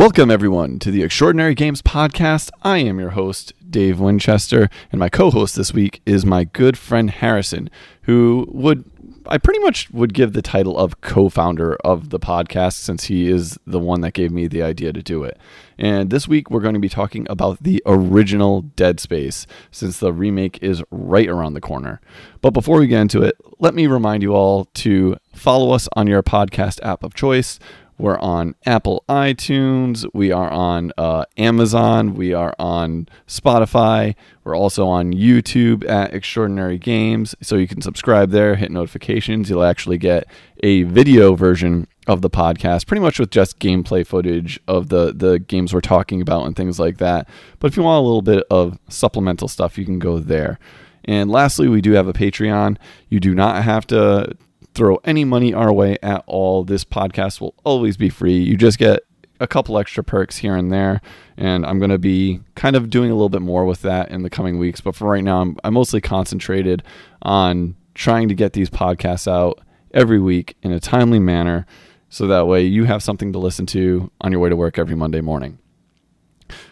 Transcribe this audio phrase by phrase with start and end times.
[0.00, 2.48] Welcome, everyone, to the Extraordinary Games Podcast.
[2.62, 6.78] I am your host, Dave Winchester, and my co host this week is my good
[6.78, 7.68] friend Harrison,
[8.04, 8.90] who would.
[9.26, 13.28] I pretty much would give the title of co founder of the podcast since he
[13.28, 15.36] is the one that gave me the idea to do it.
[15.76, 20.14] And this week we're going to be talking about the original Dead Space since the
[20.14, 22.00] remake is right around the corner.
[22.40, 26.06] But before we get into it, let me remind you all to follow us on
[26.06, 27.58] your podcast app of choice.
[28.00, 30.06] We're on Apple iTunes.
[30.14, 32.14] We are on uh, Amazon.
[32.14, 34.14] We are on Spotify.
[34.42, 37.34] We're also on YouTube at Extraordinary Games.
[37.42, 39.50] So you can subscribe there, hit notifications.
[39.50, 40.24] You'll actually get
[40.62, 45.38] a video version of the podcast, pretty much with just gameplay footage of the, the
[45.38, 47.28] games we're talking about and things like that.
[47.58, 50.58] But if you want a little bit of supplemental stuff, you can go there.
[51.04, 52.78] And lastly, we do have a Patreon.
[53.10, 54.36] You do not have to
[54.80, 56.64] throw any money our way at all.
[56.64, 58.38] This podcast will always be free.
[58.38, 59.00] You just get
[59.38, 61.02] a couple extra perks here and there.
[61.36, 64.22] And I'm going to be kind of doing a little bit more with that in
[64.22, 64.80] the coming weeks.
[64.80, 66.82] But for right now, I'm, I'm mostly concentrated
[67.20, 69.60] on trying to get these podcasts out
[69.92, 71.66] every week in a timely manner.
[72.08, 74.96] So that way you have something to listen to on your way to work every
[74.96, 75.58] Monday morning.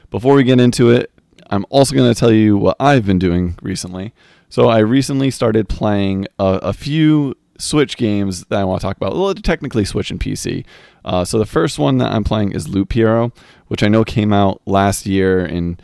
[0.08, 1.12] Before we get into it,
[1.50, 4.14] I'm also going to tell you what I've been doing recently.
[4.48, 8.96] So I recently started playing a, a few Switch games that I want to talk
[8.96, 9.16] about.
[9.16, 10.64] Well, technically Switch and PC.
[11.04, 13.32] Uh, so the first one that I'm playing is Loop Hero,
[13.66, 15.80] which I know came out last year, and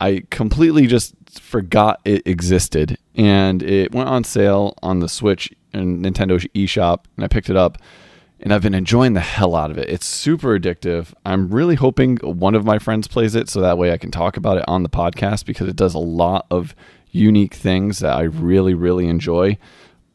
[0.00, 2.98] I completely just forgot it existed.
[3.14, 7.56] And it went on sale on the Switch and Nintendo eShop, and I picked it
[7.56, 7.78] up.
[8.38, 9.88] And I've been enjoying the hell out of it.
[9.88, 11.14] It's super addictive.
[11.24, 14.36] I'm really hoping one of my friends plays it so that way I can talk
[14.36, 16.74] about it on the podcast because it does a lot of
[17.10, 19.56] unique things that I really, really enjoy.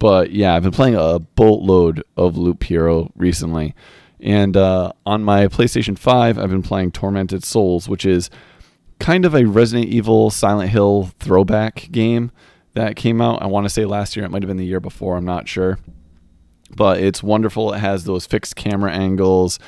[0.01, 3.75] But yeah, I've been playing a boatload of Loop Hero recently.
[4.19, 8.31] And uh, on my PlayStation 5, I've been playing Tormented Souls, which is
[8.97, 12.31] kind of a Resident Evil Silent Hill throwback game
[12.73, 13.43] that came out.
[13.43, 14.25] I want to say last year.
[14.25, 15.17] It might have been the year before.
[15.17, 15.77] I'm not sure.
[16.75, 17.71] But it's wonderful.
[17.71, 19.59] It has those fixed camera angles,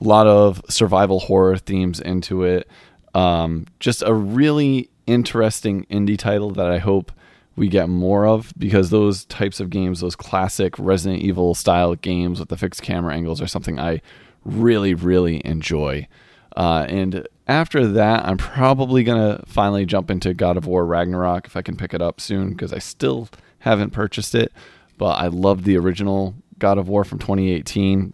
[0.00, 2.66] a lot of survival horror themes into it.
[3.14, 7.12] Um, just a really interesting indie title that I hope
[7.56, 12.40] we get more of because those types of games, those classic Resident Evil style games
[12.40, 14.00] with the fixed camera angles, are something I
[14.44, 16.08] really, really enjoy.
[16.56, 21.56] Uh, and after that, I'm probably gonna finally jump into God of War Ragnarok if
[21.56, 23.28] I can pick it up soon because I still
[23.60, 24.52] haven't purchased it.
[24.98, 28.12] But I love the original God of War from 2018.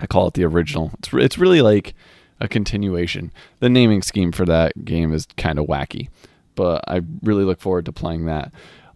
[0.00, 0.90] I call it the original.
[0.98, 1.94] It's it's really like
[2.40, 3.32] a continuation.
[3.60, 6.08] The naming scheme for that game is kind of wacky
[6.54, 8.52] but I really look forward to playing that.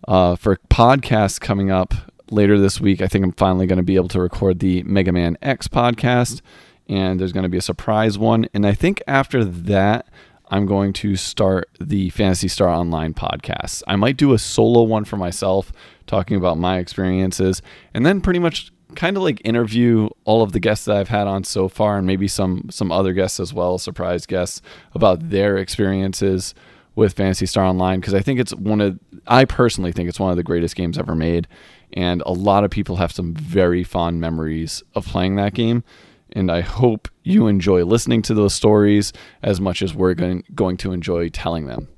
[0.06, 1.94] Uh, for podcasts coming up
[2.30, 5.12] later this week, I think I'm finally going to be able to record the Mega
[5.12, 6.40] Man X podcast,
[6.88, 8.48] and there's going to be a surprise one.
[8.54, 10.06] And I think after that,
[10.50, 13.82] I'm going to start the Phantasy Star Online podcast.
[13.86, 15.72] I might do a solo one for myself,
[16.06, 17.60] talking about my experiences,
[17.92, 21.26] and then pretty much kind of like interview all of the guests that I've had
[21.26, 24.62] on so far, and maybe some some other guests as well, surprise guests
[24.94, 26.54] about their experiences
[26.98, 28.98] with Phantasy Star Online because I think it's one of
[29.28, 31.46] I personally think it's one of the greatest games ever made,
[31.92, 35.84] and a lot of people have some very fond memories of playing that game.
[36.32, 40.76] And I hope you enjoy listening to those stories as much as we're going, going
[40.78, 41.88] to enjoy telling them.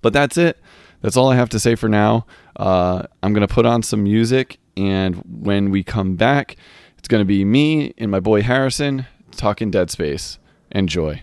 [0.00, 0.60] But that's it.
[1.00, 2.26] That's all I have to say for now.
[2.54, 6.56] Uh, I'm going to put on some music, and when we come back,
[6.98, 10.38] it's going to be me and my boy Harrison talking Dead Space.
[10.70, 11.22] Enjoy.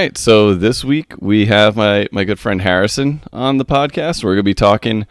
[0.00, 0.16] Right.
[0.16, 4.24] So this week we have my, my good friend Harrison on the podcast.
[4.24, 5.06] We're going to be talking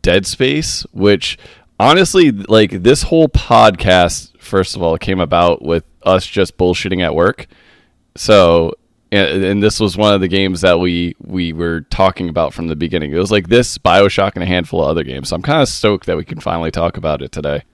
[0.00, 1.36] Dead Space, which
[1.78, 7.14] honestly, like this whole podcast, first of all, came about with us just bullshitting at
[7.14, 7.48] work.
[8.16, 8.72] So,
[9.12, 12.68] and, and this was one of the games that we, we were talking about from
[12.68, 13.12] the beginning.
[13.12, 15.28] It was like this, Bioshock, and a handful of other games.
[15.28, 17.64] So I'm kind of stoked that we can finally talk about it today.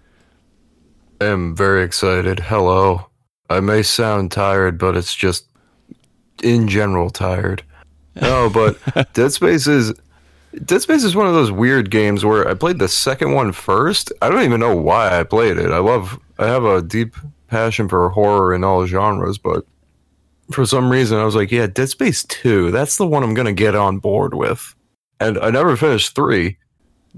[1.21, 2.41] I am very excited.
[2.41, 3.07] Hello.
[3.49, 5.47] I may sound tired, but it's just
[6.43, 7.63] in general tired.
[8.21, 8.79] No, but
[9.15, 9.93] Dead Space is
[10.65, 14.13] Dead Space is one of those weird games where I played the second one first.
[14.23, 15.71] I don't even know why I played it.
[15.71, 17.15] I love I have a deep
[17.49, 19.67] passion for horror in all genres, but
[20.53, 23.47] for some reason I was like, yeah, Dead Space 2, that's the one I'm going
[23.47, 24.75] to get on board with.
[25.19, 26.57] And I never finished 3.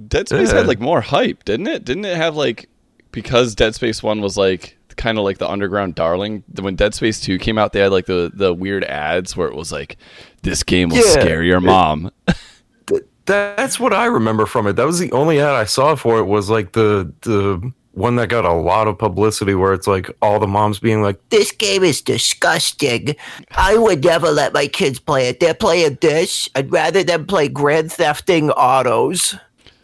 [0.07, 0.59] Dead Space Yeah.
[0.59, 1.85] had like more hype, didn't it?
[1.85, 2.69] Didn't it have like
[3.13, 6.45] because Dead Space 1 was like kind of like the underground darling.
[6.61, 9.55] When Dead Space 2 came out, they had like the the weird ads where it
[9.55, 9.97] was like
[10.43, 11.13] this game will Yeah.
[11.21, 12.11] scare your mom.
[12.87, 14.75] Th- That's what I remember from it.
[14.77, 18.29] That was the only ad I saw for it was like the the one that
[18.29, 21.83] got a lot of publicity where it's like all the moms being like, This game
[21.83, 23.17] is disgusting.
[23.57, 25.41] I would never let my kids play it.
[25.41, 26.49] They're playing this.
[26.55, 29.35] I'd rather them play Grand Thefting Autos.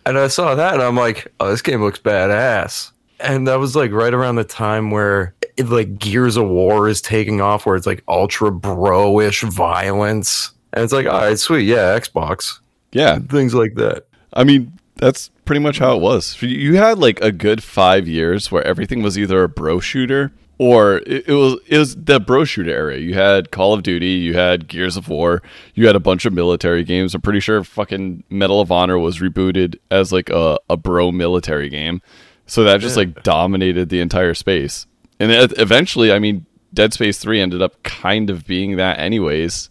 [0.07, 2.93] And I saw that and I'm like, oh, this game looks badass.
[3.25, 7.01] And that was like right around the time where it, like Gears of War is
[7.01, 10.53] taking off, where it's like ultra bro ish violence.
[10.73, 11.63] And it's like, all right, sweet.
[11.63, 12.59] Yeah, Xbox.
[12.93, 13.19] yeah.
[13.19, 14.07] Things like that.
[14.33, 16.41] I mean, that's pretty much how it was.
[16.43, 20.99] You had like a good 5 years where everything was either a bro shooter or
[20.99, 22.99] it, it was it was the bro shooter area.
[22.99, 25.43] You had Call of Duty, you had Gears of War,
[25.75, 27.15] you had a bunch of military games.
[27.15, 31.69] I'm pretty sure fucking Medal of Honor was rebooted as like a, a bro military
[31.69, 32.03] game.
[32.47, 34.87] So that just like dominated the entire space.
[35.19, 38.99] And it, uh, eventually, I mean, Dead Space 3 ended up kind of being that
[38.99, 39.71] anyways.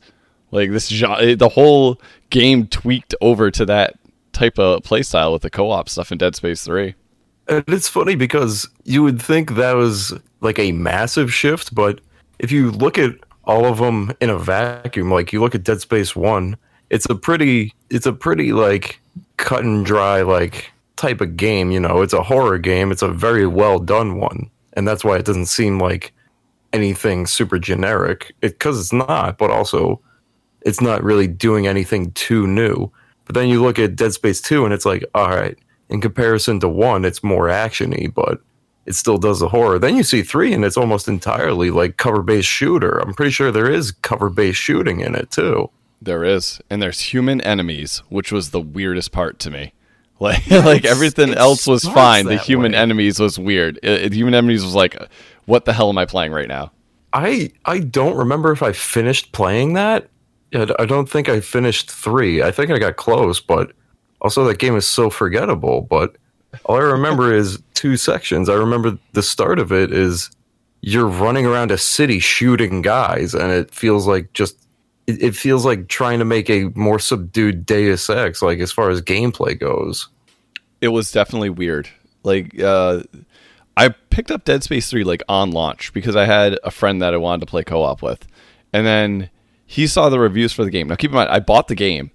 [0.51, 3.95] Like this gen- eh, the whole game tweaked over to that
[4.31, 6.95] type of playstyle with the co-op stuff in Dead Space 3.
[7.47, 12.01] And it's funny because you would think that was like a massive shift, but
[12.39, 13.11] if you look at
[13.45, 16.55] all of them in a vacuum, like you look at Dead Space 1,
[16.89, 18.99] it's a pretty it's a pretty like
[19.37, 22.01] cut and dry like type of game, you know.
[22.01, 24.49] It's a horror game, it's a very well done one.
[24.73, 26.13] And that's why it doesn't seem like
[26.71, 28.33] anything super generic.
[28.41, 30.01] It cuz it's not, but also
[30.61, 32.91] it's not really doing anything too new.
[33.25, 35.57] But then you look at Dead Space 2 and it's like, all right,
[35.89, 38.41] in comparison to 1, it's more actiony, but
[38.85, 39.79] it still does the horror.
[39.79, 42.99] Then you see 3 and it's almost entirely like cover-based shooter.
[42.99, 45.69] I'm pretty sure there is cover-based shooting in it too.
[46.01, 49.73] There is, and there's human enemies, which was the weirdest part to me.
[50.19, 52.27] Like, like everything else was fine.
[52.27, 52.77] The human way.
[52.77, 53.77] enemies was weird.
[53.83, 54.95] It, it- human enemies was like,
[55.45, 56.71] what the hell am I playing right now?
[57.11, 60.07] I I don't remember if I finished playing that.
[60.55, 62.41] I don't think I finished 3.
[62.43, 63.71] I think I got close, but
[64.21, 66.15] also that game is so forgettable, but
[66.65, 68.47] all I remember is two sections.
[68.49, 70.29] I remember the start of it is
[70.81, 74.57] you're running around a city shooting guys, and it feels like just
[75.07, 78.89] it, it feels like trying to make a more subdued Deus Ex, like as far
[78.89, 80.09] as gameplay goes.
[80.81, 81.89] it was definitely weird.
[82.23, 83.03] Like uh
[83.75, 87.13] I picked up Dead Space 3 like on launch because I had a friend that
[87.13, 88.27] I wanted to play co-op with.
[88.71, 89.29] And then
[89.65, 90.87] he saw the reviews for the game.
[90.87, 92.11] Now keep in mind I bought the game.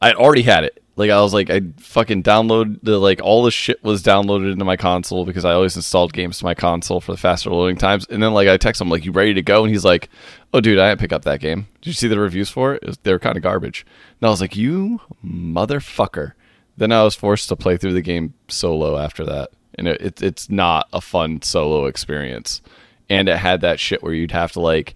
[0.00, 0.81] I already had it.
[0.94, 4.64] Like I was like I fucking download the like all the shit was downloaded into
[4.64, 8.06] my console because I always installed games to my console for the faster loading times.
[8.10, 10.10] And then like I text him like you ready to go and he's like,
[10.52, 11.66] "Oh dude, I didn't pick up that game.
[11.80, 12.82] Did you see the reviews for it?
[12.82, 13.86] it was, they were kind of garbage."
[14.20, 16.32] And I was like, "You motherfucker."
[16.76, 20.22] Then I was forced to play through the game solo after that, and it, it,
[20.22, 22.60] it's not a fun solo experience.
[23.08, 24.94] And it had that shit where you'd have to like,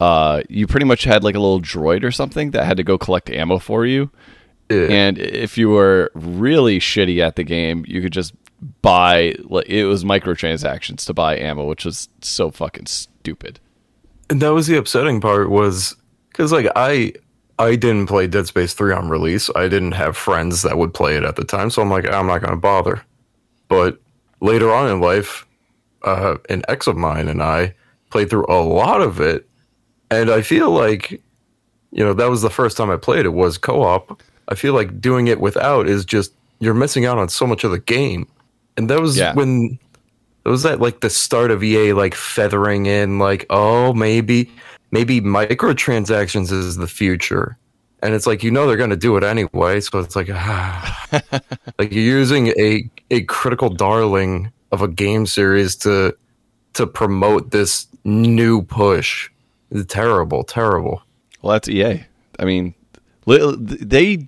[0.00, 2.96] uh, you pretty much had like a little droid or something that had to go
[2.96, 4.10] collect ammo for you.
[4.70, 8.34] And if you were really shitty at the game, you could just
[8.82, 13.60] buy like it was microtransactions to buy ammo, which was so fucking stupid.
[14.30, 15.96] And that was the upsetting part was
[16.28, 17.12] because like I
[17.58, 19.50] I didn't play Dead Space 3 on release.
[19.56, 22.26] I didn't have friends that would play it at the time, so I'm like, I'm
[22.26, 23.02] not gonna bother.
[23.68, 23.98] But
[24.40, 25.46] later on in life,
[26.02, 27.74] uh, an ex of mine and I
[28.10, 29.48] played through a lot of it,
[30.10, 31.22] and I feel like,
[31.90, 34.22] you know, that was the first time I played it was co-op.
[34.48, 37.70] I feel like doing it without is just you're missing out on so much of
[37.70, 38.26] the game,
[38.76, 39.34] and that was Yeah.
[39.34, 39.78] when
[40.44, 44.50] it was that like the start of EA like feathering in like oh maybe
[44.90, 47.56] maybe microtransactions is the future
[48.02, 51.06] and it's like you know they're going to do it anyway so it's like ah.
[51.78, 56.16] like you're using a a critical darling of a game series to
[56.72, 59.28] to promote this new push
[59.70, 61.02] it's terrible terrible
[61.42, 62.04] Well, that's EA.
[62.38, 62.74] I mean,
[63.26, 64.26] they.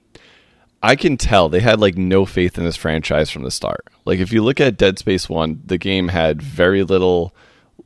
[0.82, 3.86] I can tell they had like no faith in this franchise from the start.
[4.06, 7.34] Like if you look at Dead Space One, the game had very little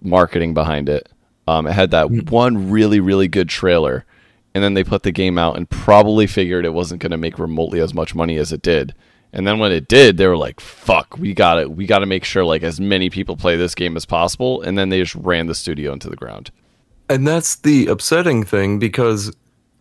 [0.01, 1.09] marketing behind it.
[1.49, 4.05] Um, it had that one really really good trailer,
[4.55, 7.39] and then they put the game out and probably figured it wasn't going to make
[7.39, 8.95] remotely as much money as it did.
[9.33, 12.07] And then when it did, they were like, "Fuck, we got to We got to
[12.07, 15.17] make sure like as many people play this game as possible." And then they just
[15.17, 16.51] ran the studio into the ground.
[17.11, 19.31] and that's the upsetting thing because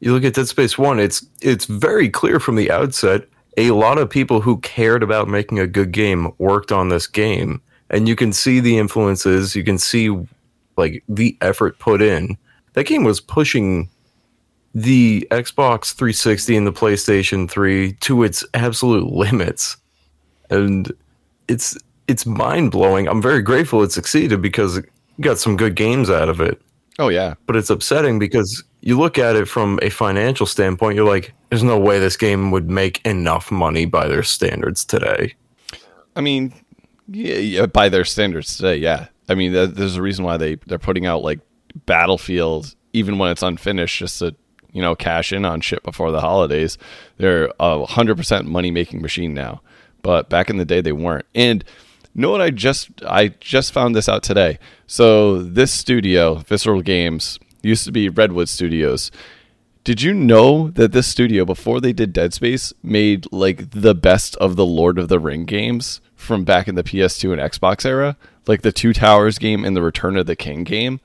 [0.05, 3.99] you look at Dead Space One, it's it's very clear from the outset a lot
[3.99, 8.15] of people who cared about making a good game worked on this game, and you
[8.15, 10.09] can see the influences, you can see
[10.75, 12.37] like the effort put in
[12.73, 13.89] that game was pushing
[14.75, 19.77] the Xbox 360 and the PlayStation 3 to its absolute limits.
[20.49, 20.91] And
[21.47, 23.07] it's it's mind blowing.
[23.07, 24.85] I'm very grateful it succeeded because it
[25.21, 26.61] got some good games out of it.
[26.99, 27.35] Oh yeah.
[27.45, 31.63] But it's upsetting because you look at it from a financial standpoint, you're like, there's
[31.63, 35.35] no way this game would make enough money by their standards today.
[36.15, 36.53] I mean,
[37.07, 39.07] yeah, yeah by their standards today, yeah.
[39.29, 41.39] I mean, there's a reason why they they're putting out like
[41.85, 44.35] Battlefield even when it's unfinished, just to
[44.71, 46.77] you know cash in on shit before the holidays.
[47.17, 49.61] They're a hundred percent money making machine now,
[50.01, 51.25] but back in the day they weren't.
[51.33, 51.63] And
[52.21, 52.41] know what?
[52.41, 54.59] I just I just found this out today.
[54.87, 59.11] So this studio, Visceral Games, used to be Redwood Studios.
[59.83, 64.35] Did you know that this studio, before they did Dead Space, made like the best
[64.37, 68.15] of the Lord of the Ring games from back in the PS2 and Xbox era?
[68.47, 71.01] Like the Two Towers game and the Return of the King game?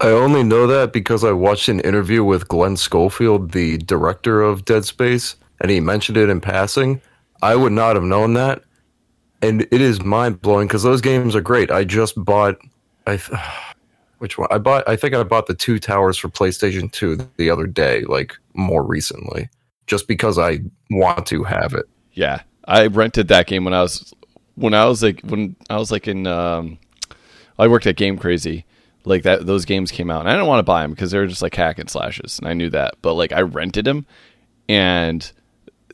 [0.00, 4.64] I only know that because I watched an interview with Glen Schofield, the director of
[4.64, 7.02] Dead Space, and he mentioned it in passing.
[7.42, 8.62] I would not have known that.
[9.42, 11.70] And it is mind blowing because those games are great.
[11.70, 12.56] I just bought,
[13.06, 13.16] I,
[14.18, 14.48] which one?
[14.50, 14.88] I bought.
[14.88, 18.82] I think I bought the Two Towers for PlayStation Two the other day, like more
[18.82, 19.48] recently,
[19.86, 21.86] just because I want to have it.
[22.12, 24.12] Yeah, I rented that game when I was
[24.56, 26.78] when I was like when I was like in um,
[27.58, 28.64] I worked at Game Crazy
[29.04, 31.18] like that those games came out and i didn't want to buy them because they
[31.18, 34.06] were just like hack and slashes and i knew that but like i rented them
[34.68, 35.32] and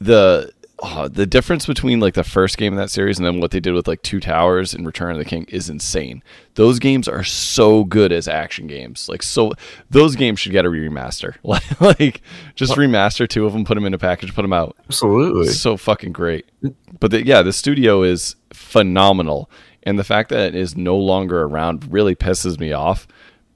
[0.01, 0.51] the
[0.85, 3.61] oh, the difference between like the first game in that series and then what they
[3.61, 6.23] did with like two towers and return of the king is insane.
[6.55, 9.09] Those games are so good as action games.
[9.09, 9.53] Like so
[9.91, 11.37] those games should get a remaster.
[11.45, 12.23] Like, like
[12.55, 14.77] just remaster two of them put them in a package put them out.
[14.87, 15.49] Absolutely.
[15.49, 16.47] So fucking great.
[17.01, 19.51] But the, yeah the studio is phenomenal.
[19.85, 23.07] And the fact that it is no longer around really pisses me off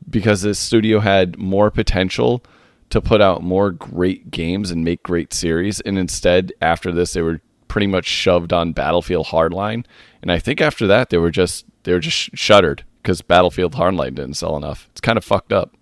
[0.09, 2.43] because this studio had more potential
[2.91, 5.81] to put out more great games and make great series.
[5.81, 9.85] And instead, after this, they were pretty much shoved on Battlefield Hardline.
[10.23, 14.15] And I think after that, they were just they were just shuttered because Battlefield Hardline
[14.15, 14.89] didn't sell enough.
[14.91, 15.75] It's kind of fucked up.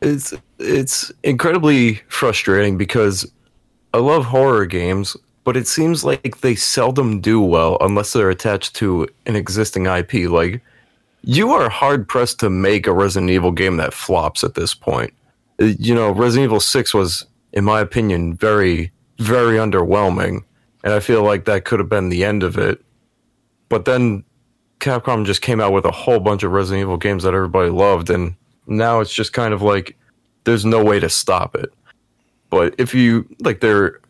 [0.00, 3.30] It's it's incredibly frustrating because
[3.94, 8.74] I love horror games, but it seems like they seldom do well unless they're attached
[8.76, 10.30] to an existing IP.
[10.30, 10.62] Like,
[11.22, 15.12] you are hard pressed to make a Resident Evil game that flops at this point.
[15.60, 20.44] Uh, you know, Resident Evil 6 was, in my opinion, very, very underwhelming.
[20.84, 22.82] And I feel like that could have been the end of it.
[23.68, 24.24] But then
[24.80, 28.10] Capcom just came out with a whole bunch of Resident Evil games that everybody loved.
[28.10, 28.34] And
[28.66, 29.96] now it's just kind of like
[30.44, 31.72] there's no way to stop it.
[32.50, 34.00] But if you, like, they're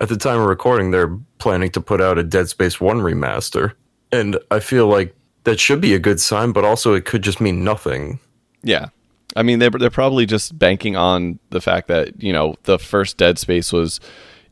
[0.00, 3.74] at the time of recording, they're planning to put out a Dead Space 1 remaster.
[4.10, 7.40] And I feel like that should be a good sign, but also it could just
[7.40, 8.18] mean nothing.
[8.62, 8.88] Yeah.
[9.36, 13.16] I mean, they're, they're probably just banking on the fact that, you know, the first
[13.16, 14.00] Dead Space was,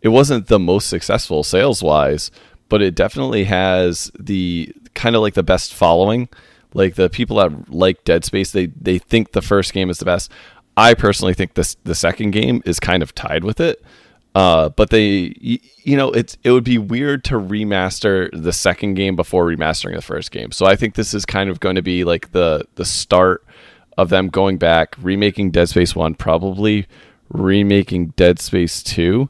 [0.02, 2.30] it wasn't the most successful sales wise,
[2.68, 6.28] but it definitely has the kind of like the best following.
[6.72, 10.04] Like the people that like Dead Space, they, they think the first game is the
[10.04, 10.30] best.
[10.76, 13.82] I personally think this the second game is kind of tied with it.
[14.34, 19.16] Uh, but they, you know, it's it would be weird to remaster the second game
[19.16, 20.52] before remastering the first game.
[20.52, 23.44] So I think this is kind of going to be like the the start
[24.00, 26.87] of them going back, remaking Dead Space One, probably
[27.28, 29.28] remaking Dead Space Two,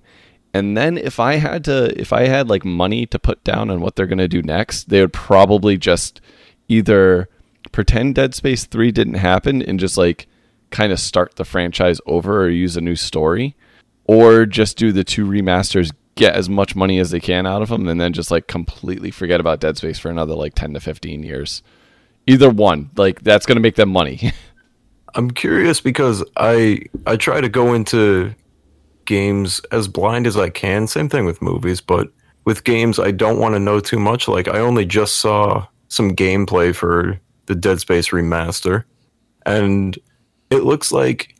[0.52, 3.80] and then if I had to, if I had like money to put down on
[3.80, 6.20] what they're going to do next, they would probably just
[6.68, 7.28] either
[7.72, 10.26] pretend Dead Space Three didn't happen and just like
[10.70, 13.56] kind of start the franchise over or use a new story
[14.04, 17.68] or just do the two remasters, get as much money as they can out of
[17.68, 20.80] them, and then just like completely forget about Dead Space for another like 10 to
[20.80, 21.62] 15 years.
[22.26, 24.32] Either one, like that's going to make them money.
[25.14, 28.34] I'm curious because I I try to go into
[29.04, 30.86] games as blind as I can.
[30.86, 32.08] Same thing with movies, but
[32.44, 34.28] with games I don't want to know too much.
[34.28, 38.84] Like I only just saw some gameplay for the Dead Space remaster
[39.46, 39.98] and
[40.50, 41.34] it looks like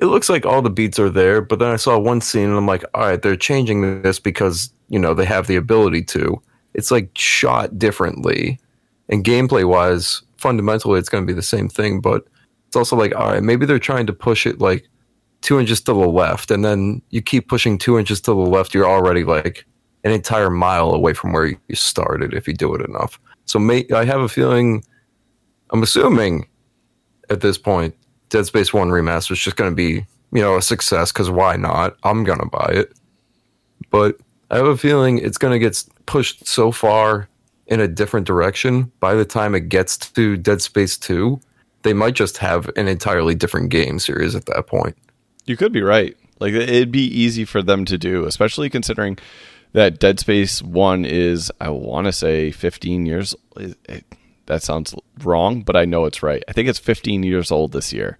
[0.00, 2.56] it looks like all the beats are there, but then I saw one scene and
[2.56, 6.40] I'm like, all right, they're changing this because, you know, they have the ability to.
[6.74, 8.60] It's like shot differently.
[9.08, 12.28] And gameplay wise, fundamentally, it's going to be the same thing, but
[12.68, 14.86] it's also like, all right, maybe they're trying to push it like
[15.40, 16.50] two inches to the left.
[16.50, 19.66] And then you keep pushing two inches to the left, you're already like
[20.04, 23.18] an entire mile away from where you started if you do it enough.
[23.46, 24.84] So may, I have a feeling,
[25.70, 26.46] I'm assuming
[27.30, 27.94] at this point,
[28.28, 31.56] Dead Space 1 remaster is just going to be, you know, a success because why
[31.56, 31.96] not?
[32.04, 32.92] I'm going to buy it.
[33.90, 34.18] But
[34.50, 37.28] I have a feeling it's going to get pushed so far
[37.66, 41.40] in a different direction by the time it gets to Dead Space 2
[41.82, 44.96] they might just have an entirely different game series at that point.
[45.46, 46.16] You could be right.
[46.40, 49.18] Like it'd be easy for them to do, especially considering
[49.72, 54.04] that Dead Space 1 is I want to say 15 years it, it,
[54.46, 56.42] that sounds wrong, but I know it's right.
[56.48, 58.18] I think it's 15 years old this year.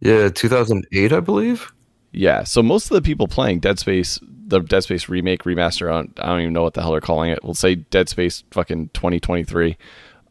[0.00, 1.72] Yeah, 2008, I believe.
[2.12, 5.94] Yeah, so most of the people playing Dead Space, the Dead Space remake, remaster, I
[5.94, 7.42] don't, I don't even know what the hell they're calling it.
[7.42, 9.76] We'll say Dead Space fucking 2023.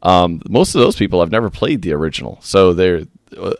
[0.03, 3.03] Um, most of those people have never played the original, so they're.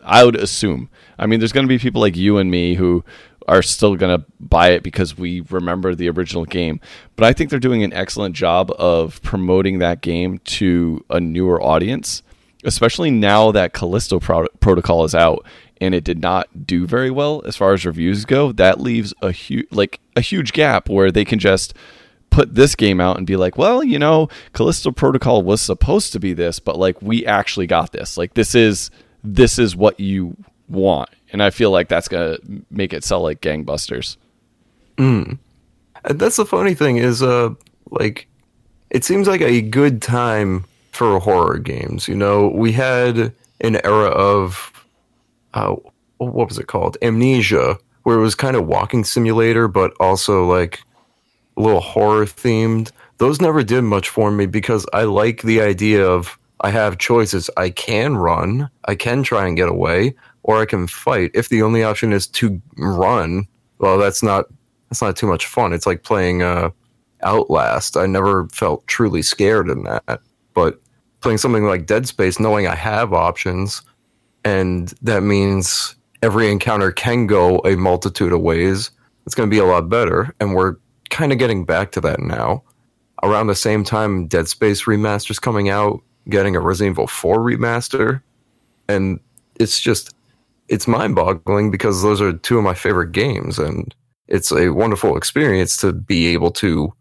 [0.04, 0.88] I would assume.
[1.18, 3.04] I mean, there's going to be people like you and me who
[3.48, 6.80] are still going to buy it because we remember the original game.
[7.16, 11.60] But I think they're doing an excellent job of promoting that game to a newer
[11.60, 12.22] audience,
[12.62, 15.44] especially now that Callisto Pro- Protocol is out
[15.80, 18.52] and it did not do very well as far as reviews go.
[18.52, 21.74] That leaves a huge like a huge gap where they can just
[22.34, 26.20] put this game out and be like, well, you know, Callisto Protocol was supposed to
[26.20, 28.16] be this, but like we actually got this.
[28.16, 28.90] Like this is
[29.22, 30.36] this is what you
[30.68, 32.38] want and I feel like that's gonna
[32.70, 34.16] make it sell like gangbusters.
[34.96, 35.36] Mm.
[36.04, 37.54] And that's the funny thing is, uh,
[37.90, 38.28] like,
[38.90, 42.06] it seems like a good time for horror games.
[42.06, 44.86] You know, we had an era of,
[45.54, 45.74] uh,
[46.18, 46.98] what was it called?
[47.02, 50.82] Amnesia, where it was kind of walking simulator, but also like
[51.56, 52.90] a little horror themed.
[53.18, 57.50] Those never did much for me because I like the idea of I have choices.
[57.56, 61.30] I can run, I can try and get away, or I can fight.
[61.34, 63.46] If the only option is to run,
[63.78, 64.46] well, that's not
[64.88, 65.72] that's not too much fun.
[65.72, 66.70] It's like playing uh,
[67.22, 67.96] Outlast.
[67.96, 70.20] I never felt truly scared in that,
[70.54, 70.80] but
[71.20, 73.82] playing something like Dead Space, knowing I have options,
[74.44, 78.90] and that means every encounter can go a multitude of ways.
[79.26, 80.76] It's going to be a lot better, and we're
[81.10, 82.62] kind of getting back to that now.
[83.22, 88.22] Around the same time, Dead Space remaster's coming out, getting a Resident Evil 4 remaster,
[88.88, 89.20] and
[89.58, 90.14] it's just
[90.68, 93.94] it's mind boggling because those are two of my favorite games and
[94.28, 96.92] it's a wonderful experience to be able to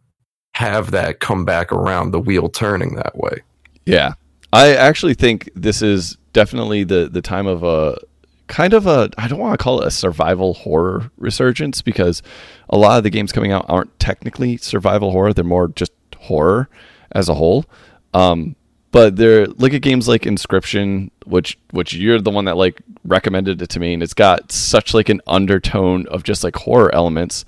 [0.53, 3.41] have that come back around the wheel turning that way.
[3.85, 4.13] Yeah.
[4.51, 7.97] I actually think this is definitely the the time of a
[8.53, 12.21] kind of a I don't want to call it a survival horror resurgence because
[12.69, 16.69] a lot of the games coming out aren't technically survival horror, they're more just horror
[17.11, 17.65] as a whole.
[18.13, 18.55] Um,
[18.91, 23.59] but there look at games like Inscryption, which which you're the one that like recommended
[23.59, 27.45] it to me, and it's got such like an undertone of just like horror elements.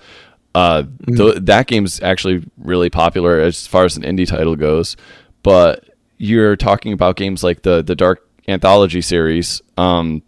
[0.55, 1.17] Uh, mm.
[1.17, 4.97] th- that game's actually really popular as far as an indie title goes.
[5.43, 5.87] But
[6.17, 9.61] you're talking about games like the the Dark Anthology series.
[9.77, 10.23] Um,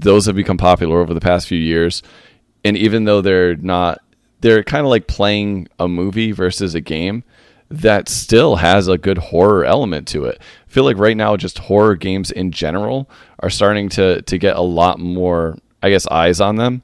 [0.00, 2.02] those have become popular over the past few years,
[2.64, 4.00] and even though they're not,
[4.40, 7.24] they're kind of like playing a movie versus a game
[7.68, 10.40] that still has a good horror element to it.
[10.40, 14.56] I feel like right now just horror games in general are starting to to get
[14.56, 16.82] a lot more I guess eyes on them.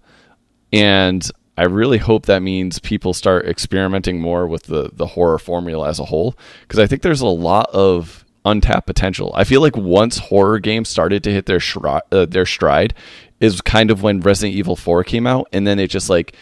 [0.72, 5.88] And I really hope that means people start experimenting more with the the horror formula
[5.88, 9.32] as a whole because I think there's a lot of untapped potential.
[9.34, 12.94] I feel like once horror games started to hit their shri- uh, their stride
[13.40, 16.34] is kind of when Resident Evil 4 came out and then it just like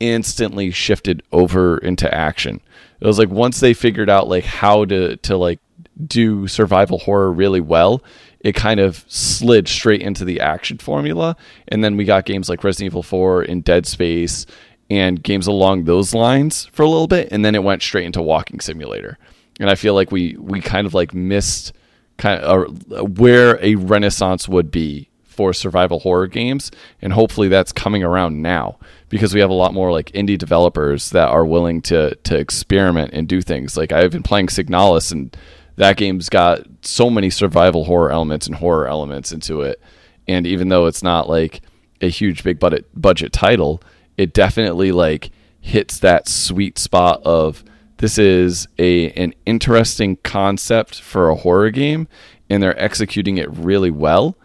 [0.00, 2.60] instantly shifted over into action.
[3.00, 5.60] It was like once they figured out like how to to like
[6.06, 8.02] do survival horror really well,
[8.40, 11.36] it kind of slid straight into the action formula.
[11.68, 14.46] And then we got games like Resident Evil 4 and Dead Space
[14.90, 18.22] and games along those lines for a little bit, and then it went straight into
[18.22, 19.18] walking simulator.
[19.58, 21.72] And I feel like we we kind of like missed
[22.16, 27.72] kind of uh, where a renaissance would be for survival horror games, and hopefully that's
[27.72, 28.76] coming around now
[29.08, 33.12] because we have a lot more like indie developers that are willing to to experiment
[33.12, 33.76] and do things.
[33.76, 35.36] Like I've been playing Signalis, and
[35.76, 39.80] that game's got so many survival horror elements and horror elements into it.
[40.26, 41.62] And even though it's not like
[42.00, 43.82] a huge big budget budget title,
[44.16, 47.62] it definitely like hits that sweet spot of
[47.98, 52.08] this is a an interesting concept for a horror game
[52.50, 54.36] and they're executing it really well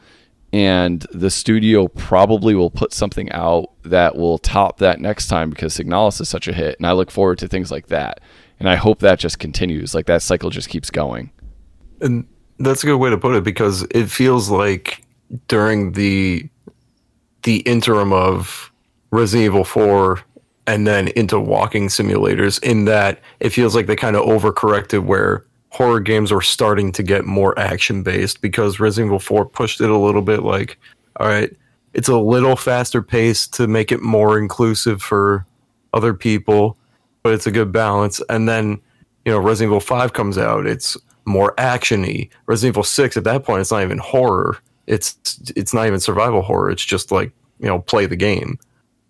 [0.53, 5.75] and the studio probably will put something out that will top that next time because
[5.75, 8.19] Signalis is such a hit, and I look forward to things like that.
[8.59, 11.31] And I hope that just continues, like that cycle just keeps going.
[12.01, 12.27] And
[12.59, 15.03] that's a good way to put it because it feels like
[15.47, 16.47] during the
[17.41, 18.71] the interim of
[19.09, 20.19] Resident Evil 4
[20.67, 25.45] and then into walking simulators in that it feels like they kind of overcorrected where
[25.69, 29.89] horror games were starting to get more action based because Resident Evil 4 pushed it
[29.89, 30.77] a little bit like,
[31.19, 31.51] all right,
[31.93, 35.45] it's a little faster paced to make it more inclusive for
[35.93, 36.77] other people,
[37.23, 38.21] but it's a good balance.
[38.29, 38.79] And then,
[39.25, 40.95] you know, Resident Evil 5 comes out, it's
[41.25, 42.29] more actiony.
[42.45, 44.57] Resident Evil 6 at that point it's not even horror.
[44.87, 45.17] it's
[45.55, 46.69] it's not even survival horror.
[46.69, 48.59] It's just like you know play the game.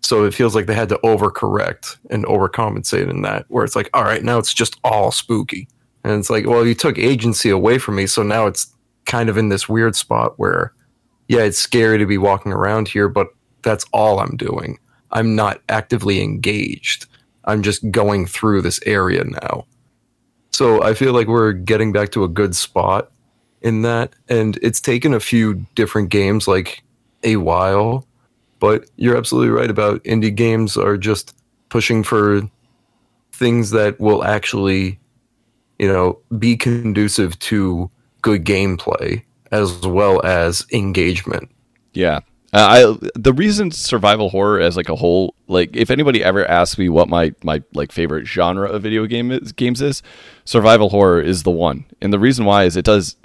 [0.04, 3.88] So it feels like they had to overcorrect and overcompensate in that, where it's like,
[3.94, 5.66] all right, now it's just all spooky,
[6.04, 8.72] and it's like, well, you took agency away from me, so now it's
[9.06, 10.74] kind of in this weird spot where,
[11.28, 13.28] yeah, it's scary to be walking around here, but
[13.62, 14.78] that's all I'm doing.
[15.10, 17.06] I'm not actively engaged.
[17.44, 19.66] I'm just going through this area now.
[20.50, 23.10] So I feel like we're getting back to a good spot
[23.62, 24.14] in that.
[24.28, 26.82] And it's taken a few different games like
[27.22, 28.06] a while,
[28.64, 31.36] but you're absolutely right about indie games are just
[31.68, 32.40] pushing for
[33.30, 34.98] things that will actually,
[35.78, 37.90] you know, be conducive to
[38.22, 39.22] good gameplay
[39.52, 41.50] as well as engagement.
[41.92, 42.20] Yeah.
[42.54, 46.78] Uh, I the reason survival horror as like a whole like if anybody ever asks
[46.78, 50.02] me what my my like favorite genre of video game is, games is
[50.46, 53.16] survival horror is the one and the reason why is it does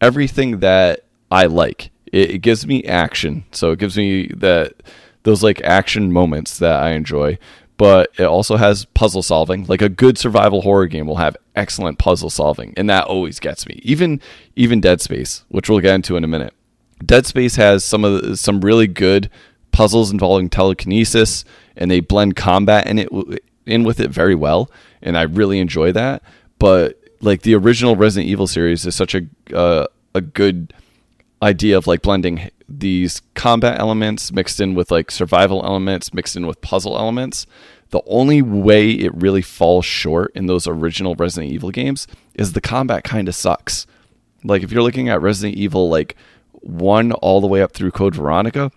[0.00, 3.44] everything that I like it, it gives me action.
[3.52, 4.74] So it gives me that
[5.22, 7.38] those like action moments that I enjoy.
[7.78, 9.66] But it also has puzzle solving.
[9.66, 13.66] Like a good survival horror game will have excellent puzzle solving and that always gets
[13.66, 13.80] me.
[13.82, 14.20] Even
[14.54, 16.54] even Dead Space which we'll get into in a minute.
[17.04, 19.30] Dead Space has some of the, some really good
[19.76, 21.44] puzzles involving telekinesis,
[21.76, 23.10] and they blend combat in it
[23.66, 24.70] in with it very well,
[25.02, 26.22] and I really enjoy that.
[26.58, 30.72] But like the original Resident Evil series is such a uh, a good
[31.42, 36.46] idea of like blending these combat elements mixed in with like survival elements mixed in
[36.46, 37.46] with puzzle elements.
[37.90, 42.60] The only way it really falls short in those original Resident Evil games is the
[42.60, 43.86] combat kind of sucks.
[44.42, 46.16] Like if you're looking at Resident Evil like
[46.52, 48.72] 1 all the way up through Code Veronica,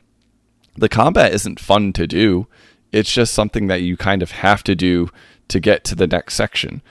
[0.76, 2.48] the combat isn't fun to do.
[2.92, 5.10] It's just something that you kind of have to do
[5.48, 6.82] to get to the next section.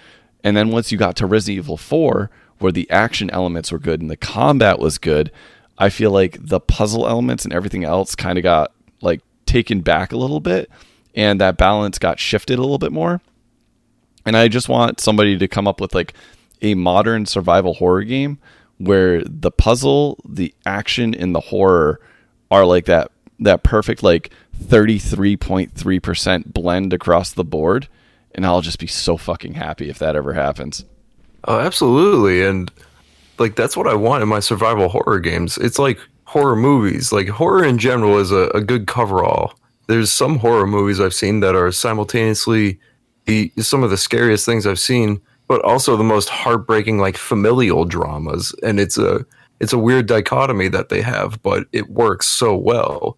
[0.42, 4.00] And then once you got to Resident Evil 4, where the action elements were good
[4.00, 5.30] and the combat was good,
[5.78, 10.12] I feel like the puzzle elements and everything else kind of got like taken back
[10.12, 10.70] a little bit
[11.14, 13.20] and that balance got shifted a little bit more.
[14.26, 16.14] And I just want somebody to come up with like
[16.60, 18.38] a modern survival horror game
[18.78, 22.00] where the puzzle, the action, and the horror
[22.50, 23.10] are like that
[23.40, 24.32] that perfect like
[24.64, 27.86] 33.3% blend across the board
[28.34, 30.84] and I'll just be so fucking happy if that ever happens.
[31.44, 32.44] Oh, absolutely.
[32.44, 32.70] And
[33.38, 35.58] like that's what I want in my survival horror games.
[35.58, 37.12] It's like horror movies.
[37.12, 39.58] Like horror in general is a, a good coverall.
[39.86, 42.78] There's some horror movies I've seen that are simultaneously
[43.24, 47.84] the, some of the scariest things I've seen, but also the most heartbreaking like familial
[47.84, 49.24] dramas and it's a
[49.58, 53.16] it's a weird dichotomy that they have but it works so well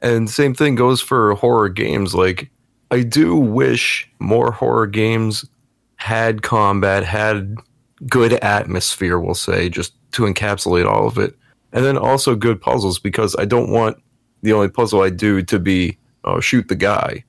[0.00, 2.50] and same thing goes for horror games like
[2.90, 5.48] i do wish more horror games
[5.96, 7.56] had combat had
[8.06, 11.34] good atmosphere we'll say just to encapsulate all of it
[11.72, 14.00] and then also good puzzles because i don't want
[14.42, 17.22] the only puzzle i do to be oh shoot the guy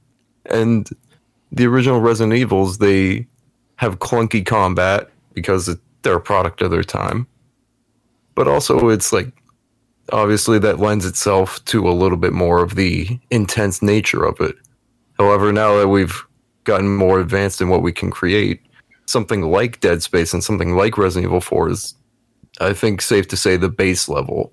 [0.45, 0.89] and
[1.51, 3.25] the original resident evils they
[3.77, 7.27] have clunky combat because they're a product of their time.
[8.35, 9.31] But also, it's like
[10.11, 14.55] obviously that lends itself to a little bit more of the intense nature of it.
[15.17, 16.25] However, now that we've
[16.63, 18.61] gotten more advanced in what we can create,
[19.09, 21.95] something like Dead Space and something like Resident Evil 4 is,
[22.61, 24.51] I think, safe to say the base level.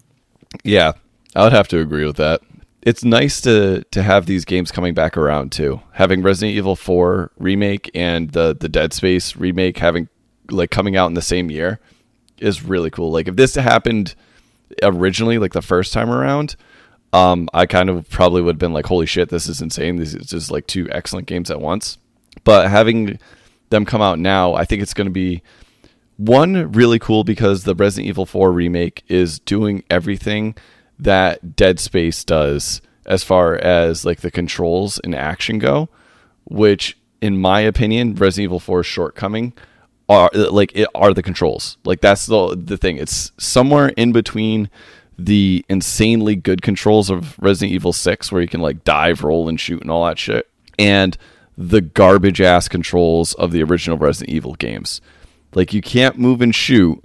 [0.65, 0.93] Yeah,
[1.35, 2.41] I would have to agree with that
[2.87, 5.81] it's nice to to have these games coming back around too.
[5.91, 10.09] Having Resident Evil 4 remake and the the Dead Space remake having
[10.51, 11.81] like coming out in the same year
[12.39, 13.11] is really cool.
[13.11, 14.15] Like if this happened
[14.85, 16.55] originally like the first time around,
[17.13, 19.97] um I kind of probably would have been like holy shit, this is insane.
[19.97, 21.99] This is just like two excellent games at once.
[22.45, 23.19] But having
[23.71, 25.43] them come out now, I think it's going to be
[26.17, 30.55] one really cool because the Resident Evil 4 remake is doing everything
[30.99, 35.89] that Dead Space does as far as like the controls and action go,
[36.45, 39.53] which in my opinion, Resident Evil 4's shortcoming
[40.09, 41.77] are like it are the controls.
[41.85, 42.97] Like that's the the thing.
[42.97, 44.71] It's somewhere in between
[45.19, 49.59] the insanely good controls of Resident Evil 6 where you can like dive, roll and
[49.59, 50.49] shoot and all that shit
[50.79, 51.17] and
[51.57, 55.01] the garbage ass controls of the original Resident Evil games.
[55.55, 57.03] Like you can't move and shoot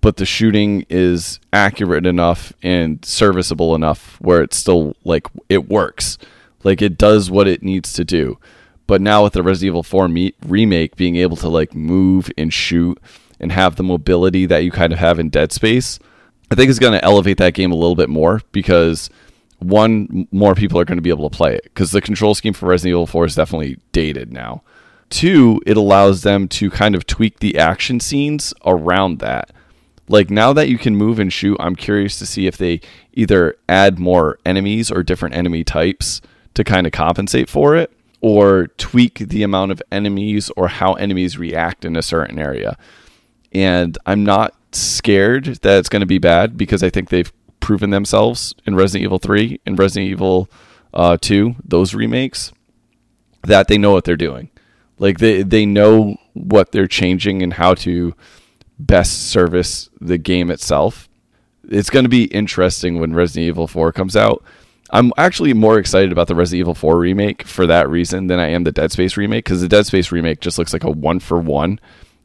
[0.00, 6.16] but the shooting is accurate enough and serviceable enough where it's still like it works.
[6.64, 8.38] Like it does what it needs to do.
[8.86, 12.52] But now with the Resident Evil 4 me- remake being able to like move and
[12.52, 12.98] shoot
[13.38, 15.98] and have the mobility that you kind of have in Dead Space,
[16.50, 19.10] I think it's going to elevate that game a little bit more because
[19.60, 22.52] one more people are going to be able to play it because the control scheme
[22.54, 24.62] for Resident Evil 4 is definitely dated now.
[25.10, 29.50] Two, it allows them to kind of tweak the action scenes around that
[30.10, 32.80] Like now that you can move and shoot, I'm curious to see if they
[33.12, 36.20] either add more enemies or different enemy types
[36.54, 41.38] to kind of compensate for it or tweak the amount of enemies or how enemies
[41.38, 42.76] react in a certain area.
[43.52, 47.32] And I'm not scared that it's going to be bad because I think they've
[47.70, 50.50] proven themselves in Resident Evil 3 and Resident Evil
[50.92, 52.52] uh, 2, those remakes,
[53.44, 54.50] that they know what they're doing.
[54.98, 58.12] Like they, they know what they're changing and how to
[58.76, 61.08] best service the game itself.
[61.68, 64.42] It's going to be interesting when Resident Evil 4 comes out.
[64.90, 68.48] I'm actually more excited about the Resident Evil 4 remake for that reason than I
[68.48, 71.20] am the Dead Space remake because the Dead Space remake just looks like a one
[71.20, 71.78] for one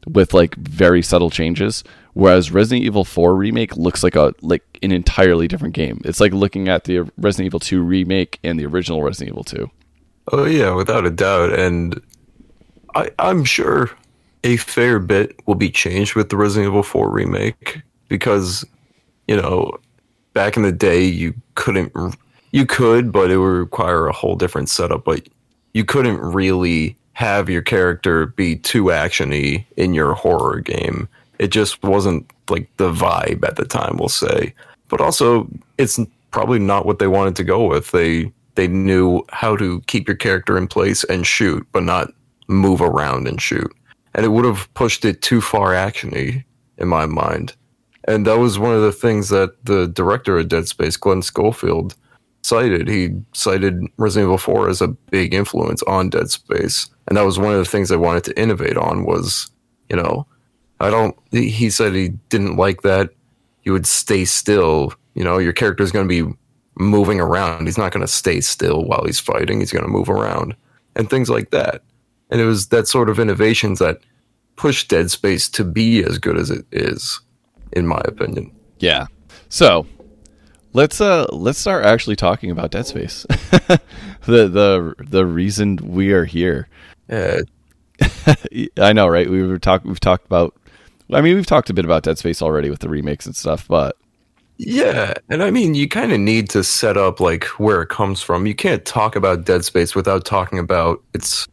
[0.06, 1.82] with like very subtle changes
[2.16, 6.00] whereas Resident Evil 4 remake looks like a like an entirely different game.
[6.04, 9.70] It's like looking at the Resident Evil 2 remake and the original Resident Evil 2.
[10.32, 12.00] Oh yeah, without a doubt and
[12.94, 13.90] I I'm sure
[14.44, 18.64] a fair bit will be changed with the Resident Evil 4 remake because
[19.28, 19.76] you know,
[20.32, 21.92] back in the day you couldn't
[22.50, 25.28] you could, but it would require a whole different setup, but
[25.74, 31.08] you couldn't really have your character be too actiony in your horror game.
[31.38, 34.52] It just wasn't like the vibe at the time, we'll say.
[34.88, 35.48] But also,
[35.78, 35.98] it's
[36.30, 37.90] probably not what they wanted to go with.
[37.92, 42.12] They they knew how to keep your character in place and shoot, but not
[42.48, 43.74] move around and shoot.
[44.12, 46.44] And it would have pushed it too far actiony
[46.76, 47.54] in my mind.
[48.04, 51.94] And that was one of the things that the director of Dead Space, Glen Schofield,
[52.46, 52.88] cited.
[52.88, 56.88] He cited Resident Evil 4 as a big influence on Dead Space.
[57.08, 59.50] And that was one of the things I wanted to innovate on was,
[59.88, 60.26] you know,
[60.80, 63.10] I don't he said he didn't like that
[63.66, 64.94] you would stay still.
[65.14, 66.32] You know, your character is going to be
[66.76, 67.66] moving around.
[67.66, 69.60] He's not going to stay still while he's fighting.
[69.60, 70.54] He's going to move around
[70.94, 71.82] and things like that.
[72.30, 74.00] And it was that sort of innovations that
[74.56, 77.20] pushed Dead Space to be as good as it is,
[77.72, 78.54] in my opinion.
[78.78, 79.06] Yeah.
[79.48, 79.86] So
[80.76, 83.26] let's uh let's start actually talking about Dead Space.
[83.30, 83.80] the
[84.26, 86.68] the the reason we are here.
[87.08, 87.40] Yeah.
[88.78, 89.28] I know, right?
[89.28, 90.54] We were talk we've talked about
[91.12, 93.66] I mean, we've talked a bit about Dead Space already with the remakes and stuff,
[93.66, 93.96] but
[94.58, 98.22] yeah, and I mean, you kind of need to set up like where it comes
[98.22, 98.46] from.
[98.46, 101.48] You can't talk about Dead Space without talking about its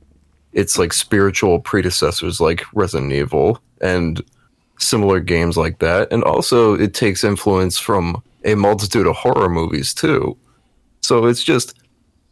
[0.52, 4.22] its like spiritual predecessors like Resident Evil and
[4.80, 6.12] similar games like that.
[6.12, 10.38] And also it takes influence from a multitude of horror movies too.
[11.02, 11.78] So it's just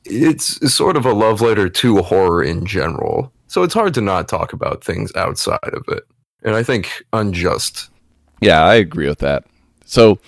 [0.05, 3.31] it's sort of a love letter to horror in general.
[3.47, 6.03] So it's hard to not talk about things outside of it.
[6.43, 7.89] And I think unjust.
[8.39, 9.43] Yeah, I agree with that.
[9.85, 10.19] So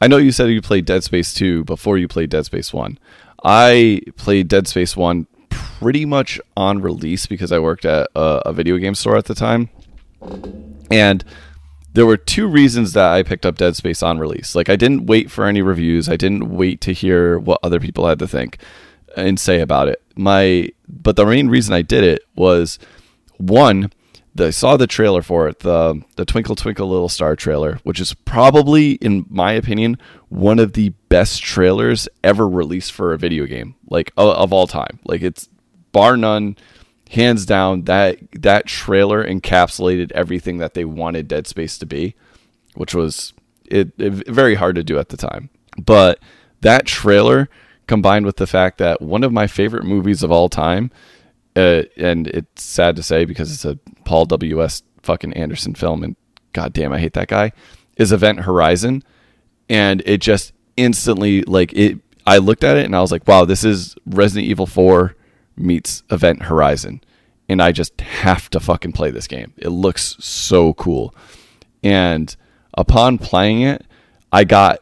[0.00, 2.98] I know you said you played Dead Space 2 before you played Dead Space 1.
[3.42, 8.52] I played Dead Space 1 pretty much on release because I worked at a, a
[8.52, 9.70] video game store at the time.
[10.90, 11.24] And
[11.92, 14.54] there were two reasons that I picked up Dead Space on release.
[14.54, 16.08] Like I didn't wait for any reviews.
[16.08, 18.58] I didn't wait to hear what other people had to think
[19.16, 20.02] and say about it.
[20.16, 22.78] My but the main reason I did it was
[23.38, 23.90] one,
[24.38, 28.14] I saw the trailer for it, the the Twinkle Twinkle Little Star trailer, which is
[28.14, 29.98] probably in my opinion
[30.28, 34.66] one of the best trailers ever released for a video game, like of, of all
[34.66, 34.98] time.
[35.04, 35.48] Like it's
[35.92, 36.56] bar none
[37.10, 42.14] hands down that that trailer encapsulated everything that they wanted Dead Space to be,
[42.74, 43.32] which was
[43.64, 45.50] it, it, very hard to do at the time.
[45.78, 46.20] But
[46.60, 47.48] that trailer
[47.86, 50.90] combined with the fact that one of my favorite movies of all time,
[51.56, 56.02] uh, and it's sad to say because it's a Paul W S fucking Anderson film,
[56.02, 56.16] and
[56.52, 57.52] goddamn, I hate that guy,
[57.96, 59.02] is Event Horizon,
[59.68, 61.98] and it just instantly like it.
[62.26, 65.16] I looked at it and I was like, wow, this is Resident Evil Four
[65.58, 67.02] meets Event Horizon.
[67.48, 69.54] And I just have to fucking play this game.
[69.56, 71.14] It looks so cool.
[71.82, 72.34] And
[72.74, 73.86] upon playing it,
[74.32, 74.80] I got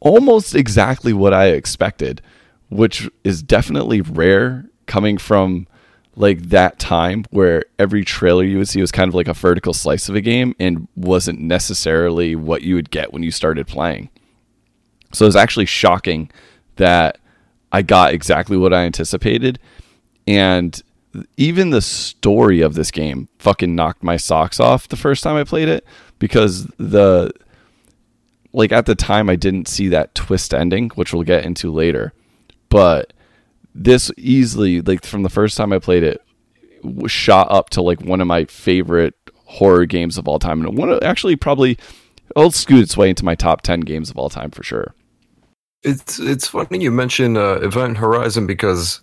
[0.00, 2.20] almost exactly what I expected,
[2.68, 5.68] which is definitely rare coming from
[6.16, 9.72] like that time where every trailer you would see was kind of like a vertical
[9.72, 14.10] slice of a game and wasn't necessarily what you would get when you started playing.
[15.12, 16.30] So it was actually shocking
[16.76, 17.18] that
[17.72, 19.58] I got exactly what I anticipated
[20.30, 20.80] and
[21.36, 25.42] even the story of this game fucking knocked my socks off the first time I
[25.42, 25.84] played it
[26.20, 27.32] because the
[28.52, 32.12] like at the time I didn't see that twist ending, which we'll get into later.
[32.68, 33.12] But
[33.74, 36.22] this easily like from the first time I played it
[37.08, 39.14] shot up to like one of my favorite
[39.46, 41.76] horror games of all time and one of, actually probably
[42.36, 44.94] it'll scoot its way into my top 10 games of all time for sure.
[45.82, 49.00] It's it's funny you mention uh, Event Horizon because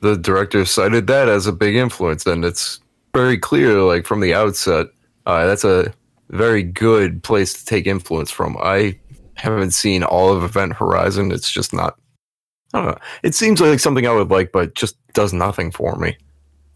[0.00, 2.80] the director cited that as a big influence, and it's
[3.14, 4.88] very clear, like from the outset,
[5.26, 5.92] uh, that's a
[6.30, 8.56] very good place to take influence from.
[8.60, 8.98] I
[9.34, 11.32] haven't seen all of Event Horizon.
[11.32, 11.98] It's just not.
[12.74, 12.98] I don't know.
[13.22, 16.16] It seems like something I would like, but just does nothing for me.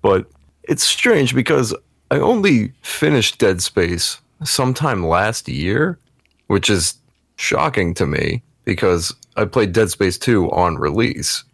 [0.00, 0.26] But
[0.64, 1.74] it's strange because
[2.10, 5.98] I only finished Dead Space sometime last year,
[6.46, 6.94] which is
[7.36, 11.44] shocking to me because I played Dead Space 2 on release,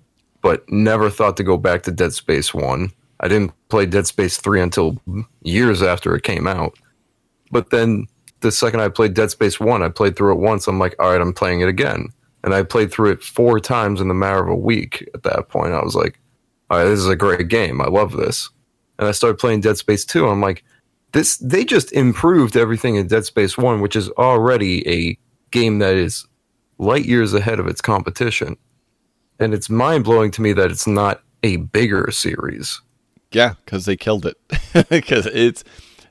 [0.43, 2.91] but never thought to go back to Dead Space 1.
[3.21, 5.01] I didn't play Dead Space 3 until
[5.43, 6.79] years after it came out.
[7.51, 8.07] But then
[8.41, 10.69] the second I played Dead Space 1, I played through it once.
[10.69, 12.09] I'm like, all right, I'm playing it again.
[12.45, 15.49] And I played through it four times in the matter of a week at that
[15.49, 15.73] point.
[15.73, 16.21] I was like,
[16.71, 17.81] all right, this is a great game.
[17.81, 18.49] I love this.
[18.99, 20.29] And I started playing Dead Space 2.
[20.29, 20.65] I'm like,
[21.13, 25.19] this they just improved everything in Dead Space 1, which is already a
[25.51, 26.27] game that is
[26.79, 28.57] light years ahead of its competition.
[29.39, 32.81] And it's mind blowing to me that it's not a bigger series.
[33.31, 34.37] Yeah, because they killed it.
[34.89, 35.65] Because it's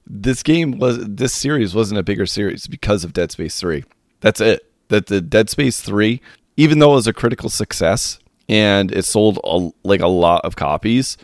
[0.05, 3.83] this game was this series wasn't a bigger series because of Dead Space Three.
[4.21, 4.69] That's it.
[4.89, 6.21] That the Dead Space Three,
[6.55, 10.55] even though it was a critical success and it sold a, like a lot of
[10.55, 11.17] copies,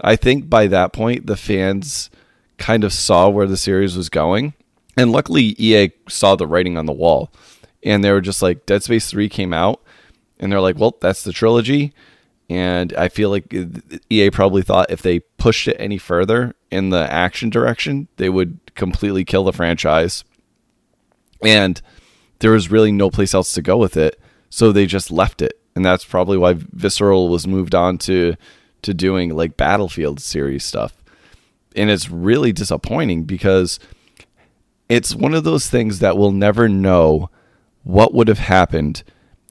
[0.00, 2.10] I think by that point the fans
[2.56, 4.54] kind of saw where the series was going,
[4.96, 7.30] and luckily EA saw the writing on the wall,
[7.82, 9.82] and they were just like Dead Space Three came out,
[10.40, 11.92] and they're like, well, that's the trilogy.
[12.50, 13.66] And I feel like uh,
[14.08, 18.58] EA probably thought if they pushed it any further in the action direction, they would
[18.74, 20.24] completely kill the franchise.
[21.44, 21.80] And
[22.38, 25.60] there was really no place else to go with it, so they just left it.
[25.76, 28.34] And that's probably why Visceral was moved on to
[28.82, 30.94] to doing like Battlefield series stuff.
[31.76, 33.78] And it's really disappointing because
[34.88, 37.30] it's one of those things that we'll never know
[37.82, 39.02] what would have happened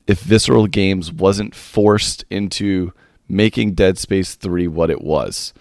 [0.07, 2.93] if Visceral Games wasn't forced into
[3.27, 5.53] making Dead Space 3 what it was.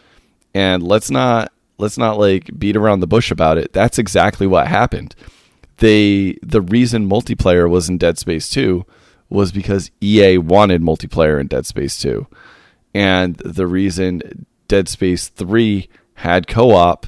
[0.55, 3.73] And let's not let's not like beat around the bush about it.
[3.73, 5.15] That's exactly what happened.
[5.79, 8.87] They the reason multiplayer was in Dead Space 2
[9.29, 12.27] was because EA wanted multiplayer in Dead Space 2.
[12.95, 17.07] And the reason Dead Space 3 had co-op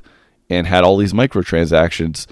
[0.50, 2.26] and had all these microtransactions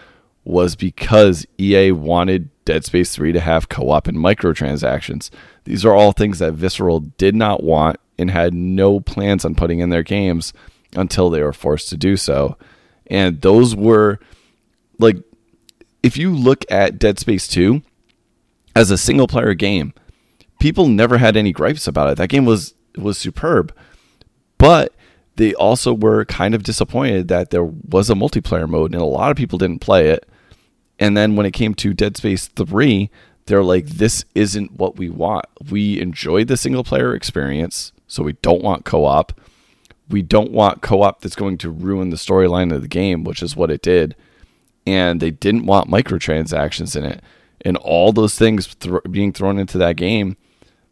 [0.45, 5.31] was because EA wanted Dead Space 3 to have co op and microtransactions.
[5.65, 9.79] These are all things that Visceral did not want and had no plans on putting
[9.79, 10.53] in their games
[10.95, 12.59] until they were forced to do so.
[13.07, 14.19] And those were
[14.99, 15.17] like,
[16.03, 17.83] if you look at Dead Space 2
[18.75, 19.95] as a single player game,
[20.61, 22.19] people never had any gripes about it.
[22.19, 23.75] That game was was superb.
[24.59, 24.95] But
[25.37, 29.31] they also were kind of disappointed that there was a multiplayer mode and a lot
[29.31, 30.27] of people didn't play it
[30.99, 33.11] and then when it came to Dead Space 3,
[33.47, 35.47] they're like, this isn't what we want.
[35.71, 39.39] We enjoyed the single player experience, so we don't want co op.
[40.09, 43.43] We don't want co op that's going to ruin the storyline of the game, which
[43.43, 44.17] is what it did.
[44.87, 47.23] And they didn't want microtransactions in it.
[47.65, 50.37] And all those things th- being thrown into that game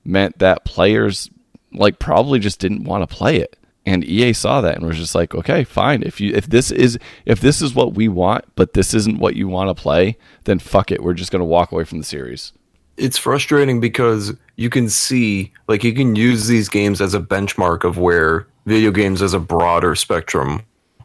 [0.05, 1.31] meant that players
[1.73, 5.15] like probably just didn't want to play it and EA saw that and was just
[5.15, 6.03] like, okay, fine.
[6.03, 9.37] If you if this is if this is what we want, but this isn't what
[9.37, 11.03] you want to play, then fuck it.
[11.03, 12.53] We're just gonna walk away from the series.
[12.97, 17.85] It's frustrating because you can see like you can use these games as a benchmark
[17.85, 20.63] of where video games as a broader spectrum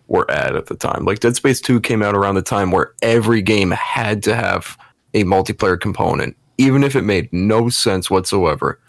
[0.07, 1.05] were at at the time.
[1.05, 4.77] Like Dead Space 2 came out around the time where every game had to have
[5.13, 8.79] a multiplayer component, even if it made no sense whatsoever.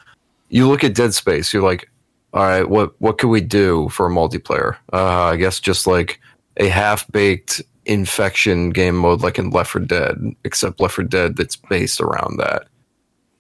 [0.49, 1.89] You look at Dead Space, you're like,
[2.33, 4.77] all right, what what could we do for a multiplayer?
[4.93, 6.21] Uh, I guess just like
[6.57, 11.37] a half baked infection game mode like in Left 4 Dead, except Left 4 Dead
[11.37, 12.69] that's based around that.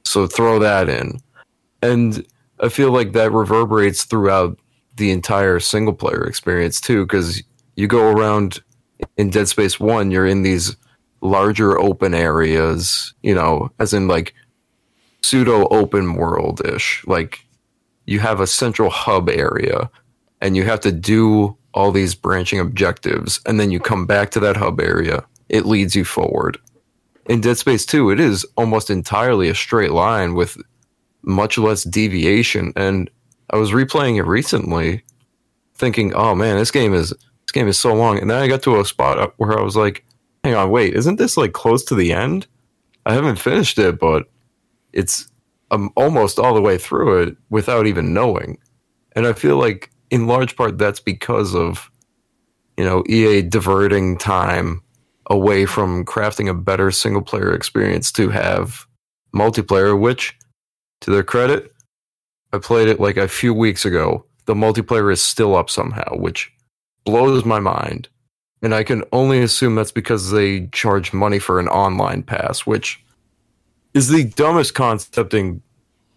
[0.04, 1.20] So throw that in.
[1.82, 2.26] And
[2.60, 4.58] I feel like that reverberates throughout
[4.96, 7.42] the entire single player experience too, because
[7.76, 8.60] you go around
[9.16, 10.76] in Dead Space 1, you're in these
[11.20, 14.34] larger open areas, you know, as in like
[15.22, 17.04] pseudo open world ish.
[17.06, 17.46] Like
[18.10, 19.88] you have a central hub area
[20.40, 23.40] and you have to do all these branching objectives.
[23.46, 26.58] And then you come back to that hub area it leads you forward.
[27.26, 30.58] In dead space 2 it is almost entirely a straight line with
[31.22, 32.72] much less deviation.
[32.74, 33.08] And
[33.50, 35.04] i was replaying it recently
[35.74, 38.18] thinking oh man this game is this game is so long.
[38.18, 40.04] And then i got to a spot where i was like
[40.42, 42.48] hang on wait isn't this like close to the end?
[43.06, 44.28] I haven't finished it but
[44.92, 45.29] it's
[45.70, 48.58] um, almost all the way through it without even knowing.
[49.12, 51.90] And I feel like in large part that's because of
[52.76, 54.82] you know EA diverting time
[55.28, 58.86] away from crafting a better single player experience to have
[59.34, 60.36] multiplayer which
[61.00, 61.72] to their credit
[62.52, 64.24] I played it like a few weeks ago.
[64.46, 66.52] The multiplayer is still up somehow, which
[67.04, 68.08] blows my mind.
[68.62, 73.02] And I can only assume that's because they charge money for an online pass, which
[73.94, 75.62] is the dumbest concept in,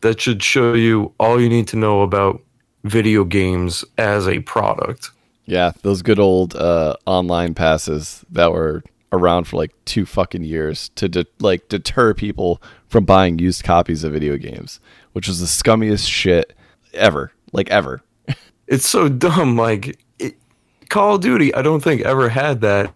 [0.02, 2.42] that should show you all you need to know about
[2.84, 5.12] video games as a product.
[5.46, 10.90] Yeah, those good old uh, online passes that were around for like two fucking years
[10.96, 14.80] to de- like deter people from buying used copies of video games,
[15.14, 16.54] which was the scummiest shit
[16.94, 18.02] ever, like ever.
[18.66, 19.58] It's so dumb.
[19.58, 20.36] Like it,
[20.90, 22.94] Call of Duty, I don't think ever had that,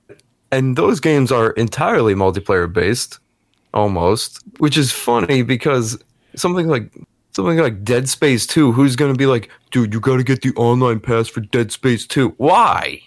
[0.49, 3.19] and those games are entirely multiplayer based,
[3.77, 5.97] almost, which is funny because
[6.35, 6.91] something like
[7.31, 10.41] something like Dead Space 2, who's going to be like, dude, you got to get
[10.41, 12.29] the online pass for Dead Space 2.
[12.37, 13.01] Why?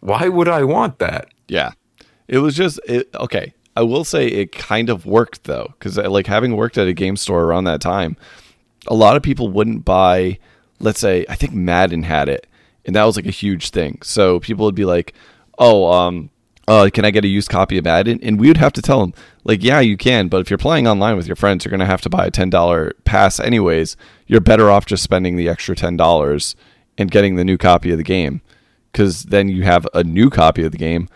[0.00, 1.28] Why would I want that?
[1.48, 1.72] Yeah,
[2.28, 3.54] it was just it, okay.
[3.74, 7.16] I will say it kind of worked though, because like having worked at a game
[7.16, 8.16] store around that time,
[8.86, 10.38] a lot of people wouldn't buy.
[10.78, 12.46] Let's say I think Madden had it,
[12.84, 14.00] and that was like a huge thing.
[14.02, 15.14] So people would be like,
[15.58, 16.28] "Oh, um,
[16.72, 19.00] uh, can I get a used copy of Madden?" And we would have to tell
[19.00, 19.12] them,
[19.44, 22.00] like, "Yeah, you can, but if you're playing online with your friends, you're gonna have
[22.02, 23.96] to buy a ten dollar pass anyways.
[24.26, 26.56] You're better off just spending the extra ten dollars
[26.96, 28.40] and getting the new copy of the game,
[28.90, 31.08] because then you have a new copy of the game,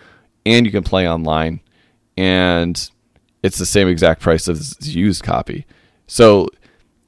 [0.45, 1.61] and you can play online,
[2.19, 2.91] and
[3.43, 5.65] it's the same exact price as the used copy.
[6.07, 6.49] So,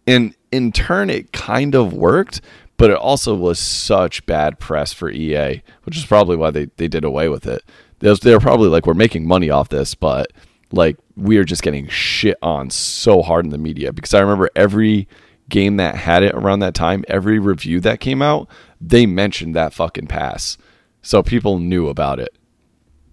[0.06, 2.40] in in turn, it kind of worked."
[2.78, 6.86] But it also was such bad press for EA, which is probably why they, they
[6.86, 7.64] did away with it
[8.00, 10.32] they was- they were probably like, we're making money off this, but
[10.72, 14.50] like we are just getting shit on so hard in the media because I remember
[14.54, 15.08] every
[15.48, 18.48] game that had it around that time, every review that came out,
[18.80, 20.58] they mentioned that fucking pass.
[21.02, 22.28] So people knew about it.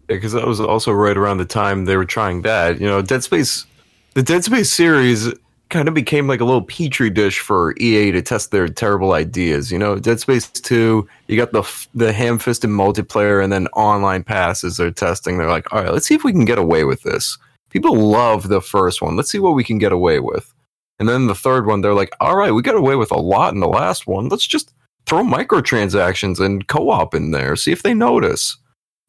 [0.07, 2.79] because that was also right around the time they were trying that.
[2.81, 3.65] You know, Dead Space,
[4.13, 5.29] the Dead Space series
[5.75, 9.73] kind of became like a little petri dish for EA to test their terrible ideas.
[9.73, 11.63] You know, Dead Space Two, you got the
[11.93, 15.37] the ham fisted multiplayer and then online passes they're testing.
[15.37, 17.37] They're like, all right, let's see if we can get away with this.
[17.71, 19.17] People love the first one.
[19.17, 20.53] Let's see what we can get away with.
[20.97, 23.53] And then the third one, they're like, all right, we got away with a lot
[23.53, 24.29] in the last one.
[24.29, 24.73] Let's just
[25.05, 27.57] throw microtransactions and co-op in there.
[27.57, 28.55] See if they notice.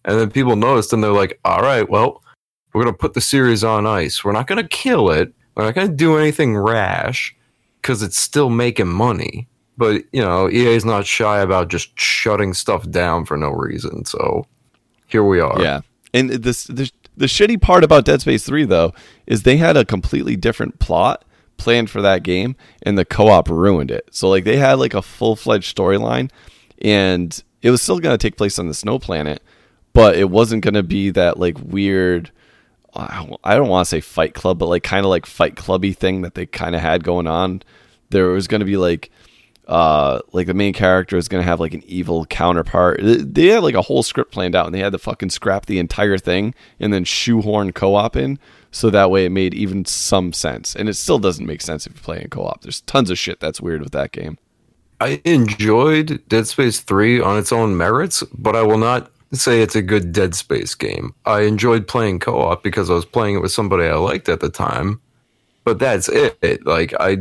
[0.05, 2.25] And then people noticed and they're like, all right, well,
[2.75, 4.25] we're to put the series on ice.
[4.25, 5.33] We're not to kill it.
[5.57, 7.35] We're not going to do anything rash
[7.81, 9.49] because it's still making money.
[9.79, 14.05] But, you know, EA is not shy about just shutting stuff down for no reason.
[14.05, 14.47] So
[15.07, 15.61] here we are.
[15.61, 15.81] Yeah.
[16.15, 18.93] And this the, the shitty part about Dead Space 3 though
[19.27, 21.25] is they had a completely different plot
[21.57, 24.09] planned for that game and the co-op ruined it.
[24.13, 26.31] So like they had like a full-fledged storyline
[26.83, 29.43] and it was still going to take place on the snow planet,
[29.93, 32.31] but it wasn't going to be that like weird
[32.97, 36.23] I don't want to say Fight Club, but like kind of like Fight Clubby thing
[36.23, 37.63] that they kind of had going on.
[38.11, 39.11] There was going to be like,
[39.67, 43.01] uh, like the main character is going to have like an evil counterpart.
[43.03, 45.79] They had like a whole script planned out, and they had to fucking scrap the
[45.79, 48.39] entire thing and then shoehorn co-op in,
[48.71, 50.77] so that way it made even some sense.
[50.77, 52.63] And it still doesn't make sense if you play in co-op.
[52.63, 54.39] There's tons of shit that's weird with that game.
[55.01, 59.77] I enjoyed Dead Space 3 on its own merits, but I will not say it's
[59.77, 61.15] a good Dead Space game.
[61.25, 64.51] I enjoyed playing co-op because I was playing it with somebody I liked at the
[64.51, 65.01] time.
[65.65, 66.65] But that's it.
[66.65, 67.19] Like I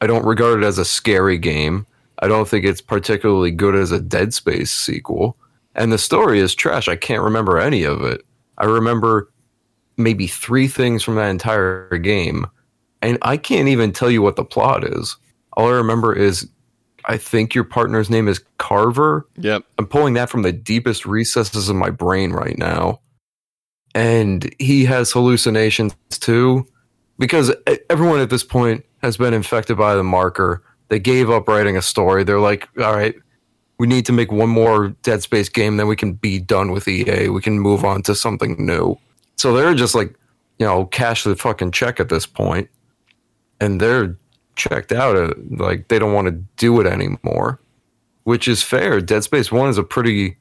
[0.00, 1.86] I don't regard it as a scary game.
[2.18, 5.36] I don't think it's particularly good as a Dead Space sequel.
[5.74, 6.88] And the story is trash.
[6.88, 8.22] I can't remember any of it.
[8.58, 9.30] I remember
[9.96, 12.46] maybe 3 things from that entire game.
[13.02, 15.16] And I can't even tell you what the plot is.
[15.54, 16.48] All I remember is
[17.06, 19.28] I think your partner's name is Carver.
[19.36, 19.64] Yep.
[19.78, 23.00] I'm pulling that from the deepest recesses of my brain right now.
[23.94, 26.66] And he has hallucinations too,
[27.18, 27.52] because
[27.90, 30.62] everyone at this point has been infected by the marker.
[30.88, 32.24] They gave up writing a story.
[32.24, 33.14] They're like, all right,
[33.78, 36.88] we need to make one more Dead Space game, then we can be done with
[36.88, 37.28] EA.
[37.28, 38.96] We can move on to something new.
[39.36, 40.14] So they're just like,
[40.58, 42.70] you know, cash the fucking check at this point,
[43.60, 44.16] and they're
[44.56, 45.16] checked out.
[45.16, 47.60] uh, Like they don't want to do it anymore,
[48.24, 49.00] which is fair.
[49.00, 50.36] Dead Space One is a pretty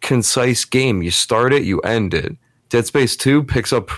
[0.00, 1.02] concise game.
[1.02, 2.36] You start it, you end it.
[2.68, 3.90] Dead Space Two picks up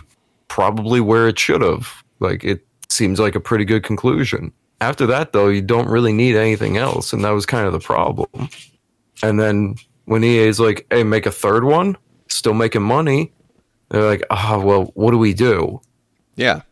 [0.48, 2.02] probably where it should have.
[2.20, 4.52] Like it seems like a pretty good conclusion.
[4.82, 7.80] After that, though, you don't really need anything else, and that was kind of the
[7.80, 8.48] problem.
[9.22, 9.74] And then
[10.06, 11.96] when EA is like, "Hey, make a third one,"
[12.28, 13.30] still making money,
[13.90, 15.80] they're like, "Ah, well, what do we do?"
[16.36, 16.62] Yeah.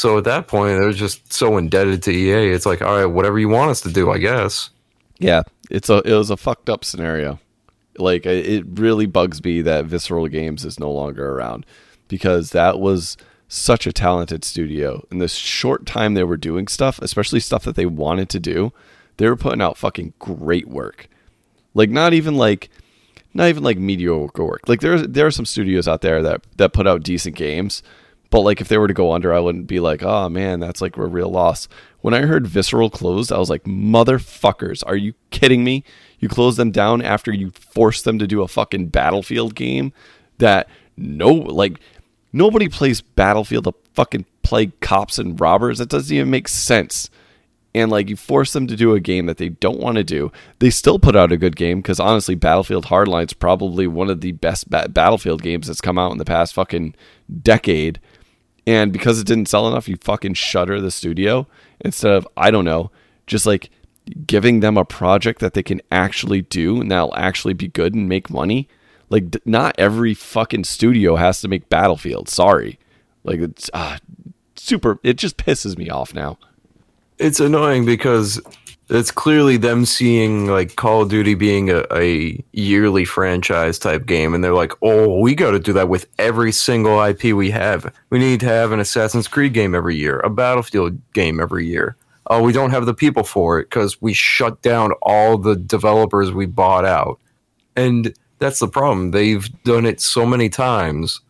[0.00, 2.54] So at that point, they're just so indebted to EA.
[2.54, 4.70] It's like, all right, whatever you want us to do, I guess.
[5.18, 7.38] Yeah, it's a it was a fucked up scenario.
[7.98, 11.66] Like it really bugs me that Visceral Games is no longer around
[12.08, 15.06] because that was such a talented studio.
[15.10, 18.72] In the short time they were doing stuff, especially stuff that they wanted to do,
[19.18, 21.10] they were putting out fucking great work.
[21.74, 22.70] Like not even like
[23.34, 24.66] not even like mediocre work.
[24.66, 27.82] Like there there are some studios out there that that put out decent games,
[28.30, 30.80] but like if they were to go under, I wouldn't be like, oh man, that's
[30.80, 31.68] like a real loss.
[32.00, 35.84] When I heard Visceral closed, I was like, motherfuckers, are you kidding me?
[36.18, 39.92] You close them down after you force them to do a fucking Battlefield game
[40.38, 41.80] that no like
[42.32, 45.78] nobody plays Battlefield to fucking play cops and robbers.
[45.78, 47.10] That doesn't even make sense
[47.74, 50.32] and like you force them to do a game that they don't want to do.
[50.58, 54.32] They still put out a good game because honestly, Battlefield Hardline's probably one of the
[54.32, 56.94] best ba- Battlefield games that's come out in the past fucking
[57.42, 58.00] decade.
[58.66, 61.46] And because it didn't sell enough, you fucking shutter the studio
[61.80, 62.90] instead of I don't know,
[63.26, 63.70] just like
[64.26, 68.08] giving them a project that they can actually do and that'll actually be good and
[68.08, 68.68] make money.
[69.08, 72.28] Like not every fucking studio has to make Battlefield.
[72.28, 72.78] Sorry,
[73.24, 73.98] like it's uh,
[74.56, 75.00] super.
[75.02, 76.38] It just pisses me off now
[77.20, 78.40] it's annoying because
[78.90, 84.34] it's clearly them seeing like Call of Duty being a, a yearly franchise type game,
[84.34, 87.94] and they're like, "Oh, we got to do that with every single IP we have.
[88.10, 91.96] We need to have an Assassin's Creed game every year, a Battlefield game every year.
[92.26, 96.32] Oh, we don't have the people for it because we shut down all the developers
[96.32, 97.20] we bought out,
[97.76, 99.12] and that's the problem.
[99.12, 101.20] They've done it so many times.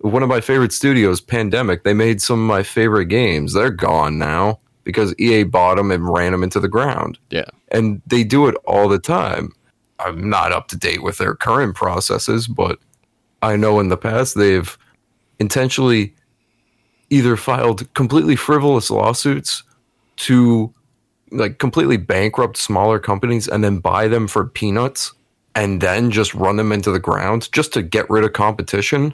[0.00, 3.54] One of my favorite studios, Pandemic, they made some of my favorite games.
[3.54, 7.18] They're gone now because EA bought them and ran them into the ground.
[7.30, 7.50] Yeah.
[7.72, 9.52] And they do it all the time.
[9.98, 12.78] I'm not up to date with their current processes, but
[13.42, 14.78] I know in the past they've
[15.40, 16.14] intentionally
[17.10, 19.64] either filed completely frivolous lawsuits
[20.16, 20.72] to
[21.32, 25.12] like completely bankrupt smaller companies and then buy them for peanuts
[25.56, 29.12] and then just run them into the ground just to get rid of competition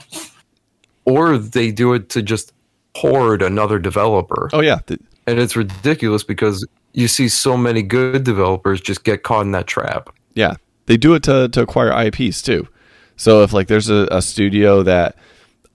[1.07, 2.53] or they do it to just
[2.95, 4.51] hoard another developer.
[4.53, 4.81] Oh yeah,
[5.27, 9.67] and it's ridiculous because you see so many good developers just get caught in that
[9.67, 10.11] trap.
[10.35, 10.55] Yeah,
[10.87, 12.69] they do it to to acquire IPs too.
[13.17, 15.17] So if like there's a, a studio that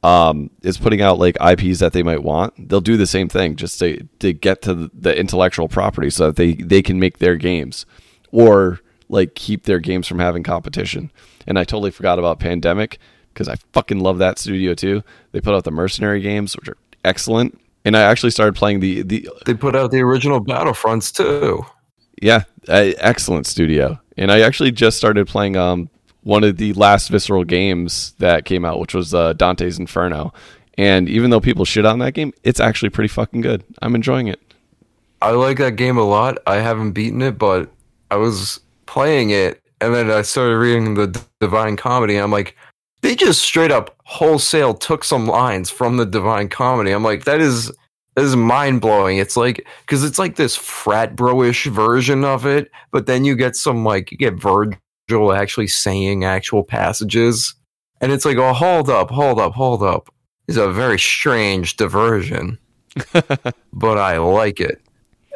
[0.04, 3.56] um, is putting out like IPs that they might want, they'll do the same thing
[3.56, 7.36] just to to get to the intellectual property so that they they can make their
[7.36, 7.86] games
[8.32, 8.80] or
[9.10, 11.12] like keep their games from having competition.
[11.46, 13.00] And I totally forgot about Pandemic
[13.34, 15.04] because I fucking love that studio too.
[15.32, 19.02] They put out the Mercenary games, which are excellent and I actually started playing the
[19.02, 19.30] the.
[19.46, 21.66] They put out the original Battlefronts too.
[22.22, 25.90] Yeah, excellent studio, and I actually just started playing um
[26.24, 30.34] one of the last visceral games that came out, which was uh, Dante's Inferno.
[30.78, 33.64] And even though people shit on that game, it's actually pretty fucking good.
[33.82, 34.42] I'm enjoying it.
[35.22, 36.38] I like that game a lot.
[36.46, 37.72] I haven't beaten it, but
[38.12, 42.16] I was playing it, and then I started reading the Divine Comedy.
[42.16, 42.58] And I'm like,
[43.02, 46.92] they just straight up wholesale took some lines from the Divine Comedy.
[46.92, 47.72] I'm like, that is
[48.16, 49.20] that is mind blowing.
[49.20, 53.56] It's like because it's like this frat bro-ish version of it, but then you get
[53.56, 57.54] some like you get Virgil actually saying actual passages,
[58.02, 60.14] and it's like, oh, hold up, hold up, hold up.
[60.48, 62.58] It's a very strange diversion,
[63.74, 64.82] but I like it.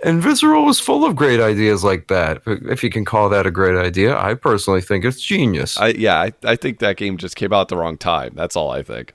[0.04, 2.42] And Visceral was full of great ideas like that.
[2.46, 5.78] If you can call that a great idea, I personally think it's genius.
[5.78, 8.34] I yeah, I, I think that game just came out at the wrong time.
[8.36, 9.14] That's all I think.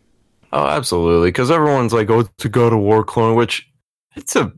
[0.52, 1.28] Oh, absolutely.
[1.28, 3.68] Because everyone's like, "Oh, it's a God of War clone," which
[4.14, 4.52] it's a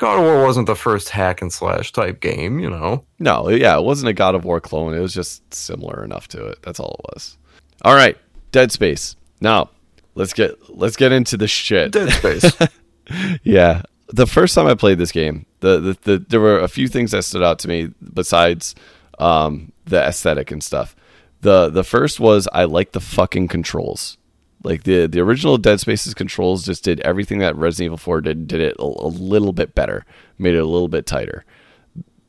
[0.00, 3.04] God of War wasn't the first hack and slash type game, you know.
[3.18, 4.94] No, yeah, it wasn't a God of War clone.
[4.94, 6.62] It was just similar enough to it.
[6.62, 7.36] That's all it was.
[7.82, 8.16] All right,
[8.52, 9.16] Dead Space.
[9.40, 9.68] Now,
[10.14, 11.92] let's get let's get into the shit.
[11.92, 12.56] Dead Space.
[13.42, 13.82] yeah,
[14.12, 17.12] the first time I played this game, the, the, the there were a few things
[17.12, 18.74] that stood out to me besides
[19.18, 20.96] um, the aesthetic and stuff.
[21.42, 24.18] The the first was I like the fucking controls.
[24.62, 28.46] Like the the original Dead Space's controls just did everything that Resident Evil 4 did
[28.46, 30.04] did it a, a little bit better,
[30.38, 31.44] made it a little bit tighter.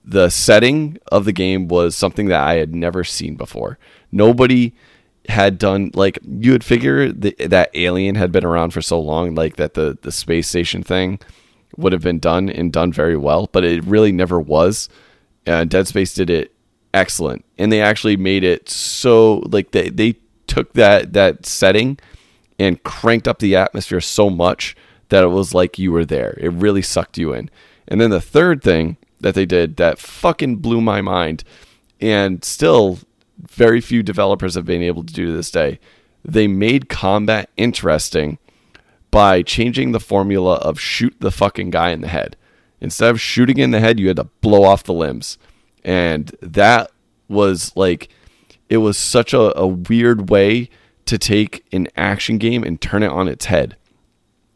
[0.03, 3.77] The setting of the game was something that I had never seen before.
[4.11, 4.73] Nobody
[5.29, 9.35] had done like you would figure the, that Alien had been around for so long,
[9.35, 11.19] like that the the space station thing
[11.77, 14.89] would have been done and done very well, but it really never was.
[15.45, 16.53] And Dead Space did it
[16.93, 20.15] excellent, and they actually made it so like they they
[20.47, 21.97] took that that setting
[22.59, 24.75] and cranked up the atmosphere so much
[25.09, 26.37] that it was like you were there.
[26.37, 27.49] It really sucked you in.
[27.87, 31.43] And then the third thing that they did that fucking blew my mind,
[31.99, 32.99] and still
[33.39, 35.79] very few developers have been able to do to this day.
[36.23, 38.37] They made combat interesting
[39.11, 42.35] by changing the formula of shoot the fucking guy in the head.
[42.79, 45.37] Instead of shooting in the head, you had to blow off the limbs.
[45.83, 46.91] And that
[47.27, 48.09] was like,
[48.69, 50.69] it was such a, a weird way
[51.05, 53.75] to take an action game and turn it on its head.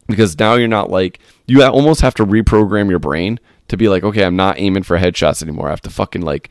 [0.06, 3.38] Because now you're not like, you almost have to reprogram your brain
[3.68, 5.66] to be like, okay, I'm not aiming for headshots anymore.
[5.66, 6.48] I have to fucking like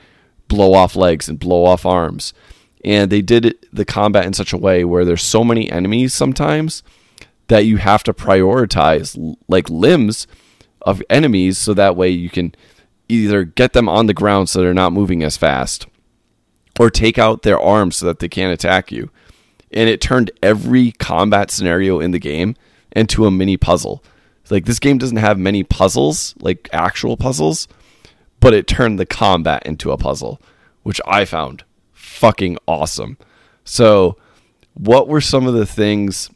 [0.47, 2.33] blow off legs and blow off arms.
[2.85, 6.83] and they did the combat in such a way where there's so many enemies sometimes
[7.47, 10.27] that you have to prioritize like limbs
[10.81, 12.53] of enemies so that way you can
[13.07, 15.87] either get them on the ground so they're not moving as fast
[16.79, 19.09] or take out their arms so that they can't attack you.
[19.71, 22.55] And it turned every combat scenario in the game
[22.91, 24.03] into a mini puzzle.
[24.49, 27.67] Like this game doesn't have many puzzles, like actual puzzles,
[28.39, 30.39] but it turned the combat into a puzzle,
[30.83, 33.17] which I found fucking awesome.
[33.63, 34.17] So,
[34.75, 36.29] what were some of the things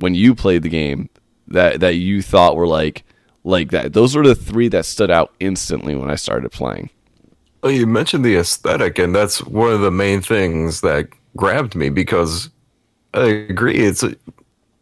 [0.00, 1.08] when you played the game
[1.48, 3.04] that that you thought were like
[3.44, 3.92] like that?
[3.92, 6.90] Those were the three that stood out instantly when I started playing.
[7.62, 11.90] Well, you mentioned the aesthetic, and that's one of the main things that grabbed me
[11.90, 12.48] because
[13.12, 13.78] I agree.
[13.78, 14.14] It's a,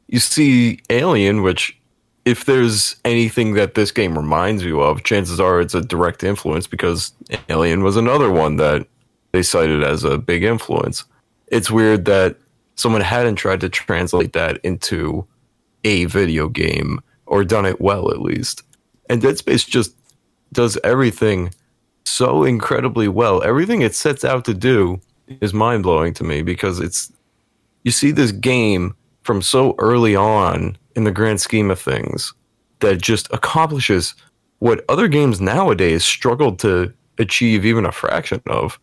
[0.07, 1.77] you see Alien, which
[2.25, 6.67] if there's anything that this game reminds you of, chances are it's a direct influence
[6.67, 7.13] because
[7.49, 8.87] Alien was another one that
[9.33, 11.05] they cited as a big influence.
[11.49, 12.37] It's weird that
[12.79, 15.27] someone hadn't tried to translate that into
[15.85, 18.63] a video game or done it well at least.
[19.11, 19.95] And Dead Space just
[20.53, 21.53] does everything
[22.05, 23.43] so incredibly well.
[23.43, 25.01] Everything it sets out to do
[25.41, 27.13] is mind blowing to me because it's
[27.85, 32.33] you see this game from so early on in the grand scheme of things
[32.81, 34.15] that just accomplishes
[34.61, 38.79] what other games nowadays struggle to achieve even a fraction of.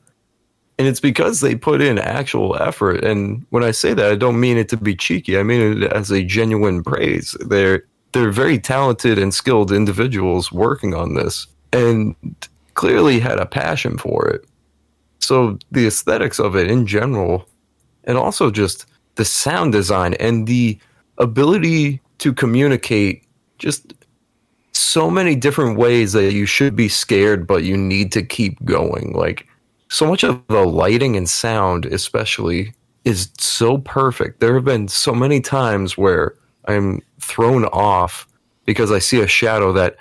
[0.78, 3.04] And it's because they put in actual effort.
[3.04, 5.38] And when I say that, I don't mean it to be cheeky.
[5.38, 7.36] I mean it as a genuine praise.
[7.40, 12.16] They're they're very talented and skilled individuals working on this and
[12.74, 14.46] clearly had a passion for it.
[15.20, 17.48] So the aesthetics of it in general
[18.06, 20.80] and also just the sound design and the
[21.18, 23.24] ability to communicate
[23.58, 23.94] just
[24.74, 29.14] so many different ways that you should be scared but you need to keep going
[29.14, 29.48] like
[29.90, 32.74] so much of the lighting and sound especially
[33.04, 34.40] is so perfect.
[34.40, 36.36] There have been so many times where
[36.68, 38.28] i'm thrown off
[38.66, 39.98] because i see a shadow that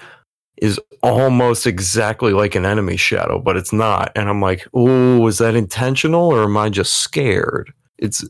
[0.57, 4.11] is almost exactly like an enemy shadow but it's not.
[4.17, 7.73] And i'm like oh is that intentional or am i just scared?
[7.99, 8.25] It's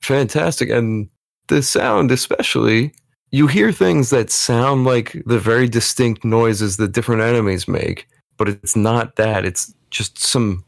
[0.00, 0.70] fantastic.
[0.70, 1.08] And
[1.48, 2.92] the sound especially
[3.30, 8.48] you hear things that sound like the very distinct noises that different enemies make but
[8.48, 9.44] it's not that.
[9.44, 10.64] It's just some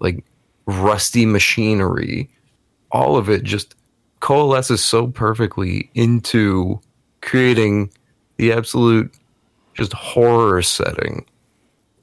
[0.00, 0.24] like
[0.66, 2.28] rusty machinery
[2.90, 3.74] all of it just
[4.20, 6.80] coalesces so perfectly into
[7.22, 7.90] creating
[8.36, 9.12] the absolute
[9.74, 11.24] just horror setting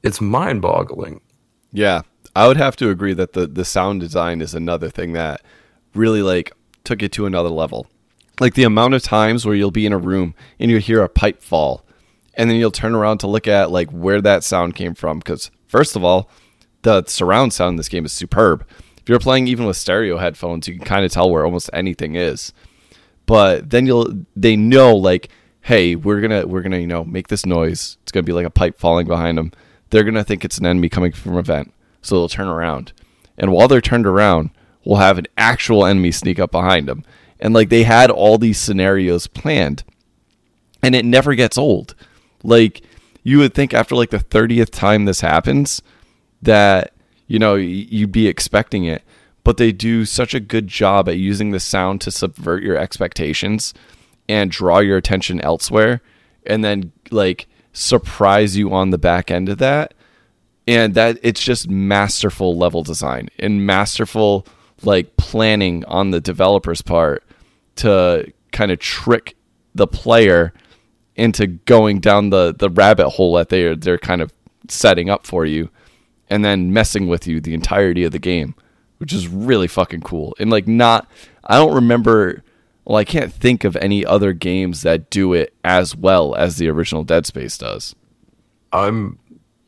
[0.02, 1.20] it's mind-boggling
[1.72, 2.02] Yeah,
[2.36, 5.42] I would have to agree that the the sound design is another thing that
[5.94, 6.52] really like
[6.84, 7.86] took it to another level.
[8.40, 11.08] Like the amount of times where you'll be in a room and you hear a
[11.08, 11.84] pipe fall,
[12.34, 15.18] and then you'll turn around to look at like where that sound came from.
[15.18, 16.28] Because first of all,
[16.84, 18.64] the surround sound in this game is superb.
[18.98, 22.14] If you're playing even with stereo headphones, you can kind of tell where almost anything
[22.14, 22.52] is.
[23.26, 25.28] But then you'll they know like,
[25.62, 27.98] hey, we're gonna we're gonna you know make this noise.
[28.02, 29.52] It's gonna be like a pipe falling behind them.
[29.90, 31.72] They're gonna think it's an enemy coming from a vent,
[32.02, 32.92] so they'll turn around.
[33.36, 34.50] And while they're turned around,
[34.84, 37.04] we'll have an actual enemy sneak up behind them.
[37.40, 39.84] And like they had all these scenarios planned,
[40.82, 41.94] and it never gets old.
[42.42, 42.82] Like
[43.22, 45.82] you would think after like the thirtieth time this happens,
[46.44, 46.92] that
[47.26, 49.02] you know you'd be expecting it.
[49.42, 53.74] But they do such a good job at using the sound to subvert your expectations
[54.26, 56.00] and draw your attention elsewhere
[56.46, 59.92] and then like surprise you on the back end of that.
[60.66, 64.46] And that it's just masterful level design and masterful
[64.82, 67.22] like planning on the developer's part
[67.76, 69.36] to kind of trick
[69.74, 70.54] the player
[71.16, 74.32] into going down the the rabbit hole that they're they're kind of
[74.68, 75.68] setting up for you
[76.30, 78.54] and then messing with you the entirety of the game
[78.98, 81.08] which is really fucking cool and like not
[81.44, 82.42] i don't remember
[82.84, 86.68] well i can't think of any other games that do it as well as the
[86.68, 87.94] original dead space does
[88.74, 89.18] I'm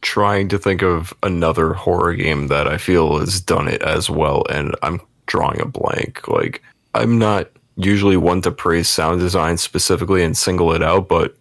[0.03, 4.45] trying to think of another horror game that I feel has done it as well,
[4.51, 6.27] and I'm drawing a blank.
[6.29, 6.63] Like,
[6.95, 11.37] I'm not usually one to praise sound design specifically and single it out, but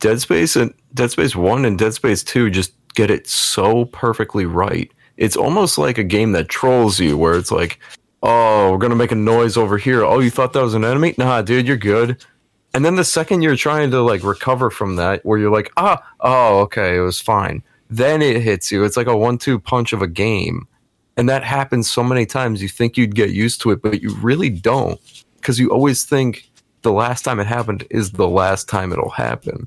[0.00, 4.46] Dead Space and Dead Space 1 and Dead Space 2 just get it so perfectly
[4.46, 4.90] right.
[5.16, 7.78] It's almost like a game that trolls you, where it's like,
[8.22, 10.04] oh, we're going to make a noise over here.
[10.04, 11.14] Oh, you thought that was an enemy?
[11.18, 12.24] Nah, dude, you're good.
[12.72, 16.02] And then the second you're trying to like recover from that, where you're like, ah,
[16.20, 17.62] oh, okay, it was fine.
[17.88, 18.84] Then it hits you.
[18.84, 20.68] It's like a one-two punch of a game,
[21.16, 22.62] and that happens so many times.
[22.62, 25.00] You think you'd get used to it, but you really don't,
[25.36, 26.48] because you always think
[26.82, 29.66] the last time it happened is the last time it'll happen.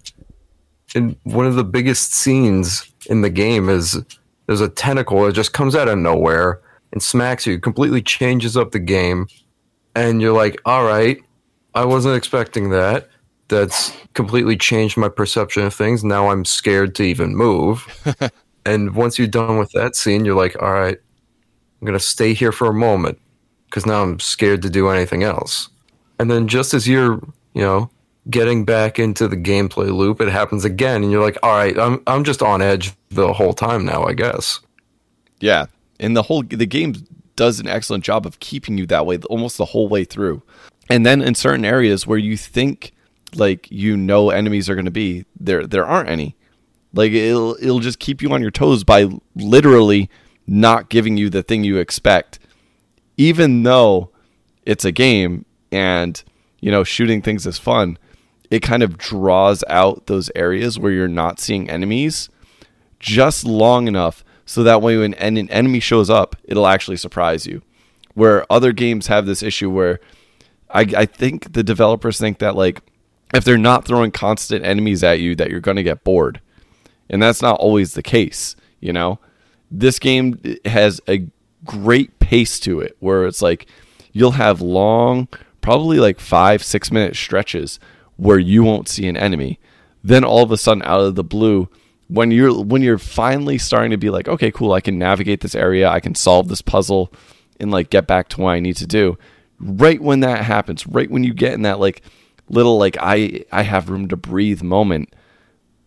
[0.95, 4.01] And one of the biggest scenes in the game is
[4.47, 6.61] there's a tentacle that just comes out of nowhere,
[6.93, 9.27] and smacks you, completely changes up the game.
[9.95, 11.21] And you're like, all right,
[11.73, 13.09] I wasn't expecting that.
[13.47, 16.03] That's completely changed my perception of things.
[16.03, 17.85] Now I'm scared to even move.
[18.65, 22.33] and once you're done with that scene, you're like, all right, I'm going to stay
[22.33, 23.19] here for a moment
[23.65, 25.69] because now I'm scared to do anything else.
[26.19, 27.15] And then just as you're,
[27.55, 27.89] you know,
[28.29, 32.01] getting back into the gameplay loop, it happens again, and you're like, all right, I'm
[32.07, 34.59] I'm just on edge the whole time now, I guess.
[35.39, 35.65] Yeah,
[35.99, 36.95] and the whole the game
[37.35, 40.43] does an excellent job of keeping you that way almost the whole way through.
[40.89, 42.93] And then in certain areas where you think
[43.35, 46.35] like you know enemies are going to be, there there aren't any.
[46.93, 50.09] Like it'll it'll just keep you on your toes by literally
[50.45, 52.39] not giving you the thing you expect,
[53.17, 54.11] even though
[54.65, 56.23] it's a game and
[56.59, 57.97] you know shooting things is fun.
[58.53, 62.29] It kind of draws out those areas where you're not seeing enemies
[62.99, 67.63] just long enough so that way when an enemy shows up, it'll actually surprise you.
[68.13, 69.99] Where other games have this issue where
[70.69, 72.83] I, I think the developers think that like
[73.33, 76.39] if they're not throwing constant enemies at you, that you're going to get bored,
[77.09, 78.55] and that's not always the case.
[78.79, 79.17] You know,
[79.71, 81.25] this game has a
[81.65, 83.65] great pace to it where it's like
[84.11, 85.27] you'll have long,
[85.61, 87.79] probably like five six minute stretches
[88.23, 89.59] where you won't see an enemy.
[90.01, 91.69] Then all of a sudden, out of the blue,
[92.07, 95.55] when you're when you're finally starting to be like, okay, cool, I can navigate this
[95.55, 97.11] area, I can solve this puzzle,
[97.59, 99.17] and like get back to what I need to do.
[99.59, 102.01] Right when that happens, right when you get in that like
[102.49, 105.13] little like I I have room to breathe moment,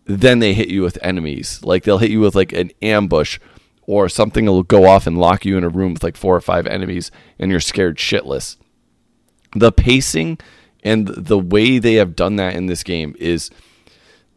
[0.05, 1.61] then they hit you with enemies.
[1.63, 3.39] Like they'll hit you with like an ambush
[3.87, 6.41] or something will go off and lock you in a room with like four or
[6.41, 8.57] five enemies and you're scared shitless.
[9.55, 10.39] The pacing
[10.87, 13.51] and the way they have done that in this game is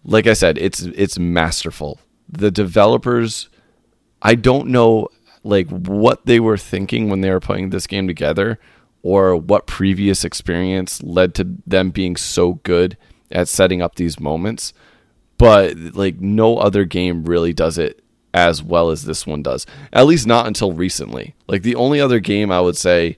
[0.03, 1.99] like I said, it's it's masterful.
[2.27, 3.49] The developers
[4.21, 5.09] I don't know
[5.43, 8.59] like what they were thinking when they were putting this game together
[9.01, 12.97] or what previous experience led to them being so good
[13.31, 14.73] at setting up these moments
[15.37, 20.05] but like no other game really does it as well as this one does at
[20.05, 23.15] least not until recently like the only other game i would say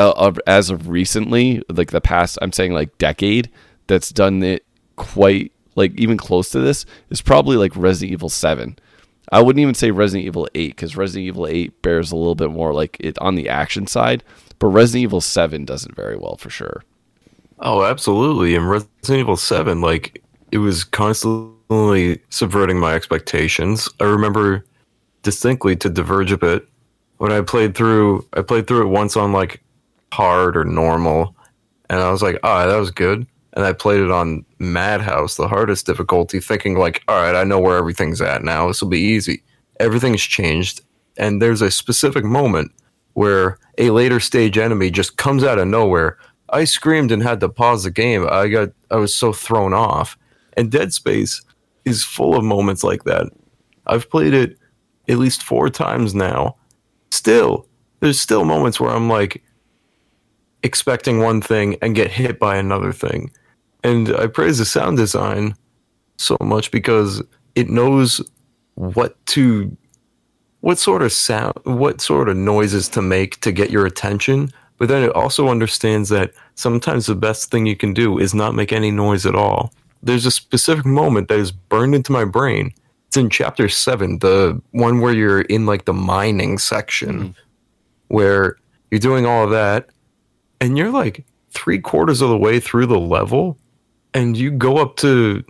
[0.00, 3.50] uh, of, as of recently like the past i'm saying like decade
[3.86, 4.64] that's done it
[4.96, 8.78] quite like even close to this is probably like resident evil 7
[9.32, 12.50] i wouldn't even say resident evil 8 because resident evil 8 bears a little bit
[12.50, 14.22] more like it on the action side
[14.60, 16.84] but Resident Evil 7 does it very well for sure.
[17.58, 18.54] Oh, absolutely.
[18.54, 20.22] And Resident Evil 7, like,
[20.52, 23.88] it was constantly subverting my expectations.
[23.98, 24.64] I remember
[25.22, 26.68] distinctly to diverge a bit
[27.18, 29.62] when I played through I played through it once on like
[30.12, 31.34] hard or normal
[31.88, 35.34] and I was like, "Ah, oh, that was good." And I played it on Madhouse,
[35.36, 38.68] the hardest difficulty, thinking like, "All right, I know where everything's at now.
[38.68, 39.42] This will be easy."
[39.80, 40.82] Everything's changed
[41.16, 42.72] and there's a specific moment
[43.14, 46.16] where a later stage enemy just comes out of nowhere.
[46.48, 48.26] I screamed and had to pause the game.
[48.28, 50.16] I got I was so thrown off.
[50.56, 51.42] And Dead Space
[51.84, 53.26] is full of moments like that.
[53.86, 54.58] I've played it
[55.08, 56.56] at least 4 times now.
[57.10, 57.66] Still,
[58.00, 59.42] there's still moments where I'm like
[60.62, 63.30] expecting one thing and get hit by another thing.
[63.82, 65.54] And I praise the sound design
[66.18, 67.22] so much because
[67.54, 68.20] it knows
[68.74, 69.76] what to
[70.60, 74.52] what sort of sound, what sort of noises to make to get your attention.
[74.76, 78.54] But then it also understands that sometimes the best thing you can do is not
[78.54, 79.72] make any noise at all.
[80.02, 82.72] There's a specific moment that is burned into my brain.
[83.08, 87.30] It's in chapter seven, the one where you're in like the mining section, mm-hmm.
[88.08, 88.56] where
[88.90, 89.88] you're doing all of that,
[90.60, 93.58] and you're like three quarters of the way through the level,
[94.14, 95.42] and you go up to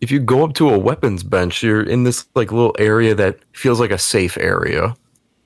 [0.00, 3.38] if you go up to a weapons bench, you're in this like little area that
[3.52, 4.94] feels like a safe area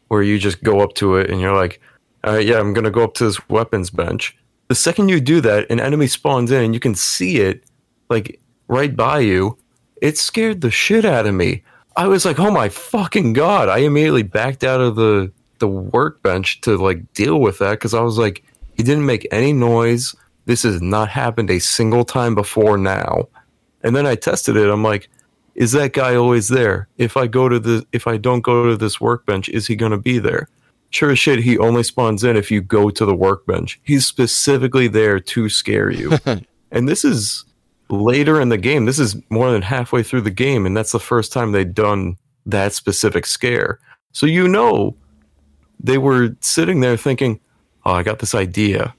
[0.09, 1.81] where you just go up to it and you're like,
[2.25, 4.37] all right, yeah, I'm gonna go up to this weapons bench.
[4.69, 7.65] The second you do that, an enemy spawns in and you can see it
[8.09, 9.57] like right by you.
[10.03, 11.63] It scared the shit out of me.
[11.97, 13.69] I was like, oh my fucking god!
[13.69, 18.01] I immediately backed out of the the workbench to like deal with that because I
[18.01, 18.43] was like,
[18.81, 20.15] he didn't make any noise.
[20.47, 23.29] This has not happened a single time before now.
[23.83, 24.71] And then I tested it.
[24.71, 25.11] I'm like,
[25.55, 26.89] is that guy always there?
[26.97, 29.93] If I go to the if I don't go to this workbench, is he going
[29.93, 30.49] to be there?
[30.89, 33.79] Sure as shit, he only spawns in if you go to the workbench.
[33.83, 36.17] He's specifically there to scare you.
[36.71, 37.45] and this is
[37.91, 38.87] later in the game.
[38.87, 42.17] This is more than halfway through the game, and that's the first time they've done
[42.47, 43.79] that specific scare.
[44.13, 44.97] So you know
[45.79, 47.41] they were sitting there thinking,
[47.85, 48.95] Oh, I got this idea.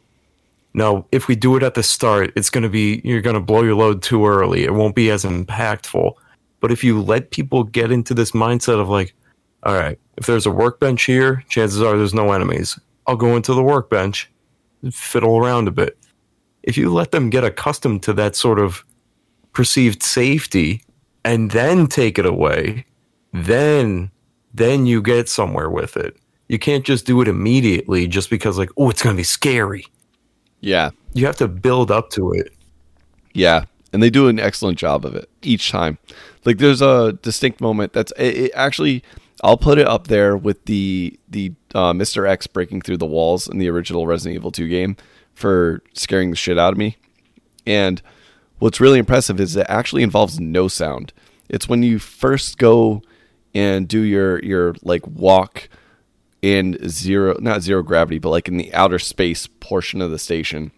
[0.73, 3.41] Now, if we do it at the start, it's going to be, you're going to
[3.41, 4.63] blow your load too early.
[4.63, 6.13] It won't be as impactful.
[6.61, 9.13] But if you let people get into this mindset of like,
[9.63, 12.79] all right, if there's a workbench here, chances are there's no enemies.
[13.07, 14.31] I'll go into the workbench,
[14.91, 15.97] fiddle around a bit.
[16.63, 18.85] If you let them get accustomed to that sort of
[19.53, 20.83] perceived safety
[21.25, 22.85] and then take it away,
[23.33, 24.11] then
[24.53, 26.17] then you get somewhere with it.
[26.51, 29.85] You can't just do it immediately just because like, oh, it's going to be scary.
[30.59, 30.89] Yeah.
[31.13, 32.53] You have to build up to it.
[33.33, 35.97] Yeah, and they do an excellent job of it each time.
[36.43, 39.01] Like there's a distinct moment that's it, it actually
[39.45, 42.27] I'll put it up there with the the uh, Mr.
[42.27, 44.97] X breaking through the walls in the original Resident Evil 2 game
[45.33, 46.97] for scaring the shit out of me.
[47.65, 48.01] And
[48.59, 51.13] what's really impressive is it actually involves no sound.
[51.47, 53.03] It's when you first go
[53.55, 55.69] and do your your like walk
[56.41, 60.71] in zero not zero gravity, but like in the outer space portion of the station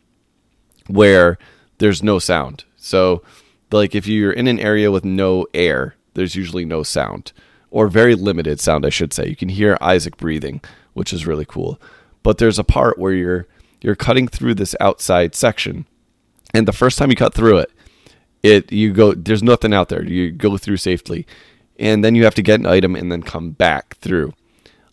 [0.87, 1.37] where
[1.77, 2.65] there's no sound.
[2.77, 3.23] So
[3.71, 7.31] like if you're in an area with no air, there's usually no sound
[7.73, 9.27] or very limited sound, I should say.
[9.27, 10.61] You can hear Isaac breathing,
[10.93, 11.81] which is really cool.
[12.21, 13.47] But there's a part where you're
[13.81, 15.85] you're cutting through this outside section,
[16.53, 17.71] and the first time you cut through it,
[18.43, 20.03] it you go there's nothing out there.
[20.03, 21.25] You go through safely,
[21.77, 24.33] and then you have to get an item and then come back through.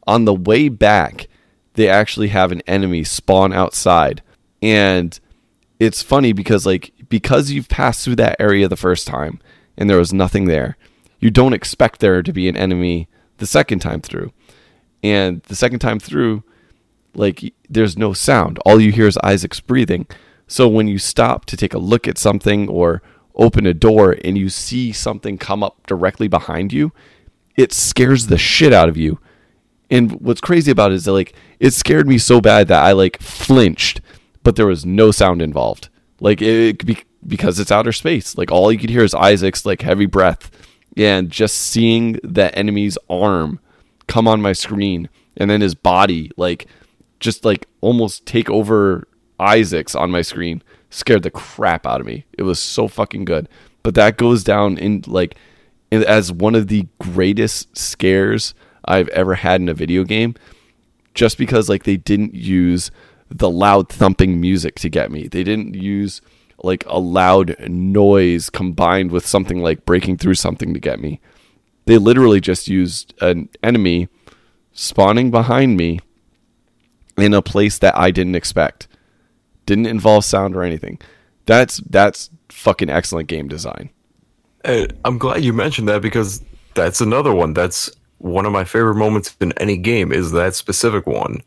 [0.07, 1.29] On the way back,
[1.75, 4.23] they actually have an enemy spawn outside,
[4.61, 5.19] and
[5.79, 9.41] it's funny because like because you've passed through that area the first time
[9.77, 10.77] and there was nothing there
[11.21, 14.33] you don't expect there to be an enemy the second time through.
[15.03, 16.43] And the second time through,
[17.15, 18.59] like there's no sound.
[18.65, 20.07] All you hear is Isaac's breathing.
[20.47, 23.03] So when you stop to take a look at something or
[23.35, 26.93] open a door and you see something come up directly behind you,
[27.57, 29.21] it scares the shit out of you.
[29.91, 32.93] And what's crazy about it is that like it scared me so bad that I
[32.93, 34.01] like flinched,
[34.43, 35.89] but there was no sound involved.
[36.21, 36.85] Like it
[37.27, 38.39] because it's outer space.
[38.39, 40.51] Like all you could hear is Isaac's like heavy breath
[40.97, 43.61] and just seeing the enemy's arm
[44.07, 46.67] come on my screen and then his body like
[47.21, 49.07] just like almost take over
[49.39, 52.27] Isaac's on my screen scared the crap out of me.
[52.37, 53.49] It was so fucking good.
[53.83, 55.37] But that goes down in like
[55.93, 58.55] as one of the greatest scares
[58.85, 60.35] I've ever had in a video game
[61.15, 62.91] just because like they didn't use
[63.29, 65.29] the loud thumping music to get me.
[65.29, 66.21] They didn't use
[66.63, 71.21] like a loud noise combined with something like breaking through something to get me.
[71.87, 74.09] They literally just used an enemy
[74.73, 76.01] spawning behind me
[77.17, 78.89] in a place that I didn't expect.
[79.67, 81.01] Didn't involve sound or anything.
[81.47, 83.91] That's that's fucking excellent game design.
[84.65, 87.55] And I'm glad you mentioned that because that's another one.
[87.55, 91.43] That's one of my favorite moments in any game is that specific one.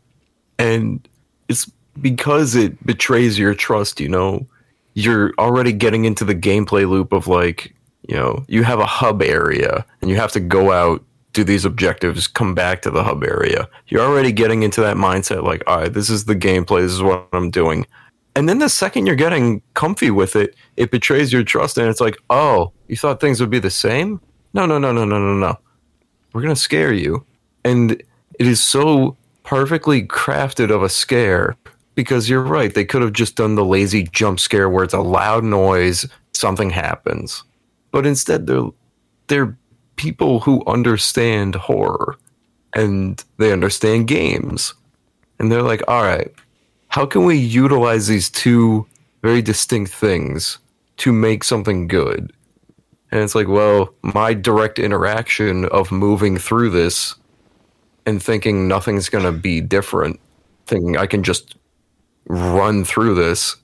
[0.58, 1.06] And
[1.48, 1.70] it's
[2.00, 4.46] because it betrays your trust, you know
[4.94, 7.74] you're already getting into the gameplay loop of like,
[8.08, 11.64] you know, you have a hub area and you have to go out, do these
[11.64, 13.68] objectives, come back to the hub area.
[13.88, 17.02] You're already getting into that mindset like, all right, this is the gameplay, this is
[17.02, 17.86] what I'm doing.
[18.36, 22.00] And then the second you're getting comfy with it, it betrays your trust and it's
[22.00, 24.20] like, oh, you thought things would be the same?
[24.54, 25.58] No, no, no, no, no, no, no.
[26.34, 27.24] We're going to scare you.
[27.64, 31.56] And it is so perfectly crafted of a scare
[31.94, 32.74] because you're right.
[32.74, 36.70] They could have just done the lazy jump scare where it's a loud noise, something
[36.70, 37.44] happens.
[37.92, 38.68] But instead, they're
[39.28, 39.56] they're
[39.96, 42.18] people who understand horror
[42.74, 44.74] and they understand games,
[45.38, 46.32] and they're like, all right,
[46.88, 48.84] how can we utilize these two
[49.22, 50.58] very distinct things
[50.96, 52.32] to make something good?
[53.14, 57.14] And it's like, well, my direct interaction of moving through this
[58.04, 60.20] and thinking nothing's going to be different,
[60.66, 61.54] thinking I can just
[62.26, 63.56] run through this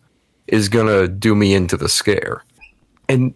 [0.46, 2.44] is gonna do me into the scare
[3.08, 3.34] and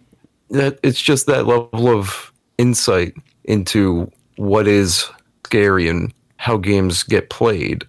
[0.49, 3.13] that it's just that level of insight
[3.45, 5.09] into what is
[5.45, 7.83] scary and how games get played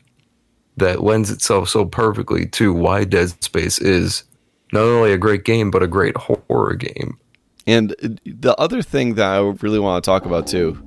[0.76, 4.24] that lends itself so perfectly to why Dead Space is
[4.72, 7.18] not only a great game but a great horror game.
[7.66, 10.82] And uh, the other thing that I really want to talk about too,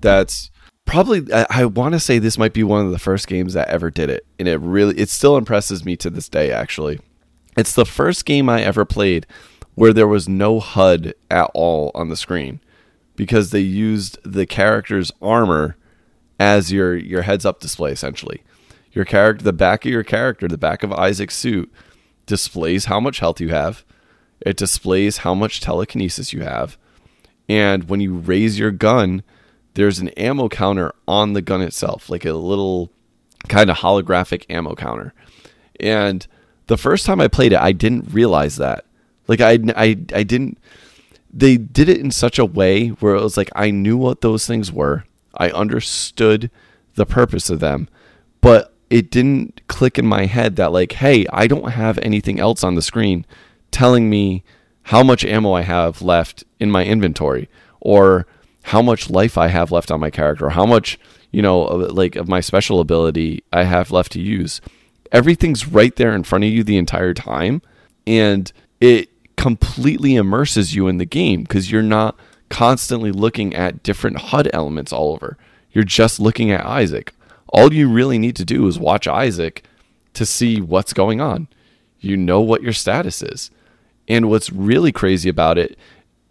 [0.00, 0.50] that's
[0.84, 3.68] probably I, I want to say this might be one of the first games that
[3.68, 6.52] ever did it, and it really it still impresses me to this day.
[6.52, 7.00] Actually,
[7.56, 9.26] it's the first game I ever played
[9.74, 12.60] where there was no HUD at all on the screen
[13.14, 15.76] because they used the character's armor
[16.40, 18.42] as your your heads up display essentially.
[18.92, 21.70] Your character, the back of your character, the back of Isaac's suit
[22.26, 23.84] displays how much health you have.
[24.48, 26.78] It displays how much telekinesis you have.
[27.50, 29.22] And when you raise your gun,
[29.74, 32.90] there's an ammo counter on the gun itself, like a little
[33.48, 35.12] kind of holographic ammo counter.
[35.78, 36.26] And
[36.66, 38.86] the first time I played it, I didn't realize that.
[39.26, 40.56] Like I, I, I didn't.
[41.30, 44.46] They did it in such a way where it was like I knew what those
[44.46, 45.04] things were.
[45.34, 46.50] I understood
[46.94, 47.86] the purpose of them.
[48.40, 52.64] But it didn't click in my head that like, hey, I don't have anything else
[52.64, 53.26] on the screen
[53.70, 54.42] telling me
[54.84, 57.48] how much ammo I have left in my inventory
[57.80, 58.26] or
[58.62, 60.98] how much life I have left on my character, or how much,
[61.30, 64.60] you know, like of my special ability I have left to use.
[65.10, 67.62] Everything's right there in front of you the entire time
[68.06, 72.16] and it completely immerses you in the game because you're not
[72.50, 75.38] constantly looking at different HUD elements all over.
[75.70, 77.12] You're just looking at Isaac.
[77.48, 79.64] All you really need to do is watch Isaac
[80.14, 81.48] to see what's going on.
[82.00, 83.50] You know what your status is.
[84.08, 85.78] And what's really crazy about it,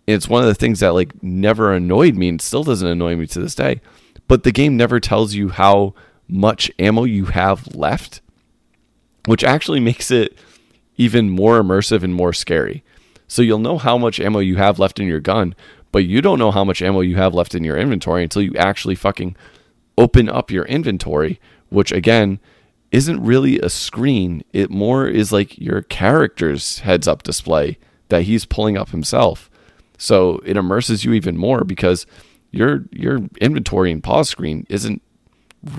[0.07, 3.27] it's one of the things that like never annoyed me and still doesn't annoy me
[3.27, 3.81] to this day,
[4.27, 5.93] but the game never tells you how
[6.27, 8.21] much ammo you have left,
[9.25, 10.37] which actually makes it
[10.97, 12.83] even more immersive and more scary.
[13.27, 15.53] So you'll know how much ammo you have left in your gun,
[15.91, 18.55] but you don't know how much ammo you have left in your inventory until you
[18.57, 19.35] actually fucking
[19.97, 22.39] open up your inventory, which again
[22.91, 24.43] isn't really a screen.
[24.53, 27.77] It more is like your character's heads up display
[28.09, 29.49] that he's pulling up himself.
[29.97, 32.05] So it immerses you even more because
[32.51, 35.01] your your inventory and pause screen isn't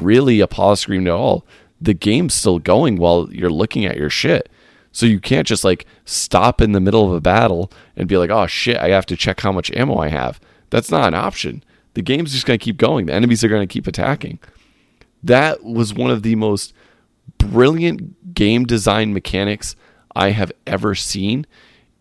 [0.00, 1.46] really a pause screen at all.
[1.80, 4.48] The game's still going while you're looking at your shit.
[4.90, 8.30] So you can't just like stop in the middle of a battle and be like,
[8.30, 10.40] oh shit, I have to check how much ammo I have.
[10.70, 11.62] That's not an option.
[11.94, 13.06] The game's just going to keep going.
[13.06, 14.38] The enemies are going to keep attacking.
[15.22, 16.72] That was one of the most
[17.38, 19.76] brilliant game design mechanics
[20.14, 21.46] I have ever seen.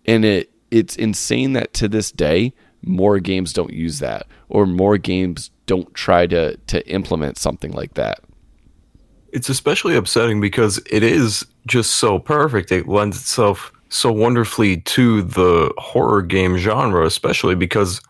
[0.06, 4.98] And it it's insane that to this day more games don't use that or more
[4.98, 8.20] games don't try to to implement something like that.
[9.34, 12.72] It's especially upsetting because it is just so perfect.
[12.72, 18.02] It lends itself so wonderfully to the horror game genre, especially because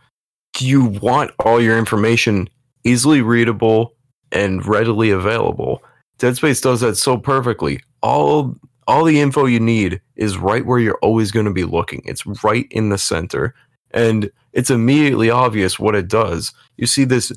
[0.60, 2.50] you want all your information
[2.84, 3.96] easily readable
[4.32, 5.84] and readily available.
[6.18, 7.82] Dead Space does that so perfectly.
[8.02, 8.56] All
[8.88, 12.02] all the info you need is right where you're always going to be looking.
[12.06, 13.54] It's right in the center
[13.92, 16.54] and it's immediately obvious what it does.
[16.78, 17.32] You see this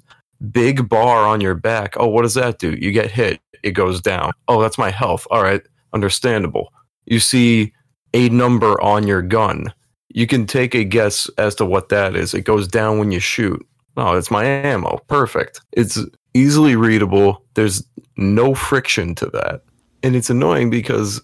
[0.50, 1.94] big bar on your back.
[1.98, 2.74] Oh, what does that do?
[2.74, 4.32] You get hit, it goes down.
[4.48, 5.26] Oh, that's my health.
[5.30, 5.62] All right,
[5.92, 6.72] understandable.
[7.06, 7.72] You see
[8.14, 9.72] a number on your gun.
[10.08, 12.34] You can take a guess as to what that is.
[12.34, 13.64] It goes down when you shoot.
[13.96, 14.98] Oh, it's my ammo.
[15.08, 15.60] Perfect.
[15.72, 15.98] It's
[16.34, 17.44] easily readable.
[17.54, 17.84] There's
[18.20, 19.62] no friction to that.
[20.02, 21.20] And it's annoying because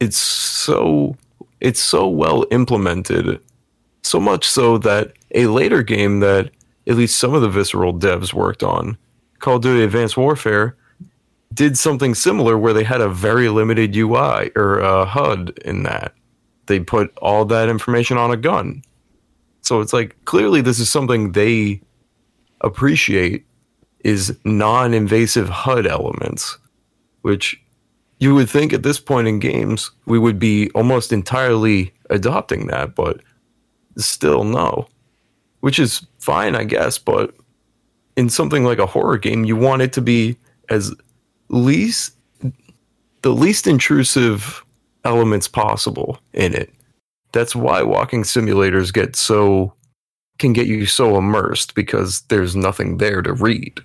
[0.00, 1.16] it's so
[1.60, 3.40] it's so well implemented.
[4.02, 6.50] So much so that a later game that
[6.86, 8.96] at least some of the Visceral devs worked on,
[9.40, 10.76] Call of Duty Advanced Warfare,
[11.52, 16.14] did something similar where they had a very limited UI or uh, HUD in that.
[16.66, 18.82] They put all that information on a gun.
[19.62, 21.80] So it's like clearly this is something they
[22.60, 23.44] appreciate
[24.06, 26.56] is non-invasive HUD elements,
[27.22, 27.60] which
[28.20, 32.94] you would think at this point in games we would be almost entirely adopting that,
[32.94, 33.20] but
[33.98, 34.86] still no.
[35.58, 37.34] Which is fine, I guess, but
[38.16, 40.36] in something like a horror game, you want it to be
[40.70, 40.94] as
[41.48, 42.14] least
[43.22, 44.64] the least intrusive
[45.04, 46.72] elements possible in it.
[47.32, 49.74] That's why walking simulators get so
[50.38, 53.82] can get you so immersed because there's nothing there to read.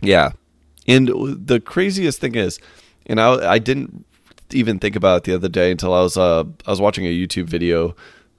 [0.00, 0.32] Yeah.
[0.86, 1.08] And
[1.46, 2.58] the craziest thing is,
[3.06, 4.04] and I, I didn't
[4.52, 7.08] even think about it the other day until I was uh, I was watching a
[7.08, 7.94] YouTube video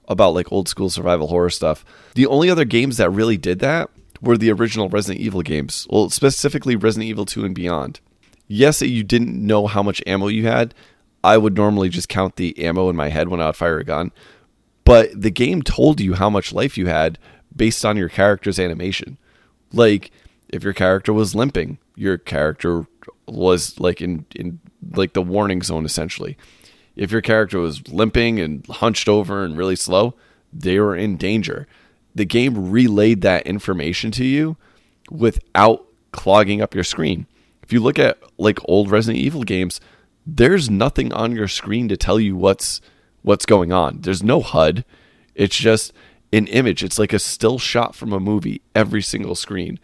[0.08, 1.84] about like old school survival horror stuff.
[2.14, 3.90] The only other games that really did that
[4.20, 5.86] were the original Resident Evil games.
[5.90, 8.00] Well, specifically Resident Evil 2 and beyond.
[8.46, 10.74] Yes, you didn't know how much ammo you had.
[11.24, 13.84] I would normally just count the ammo in my head when I would fire a
[13.84, 14.12] gun.
[14.84, 17.18] But the game told you how much life you had
[17.54, 19.18] based on your character's animation.
[19.72, 20.10] Like
[20.52, 22.86] if your character was limping, your character
[23.26, 24.60] was like in in
[24.94, 26.36] like the warning zone essentially.
[26.94, 30.14] If your character was limping and hunched over and really slow,
[30.52, 31.66] they were in danger.
[32.14, 34.58] The game relayed that information to you
[35.10, 37.26] without clogging up your screen.
[37.62, 39.80] If you look at like old Resident Evil games,
[40.26, 42.82] there's nothing on your screen to tell you what's
[43.22, 44.02] what's going on.
[44.02, 44.84] There's no HUD.
[45.34, 45.92] It's just
[46.32, 46.84] an image.
[46.84, 49.78] It's like a still shot from a movie every single screen.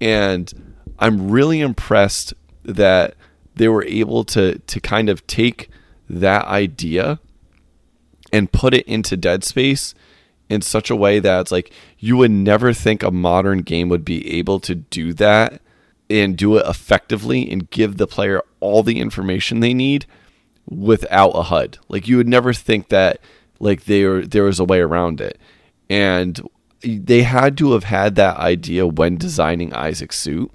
[0.00, 2.34] And I'm really impressed
[2.64, 3.14] that
[3.54, 5.70] they were able to to kind of take
[6.08, 7.20] that idea
[8.32, 9.94] and put it into Dead Space
[10.48, 14.04] in such a way that it's like you would never think a modern game would
[14.04, 15.60] be able to do that
[16.08, 20.06] and do it effectively and give the player all the information they need
[20.68, 21.78] without a HUD.
[21.88, 23.20] Like you would never think that
[23.60, 25.38] like there there was a way around it.
[25.90, 26.40] And
[26.82, 30.50] they had to have had that idea when designing Isaac's suit.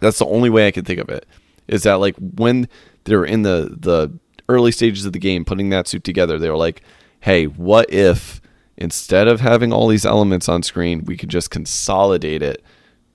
[0.00, 1.26] That's the only way I can think of it.
[1.68, 2.68] Is that like when
[3.04, 4.18] they're in the the
[4.48, 6.82] early stages of the game putting that suit together, they were like,
[7.20, 8.40] "Hey, what if
[8.76, 12.62] instead of having all these elements on screen, we could just consolidate it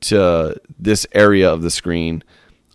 [0.01, 2.23] to this area of the screen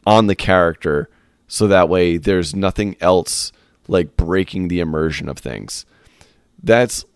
[0.07, 1.09] on the character
[1.47, 3.53] so that way there's nothing else
[3.87, 5.87] like breaking the immersion of things."
[6.63, 7.07] That's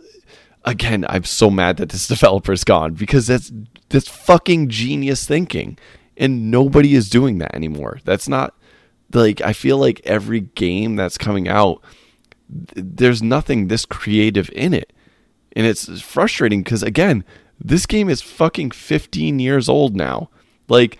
[0.64, 3.52] again, I'm so mad that this developer's gone because that's
[3.88, 5.78] that's fucking genius thinking.
[6.16, 7.98] And nobody is doing that anymore.
[8.04, 8.54] That's not
[9.12, 11.82] like I feel like every game that's coming out
[12.48, 14.92] there's nothing this creative in it.
[15.56, 17.24] And it's frustrating because again,
[17.58, 20.30] this game is fucking 15 years old now.
[20.68, 20.98] Like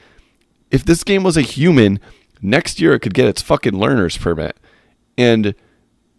[0.71, 2.01] if this game was a human,
[2.41, 4.57] next year it could get its fucking learner's permit.
[5.19, 5.55] And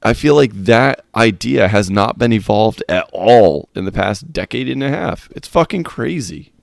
[0.06, 4.70] I feel like that idea has not been evolved at all in the past decade
[4.70, 5.28] and a half.
[5.32, 6.54] It's fucking crazy.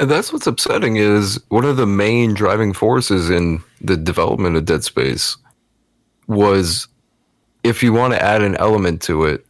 [0.00, 4.64] And that's what's upsetting is one of the main driving forces in the development of
[4.64, 5.36] Dead Space
[6.26, 6.88] was
[7.62, 9.46] if you want to add an element to it,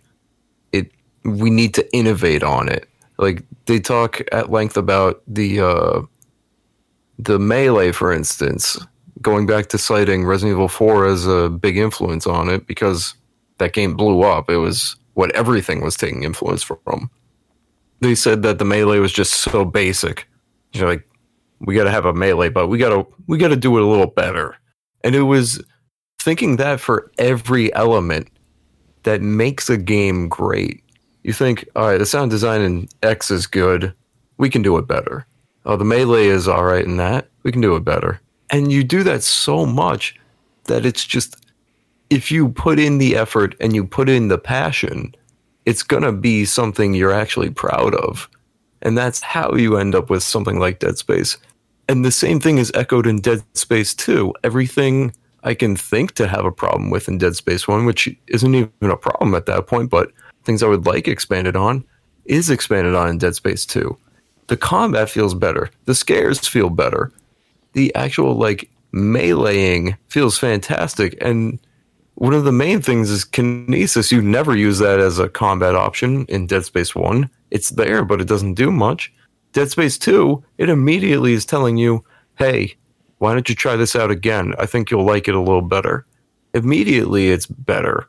[0.72, 0.90] it
[1.24, 2.86] we need to innovate on it.
[3.16, 6.02] Like they talk at length about the uh,
[7.18, 8.78] the melee, for instance,
[9.22, 13.14] going back to citing Resident Evil 4 as a big influence on it because
[13.58, 14.50] that game blew up.
[14.50, 17.10] It was what everything was taking influence from.
[18.00, 20.26] They said that the melee was just so basic.
[20.72, 21.06] You know, like
[21.60, 23.82] we got to have a melee, but we got to we got to do it
[23.82, 24.56] a little better.
[25.04, 25.62] And it was
[26.20, 28.28] thinking that for every element
[29.02, 30.82] that makes a game great.
[31.22, 33.92] You think, all right, the sound design in X is good.
[34.38, 35.26] We can do it better.
[35.66, 37.28] Oh, the melee is all right in that.
[37.42, 40.16] We can do it better and you do that so much
[40.64, 41.36] that it's just
[42.10, 45.14] if you put in the effort and you put in the passion,
[45.64, 48.28] it's going to be something you're actually proud of.
[48.82, 51.36] And that's how you end up with something like Dead Space.
[51.88, 54.34] And the same thing is echoed in Dead Space 2.
[54.42, 55.12] Everything
[55.44, 58.70] I can think to have a problem with in Dead Space 1, which isn't even
[58.82, 60.12] a problem at that point, but
[60.44, 61.84] things I would like expanded on,
[62.24, 63.96] is expanded on in Dead Space 2.
[64.48, 65.70] The combat feels better.
[65.84, 67.12] The scares feel better
[67.72, 71.16] the actual like meleeing feels fantastic.
[71.20, 71.58] And
[72.14, 74.12] one of the main things is kinesis.
[74.12, 77.30] You never use that as a combat option in Dead Space 1.
[77.50, 79.12] It's there, but it doesn't do much.
[79.52, 82.04] Dead Space 2, it immediately is telling you,
[82.36, 82.76] hey,
[83.18, 84.54] why don't you try this out again?
[84.58, 86.06] I think you'll like it a little better.
[86.54, 88.08] Immediately, it's better.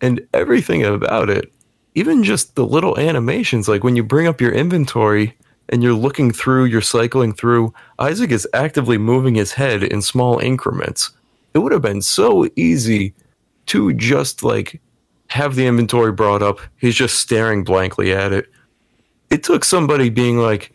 [0.00, 1.52] And everything about it,
[1.94, 5.36] even just the little animations, like when you bring up your inventory
[5.68, 10.38] and you're looking through, you're cycling through, Isaac is actively moving his head in small
[10.38, 11.10] increments.
[11.54, 13.14] It would have been so easy
[13.66, 14.80] to just like
[15.28, 16.60] have the inventory brought up.
[16.76, 18.50] He's just staring blankly at it.
[19.30, 20.72] It took somebody being like,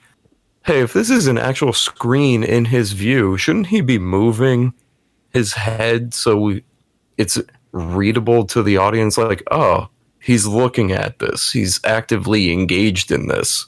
[0.65, 4.73] hey, if this is an actual screen in his view, shouldn't he be moving
[5.31, 6.63] his head so we,
[7.17, 7.39] it's
[7.71, 9.17] readable to the audience?
[9.17, 9.89] Like, oh,
[10.19, 13.67] he's looking at this, he's actively engaged in this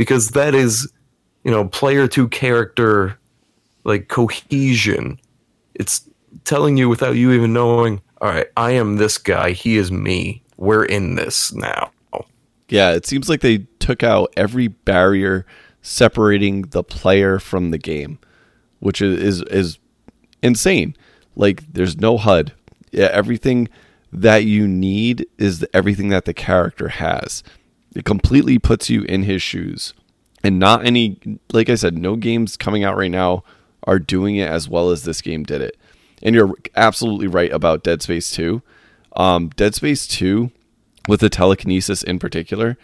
[0.00, 0.90] because that is,
[1.44, 3.18] you know, player to character
[3.84, 5.20] like cohesion.
[5.74, 6.08] It's
[6.44, 10.42] telling you without you even knowing, all right, I am this guy, he is me.
[10.56, 11.90] We're in this now.
[12.70, 15.44] Yeah, it seems like they took out every barrier
[15.82, 18.18] separating the player from the game,
[18.78, 19.78] which is is, is
[20.42, 20.96] insane.
[21.36, 22.54] Like there's no HUD.
[22.90, 23.68] Yeah, everything
[24.14, 27.42] that you need is everything that the character has.
[27.94, 29.94] It completely puts you in his shoes.
[30.42, 33.44] And not any, like I said, no games coming out right now
[33.84, 35.76] are doing it as well as this game did it.
[36.22, 38.62] And you're absolutely right about Dead Space 2.
[39.16, 40.50] Um, Dead Space 2,
[41.08, 42.78] with the telekinesis in particular,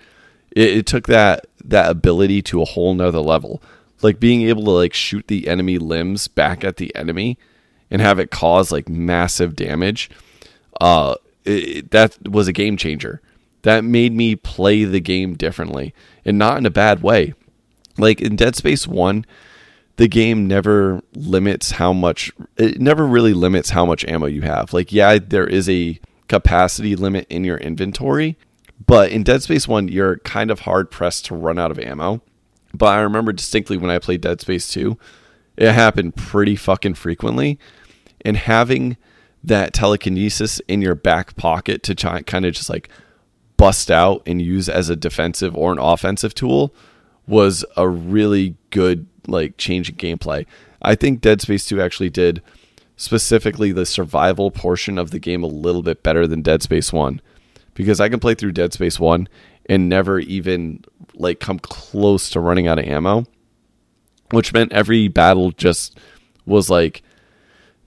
[0.54, 3.62] it, it took that that ability to a whole nother level.
[4.02, 7.38] Like being able to like shoot the enemy limbs back at the enemy
[7.90, 10.10] and have it cause like massive damage.
[10.80, 11.14] Uh,
[11.44, 13.20] it, that was a game changer
[13.66, 15.92] that made me play the game differently
[16.24, 17.34] and not in a bad way.
[17.98, 19.26] Like in Dead Space 1,
[19.96, 24.72] the game never limits how much it never really limits how much ammo you have.
[24.72, 25.98] Like yeah, there is a
[26.28, 28.38] capacity limit in your inventory,
[28.86, 32.20] but in Dead Space 1 you're kind of hard pressed to run out of ammo.
[32.72, 34.96] But I remember distinctly when I played Dead Space 2,
[35.56, 37.58] it happened pretty fucking frequently
[38.24, 38.96] and having
[39.42, 42.88] that telekinesis in your back pocket to kind of just like
[43.56, 46.74] bust out and use as a defensive or an offensive tool
[47.26, 50.46] was a really good like change in gameplay.
[50.82, 52.42] I think Dead Space 2 actually did
[52.96, 57.20] specifically the survival portion of the game a little bit better than Dead Space 1
[57.74, 59.28] because I can play through Dead Space 1
[59.68, 60.84] and never even
[61.14, 63.24] like come close to running out of ammo.
[64.30, 65.98] which meant every battle just
[66.46, 67.02] was like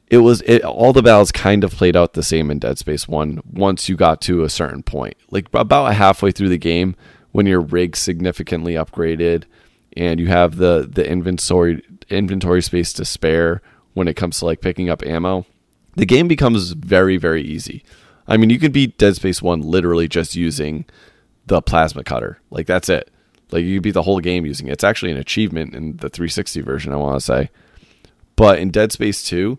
[0.10, 3.08] it was it, all the battles kind of played out the same in Dead Space
[3.08, 5.16] 1 once you got to a certain point.
[5.30, 6.96] Like about halfway through the game
[7.32, 9.44] when your rig significantly upgraded
[9.96, 13.62] and you have the the inventory inventory space to spare
[13.94, 15.46] when it comes to like picking up ammo,
[15.96, 17.84] the game becomes very very easy.
[18.28, 20.86] I mean, you can beat Dead Space 1 literally just using
[21.48, 22.40] the plasma cutter.
[22.50, 23.12] Like that's it.
[23.52, 24.74] Like you can beat the whole game using it.
[24.74, 27.50] It's actually an achievement in the 360 version, I want to say.
[28.36, 29.58] But in Dead Space 2,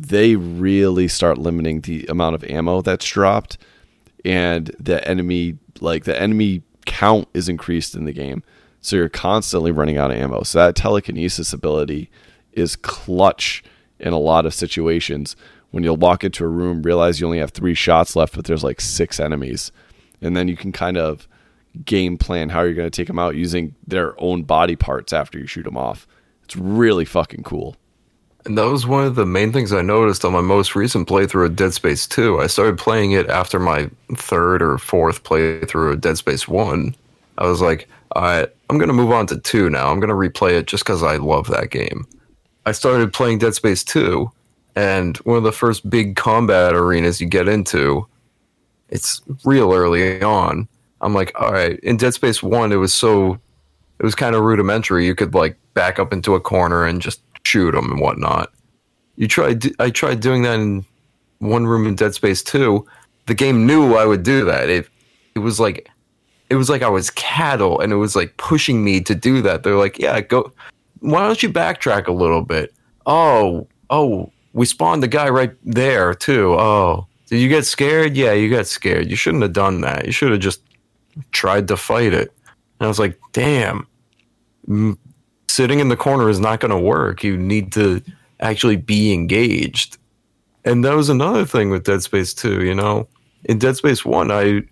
[0.00, 3.58] they really start limiting the amount of ammo that's dropped
[4.24, 8.42] and the enemy like the enemy count is increased in the game.
[8.80, 10.42] So you're constantly running out of ammo.
[10.42, 12.10] So that telekinesis ability
[12.52, 13.62] is clutch
[13.98, 15.36] in a lot of situations
[15.70, 18.64] when you'll walk into a room, realize you only have three shots left, but there's
[18.64, 19.70] like six enemies.
[20.20, 21.28] And then you can kind of
[21.84, 25.38] game plan how you're going to take them out using their own body parts after
[25.38, 26.08] you shoot them off.
[26.44, 27.76] It's really fucking cool.
[28.46, 31.46] And that was one of the main things I noticed on my most recent playthrough
[31.46, 32.40] of Dead Space 2.
[32.40, 36.94] I started playing it after my third or fourth playthrough of Dead Space 1.
[37.36, 39.90] I was like, all right, I'm going to move on to 2 now.
[39.90, 42.06] I'm going to replay it just because I love that game.
[42.66, 44.30] I started playing Dead Space 2,
[44.74, 48.06] and one of the first big combat arenas you get into,
[48.88, 50.66] it's real early on.
[51.02, 53.38] I'm like, all right, in Dead Space 1, it was so,
[53.98, 55.06] it was kind of rudimentary.
[55.06, 58.52] You could like back up into a corner and just shoot them and whatnot.
[59.16, 59.64] You tried.
[59.80, 60.84] I tried doing that in
[61.38, 62.86] one room in Dead Space Two.
[63.26, 64.68] The game knew I would do that.
[64.68, 64.88] It
[65.34, 65.88] it was like
[66.48, 69.62] it was like I was cattle, and it was like pushing me to do that.
[69.62, 70.52] They're like, "Yeah, go.
[71.00, 72.74] Why don't you backtrack a little bit?"
[73.06, 76.54] Oh, oh, we spawned the guy right there too.
[76.54, 78.16] Oh, did you get scared?
[78.16, 79.08] Yeah, you got scared.
[79.08, 80.06] You shouldn't have done that.
[80.06, 80.62] You should have just
[81.32, 82.32] tried to fight it.
[82.80, 83.86] And I was like, "Damn."
[85.50, 87.22] Sitting in the corner is not going to work.
[87.22, 88.02] You need to
[88.40, 89.98] actually be engaged.
[90.64, 93.08] And that was another thing with Dead Space 2, you know.
[93.44, 94.62] In Dead Space 1, I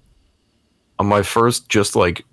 [0.99, 2.25] on my first just like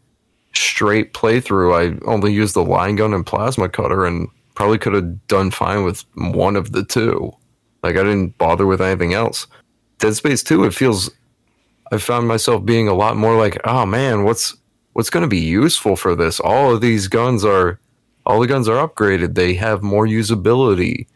[0.54, 5.28] straight playthrough, I only used the line gun and plasma cutter and probably could have
[5.28, 7.32] done fine with one of the two.
[7.84, 9.48] Like I didn't bother with anything else.
[10.00, 11.10] Dead Space 2, it feels
[11.92, 14.56] I found myself being a lot more like, "Oh man, what's
[14.94, 16.40] what's going to be useful for this?
[16.40, 17.80] All of these guns are
[18.26, 19.36] all the guns are upgraded.
[19.36, 21.08] They have more usability.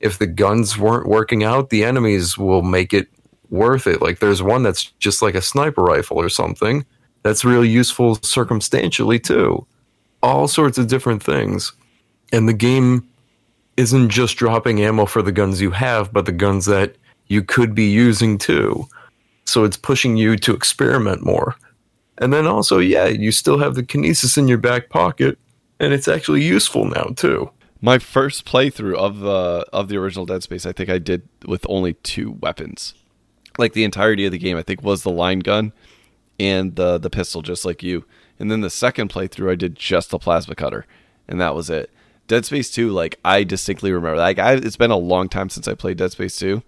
[0.00, 3.08] If the guns weren't working out, the enemies will make it
[3.50, 4.02] worth it.
[4.02, 6.84] Like there's one that's just like a sniper rifle or something.
[7.22, 9.66] That's really useful circumstantially too.
[10.22, 11.72] All sorts of different things.
[12.32, 13.08] And the game
[13.76, 16.96] isn't just dropping ammo for the guns you have, but the guns that
[17.28, 18.86] you could be using too.
[19.44, 21.56] So it's pushing you to experiment more.
[22.18, 25.38] And then also, yeah, you still have the kinesis in your back pocket
[25.82, 27.50] and it's actually useful now too.
[27.80, 31.66] My first playthrough of the of the original Dead Space, I think I did with
[31.68, 32.94] only two weapons.
[33.58, 35.72] Like the entirety of the game, I think was the line gun
[36.38, 38.04] and the the pistol, just like you.
[38.38, 40.86] And then the second playthrough, I did just the plasma cutter,
[41.28, 41.90] and that was it.
[42.28, 45.66] Dead Space Two, like I distinctly remember, like I, it's been a long time since
[45.66, 46.62] I played Dead Space Two,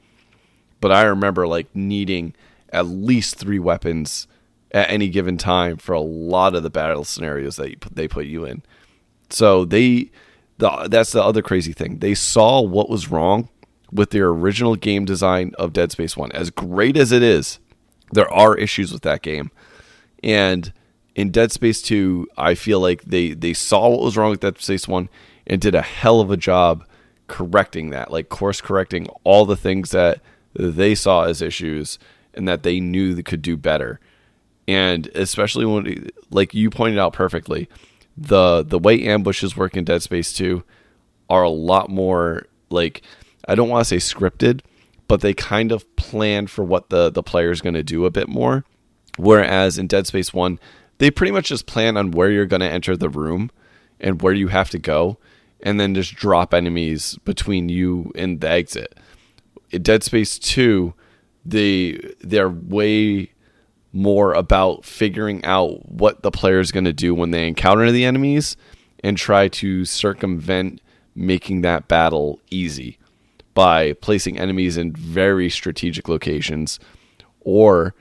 [0.80, 2.34] but I remember like needing
[2.70, 4.26] at least three weapons
[4.72, 8.44] at any given time for a lot of the battle scenarios that they put you
[8.44, 8.62] in.
[9.34, 10.10] So they,
[10.58, 11.98] the, that's the other crazy thing.
[11.98, 13.48] They saw what was wrong
[13.90, 16.32] with their original game design of Dead Space 1.
[16.32, 17.58] As great as it is,
[18.12, 19.50] there are issues with that game.
[20.22, 20.72] And
[21.14, 24.60] in Dead Space 2, I feel like they, they saw what was wrong with Dead
[24.60, 25.08] Space 1
[25.46, 26.84] and did a hell of a job
[27.26, 30.20] correcting that, like course correcting all the things that
[30.54, 31.98] they saw as issues
[32.34, 34.00] and that they knew they could do better.
[34.66, 37.68] And especially when, like you pointed out perfectly,
[38.16, 40.62] the the way ambushes work in Dead Space 2
[41.28, 43.02] are a lot more like
[43.48, 44.60] I don't want to say scripted,
[45.08, 48.10] but they kind of plan for what the the player is going to do a
[48.10, 48.64] bit more.
[49.16, 50.58] Whereas in Dead Space 1,
[50.98, 53.50] they pretty much just plan on where you're going to enter the room
[54.00, 55.18] and where you have to go
[55.62, 58.98] and then just drop enemies between you and the exit.
[59.70, 60.94] In Dead Space 2,
[61.44, 63.30] they they're way
[63.94, 68.04] more about figuring out what the player is going to do when they encounter the
[68.04, 68.56] enemies
[69.02, 70.80] and try to circumvent
[71.14, 72.98] making that battle easy
[73.54, 76.80] by placing enemies in very strategic locations
[77.40, 77.94] or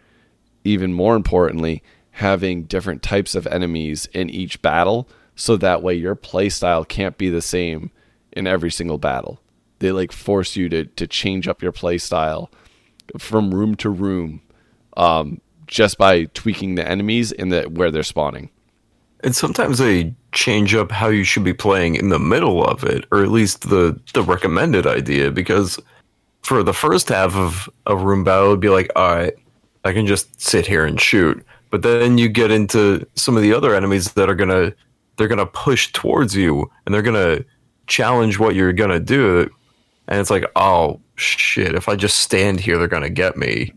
[0.64, 6.16] even more importantly having different types of enemies in each battle so that way your
[6.16, 7.92] playstyle can't be the same
[8.32, 9.40] in every single battle.
[9.80, 12.50] They like force you to to change up your playstyle
[13.18, 14.42] from room to room
[14.96, 18.50] um, just by tweaking the enemies and the where they're spawning.
[19.24, 23.06] And sometimes they change up how you should be playing in the middle of it,
[23.12, 25.32] or at least the the recommended idea.
[25.32, 25.80] Because
[26.42, 29.34] for the first half of a room battle, it'd be like, all right,
[29.86, 31.44] I can just sit here and shoot.
[31.70, 34.74] But then you get into some of the other enemies that are gonna
[35.18, 37.40] they're gonna push towards you and they're gonna
[37.88, 39.50] challenge what you're gonna do.
[40.08, 43.74] And it's like, oh shit, if I just stand here, they're gonna get me.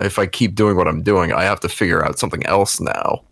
[0.00, 3.22] If I keep doing what I'm doing, I have to figure out something else now.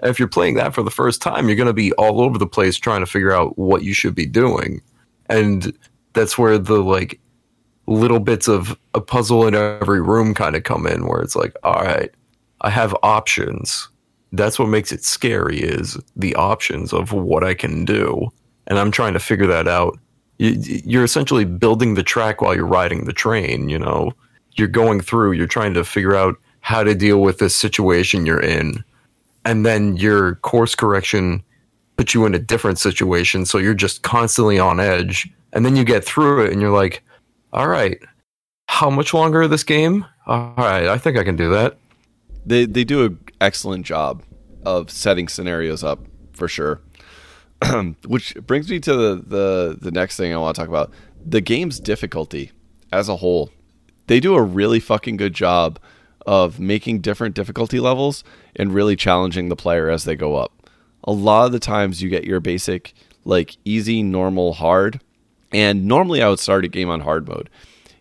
[0.00, 2.46] And if you're playing that for the first time, you're gonna be all over the
[2.46, 4.82] place trying to figure out what you should be doing.
[5.28, 5.76] And
[6.12, 7.20] that's where the like
[7.86, 11.54] little bits of a puzzle in every room kind of come in where it's like,
[11.62, 12.10] all right,
[12.62, 13.88] I have options.
[14.32, 18.30] That's what makes it scary is the options of what I can do.
[18.66, 19.98] And I'm trying to figure that out.
[20.38, 24.12] You're essentially building the track while you're riding the train, you know.
[24.54, 28.40] You're going through, you're trying to figure out how to deal with this situation you're
[28.40, 28.82] in.
[29.44, 31.42] And then your course correction
[31.96, 35.28] puts you in a different situation, so you're just constantly on edge.
[35.52, 37.02] And then you get through it and you're like,
[37.52, 37.98] all right,
[38.66, 40.04] how much longer this game?
[40.26, 41.76] All right, I think I can do that.
[42.46, 44.22] They they do an excellent job
[44.64, 46.00] of setting scenarios up
[46.32, 46.80] for sure.
[48.06, 50.92] Which brings me to the, the the next thing I want to talk about.
[51.24, 52.50] The game's difficulty
[52.92, 53.50] as a whole.
[54.06, 55.78] They do a really fucking good job
[56.26, 58.24] of making different difficulty levels
[58.56, 60.52] and really challenging the player as they go up.
[61.04, 62.94] A lot of the times you get your basic
[63.24, 65.00] like easy, normal, hard,
[65.52, 67.48] and normally I would start a game on hard mode.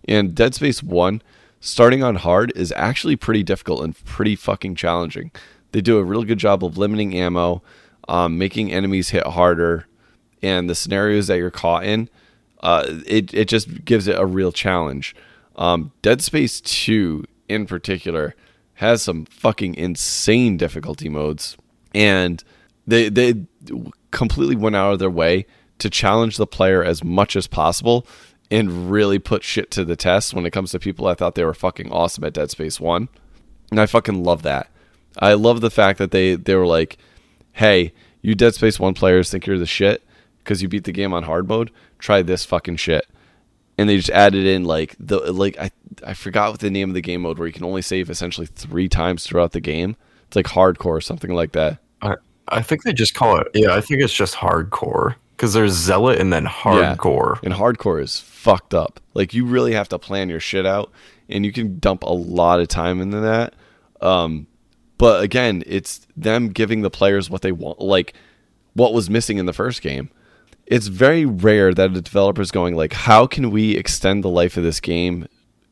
[0.08, 1.22] In Dead Space 1,
[1.60, 5.32] starting on hard is actually pretty difficult and pretty fucking challenging.
[5.72, 7.62] They do a really good job of limiting ammo,
[8.08, 9.88] um, making enemies hit harder,
[10.42, 12.10] and the scenarios that you're caught in,
[12.62, 15.16] uh, it, it just gives it a real challenge.
[15.56, 18.36] Um, Dead Space 2, in particular,
[18.76, 21.58] has some fucking insane difficulty modes,
[21.94, 22.44] and
[22.88, 23.46] they, they
[24.12, 25.46] completely went out of their way
[25.80, 28.08] to challenge the player as much as possible
[28.50, 31.44] and really put shit to the test when it comes to people I thought they
[31.44, 33.10] were fucking awesome at Dead Space 1.
[33.72, 34.70] And I fucking love that.
[35.18, 36.98] I love the fact that they they were like,
[37.54, 40.04] "Hey, you Dead Space 1 players think you're the shit
[40.40, 41.72] because you beat the game on hard mode.
[42.00, 43.08] Try this fucking shit."
[43.78, 45.72] And they just added in like the like I
[46.06, 48.48] I forgot what the name of the game mode where you can only save essentially
[48.48, 49.96] 3 times throughout the game.
[50.28, 51.80] It's like hardcore or something like that.
[52.02, 52.16] I
[52.48, 56.20] I think they just call it Yeah, I think it's just hardcore because there's zealot
[56.20, 57.36] and then hardcore.
[57.36, 57.40] Yeah.
[57.50, 59.00] And hardcore is fucked up.
[59.14, 60.92] Like you really have to plan your shit out,
[61.30, 63.56] and you can dump a lot of time into that.
[64.02, 64.48] Um,
[64.98, 68.14] but again, it's them giving the players what they want, like
[68.74, 70.10] what was missing in the first game.
[70.66, 74.58] It's very rare that a developer is going like, "How can we extend the life
[74.58, 75.28] of this game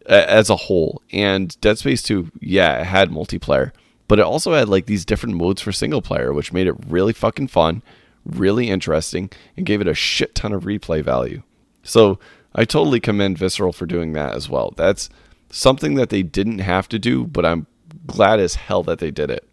[0.06, 3.72] as a whole?" And Dead Space Two, yeah, it had multiplayer,
[4.08, 7.14] but it also had like these different modes for single player, which made it really
[7.14, 7.82] fucking fun
[8.26, 11.42] really interesting, and gave it a shit ton of replay value.
[11.84, 12.20] So
[12.54, 14.74] I totally commend Visceral for doing that as well.
[14.78, 15.10] That's
[15.50, 17.66] something that they didn't have to do, but I'm
[18.06, 19.48] glad as hell that they did it.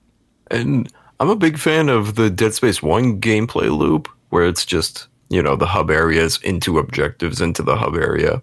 [0.50, 5.08] And I'm a big fan of the Dead Space 1 gameplay loop where it's just,
[5.30, 8.42] you know, the hub areas into objectives into the hub area.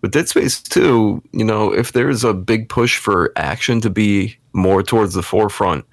[0.00, 4.36] But Dead Space 2, you know, if there's a big push for action to be
[4.52, 5.84] more towards the forefront,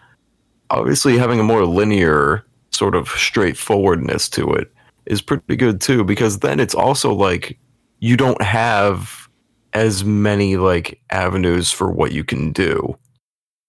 [0.69, 4.71] obviously having a more linear sort of straightforwardness to it
[5.05, 7.57] is pretty good too because then it's also like
[7.99, 9.27] you don't have
[9.73, 12.97] as many like avenues for what you can do.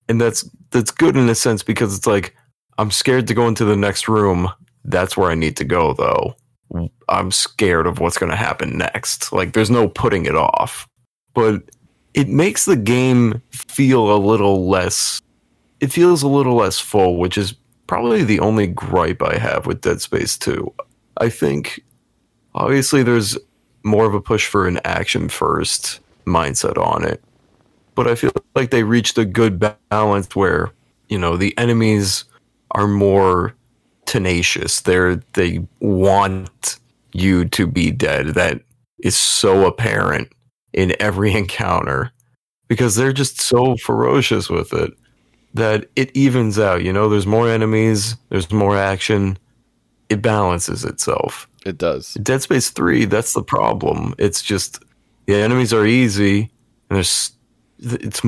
[0.09, 2.35] And that's that's good in a sense because it's like
[2.79, 4.51] i'm scared to go into the next room.
[4.85, 6.35] That's where i need to go though
[7.09, 10.87] i'm scared of what's going to happen next like there's no putting it off
[11.35, 11.63] but
[12.15, 15.23] it makes the game feel a little less
[15.81, 17.55] it feels a little less full which is
[17.89, 20.73] probably the only gripe I have with Dead Space 2.
[21.17, 21.83] I think
[22.55, 23.37] obviously there's
[23.83, 27.21] more of a push for an action first mindset on it.
[27.97, 29.59] But I feel like they reached a good
[29.91, 30.71] balance where,
[31.09, 32.25] you know, the enemies
[32.73, 33.57] are more
[34.09, 34.81] tenacious.
[34.81, 36.79] They're they want
[37.13, 38.29] you to be dead.
[38.29, 38.63] That
[38.99, 40.33] is so apparent
[40.73, 42.11] in every encounter
[42.67, 44.93] because they're just so ferocious with it
[45.55, 46.83] that it evens out.
[46.83, 49.39] You know, there's more enemies, there's more action.
[50.09, 51.47] It balances itself.
[51.67, 52.15] It does.
[52.15, 54.15] Dead Space 3, that's the problem.
[54.17, 54.83] It's just
[55.27, 56.51] the enemies are easy
[56.89, 57.33] and there's
[57.79, 58.23] it's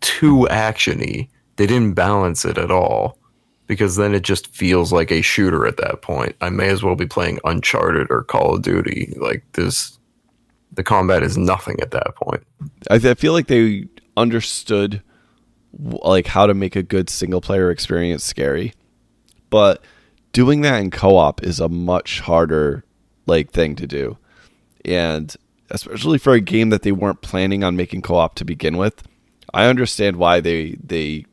[0.00, 1.28] too actiony.
[1.56, 3.16] They didn't balance it at all
[3.70, 6.34] because then it just feels like a shooter at that point.
[6.40, 9.14] I may as well be playing Uncharted or Call of Duty.
[9.16, 9.96] Like this
[10.72, 12.42] the combat is nothing at that point.
[12.90, 13.86] I, I feel like they
[14.16, 15.00] understood
[15.72, 18.74] like how to make a good single player experience scary.
[19.50, 19.84] But
[20.32, 22.84] doing that in co-op is a much harder
[23.26, 24.18] like thing to do.
[24.84, 25.32] And
[25.70, 29.04] especially for a game that they weren't planning on making co-op to begin with,
[29.54, 31.26] I understand why they they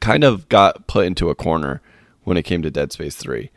[0.00, 1.80] kind of got put into a corner
[2.24, 3.50] when it came to Dead Space 3.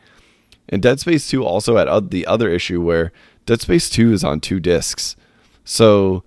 [0.68, 3.12] And Dead Space 2 also had the other issue where
[3.46, 5.16] Dead Space 2 is on two discs.
[5.64, 6.22] So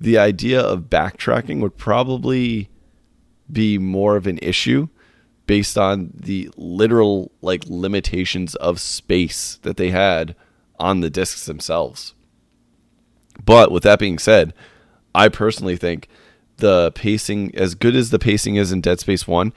[0.00, 2.68] the idea of backtracking would probably
[3.50, 4.88] be more of an issue
[5.46, 10.34] based on the literal like limitations of space that they had
[10.78, 12.14] on the discs themselves.
[13.44, 14.52] But with that being said,
[15.14, 16.08] I personally think
[16.58, 19.52] the pacing as good as the pacing is in Dead Space 1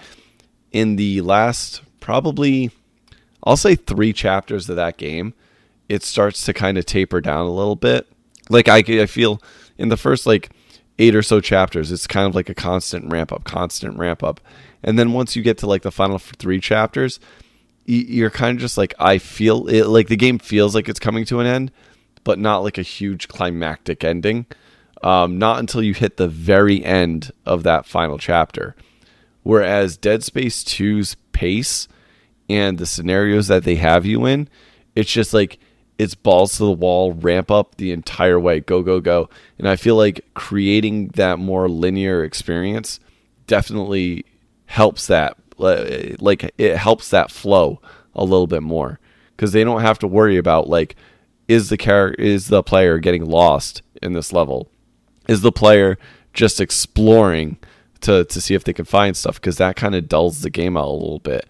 [0.72, 2.72] in the last probably
[3.44, 5.34] I'll say 3 chapters of that game,
[5.88, 8.08] it starts to kind of taper down a little bit.
[8.50, 9.42] Like I I feel
[9.78, 10.50] in the first like
[10.98, 14.42] 8 or so chapters, it's kind of like a constant ramp up, constant ramp up.
[14.84, 17.20] And then once you get to like the final 3 chapters,
[17.86, 21.26] you're kind of just like I feel it like the game feels like it's coming
[21.26, 21.72] to an end,
[22.24, 24.46] but not like a huge climactic ending.
[25.02, 28.76] Um, not until you hit the very end of that final chapter.
[29.44, 31.88] Whereas Dead Space 2's pace
[32.50, 34.50] and the scenarios that they have you in,
[34.96, 35.60] it's just like
[35.98, 39.30] it's balls to the wall, ramp up the entire way, go, go, go.
[39.58, 43.00] And I feel like creating that more linear experience
[43.48, 44.26] definitely
[44.66, 45.38] helps that.
[45.58, 47.82] Like it helps that flow
[48.16, 49.00] a little bit more
[49.36, 50.96] because they don't have to worry about like
[51.50, 54.72] is the character is the player getting lost in this level
[55.30, 55.98] is the player
[56.34, 57.58] just exploring
[58.02, 60.76] to to see if they can find stuff because that kind of dulls the game
[60.76, 61.48] out a little bit.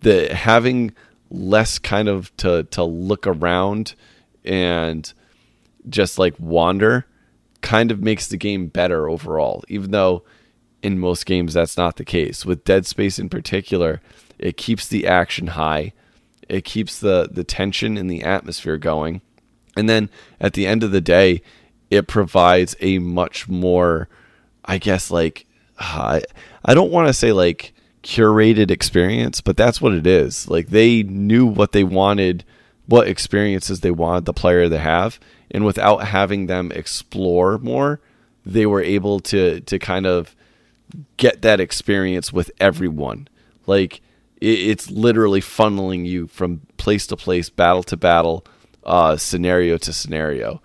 [0.00, 0.94] The having
[1.30, 3.94] less kind of to to look around
[4.44, 5.12] and
[5.88, 7.06] just like wander
[7.62, 10.22] kind of makes the game better overall even though
[10.82, 14.00] in most games that's not the case with dead space in particular
[14.38, 15.92] it keeps the action high
[16.48, 19.20] it keeps the the tension and the atmosphere going
[19.76, 20.08] and then
[20.40, 21.42] at the end of the day
[21.90, 24.08] it provides a much more
[24.64, 25.46] i guess like
[25.78, 26.20] uh,
[26.64, 27.72] i don't want to say like
[28.06, 30.48] curated experience but that's what it is.
[30.48, 32.44] Like they knew what they wanted
[32.86, 35.18] what experiences they wanted the player to have
[35.50, 38.00] and without having them explore more
[38.44, 40.36] they were able to to kind of
[41.16, 43.26] get that experience with everyone.
[43.66, 44.00] Like
[44.40, 48.46] it, it's literally funneling you from place to place battle to battle
[48.84, 50.62] uh, scenario to scenario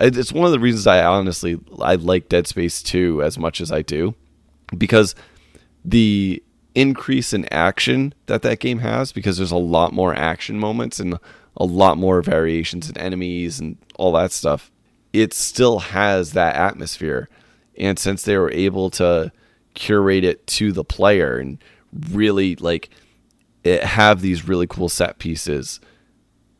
[0.00, 3.70] it's one of the reasons I honestly I like Dead Space 2 as much as
[3.70, 4.14] I do
[4.76, 5.14] because
[5.84, 6.42] the
[6.74, 11.18] increase in action that that game has because there's a lot more action moments and
[11.56, 14.70] a lot more variations in enemies and all that stuff.
[15.12, 17.28] It still has that atmosphere.
[17.78, 19.32] And since they were able to
[19.74, 21.62] curate it to the player and
[22.10, 22.90] really like
[23.62, 25.80] it have these really cool set pieces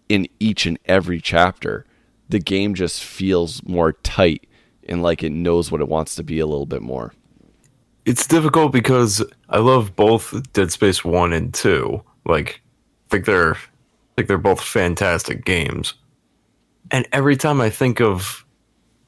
[0.08, 1.86] in each and every chapter,
[2.28, 4.46] the game just feels more tight
[4.88, 7.12] and like it knows what it wants to be a little bit more.
[8.04, 12.02] It's difficult because I love both Dead Space 1 and 2.
[12.26, 12.60] Like
[13.08, 13.56] I think they're
[14.16, 15.94] think they're both fantastic games.
[16.90, 18.44] And every time I think of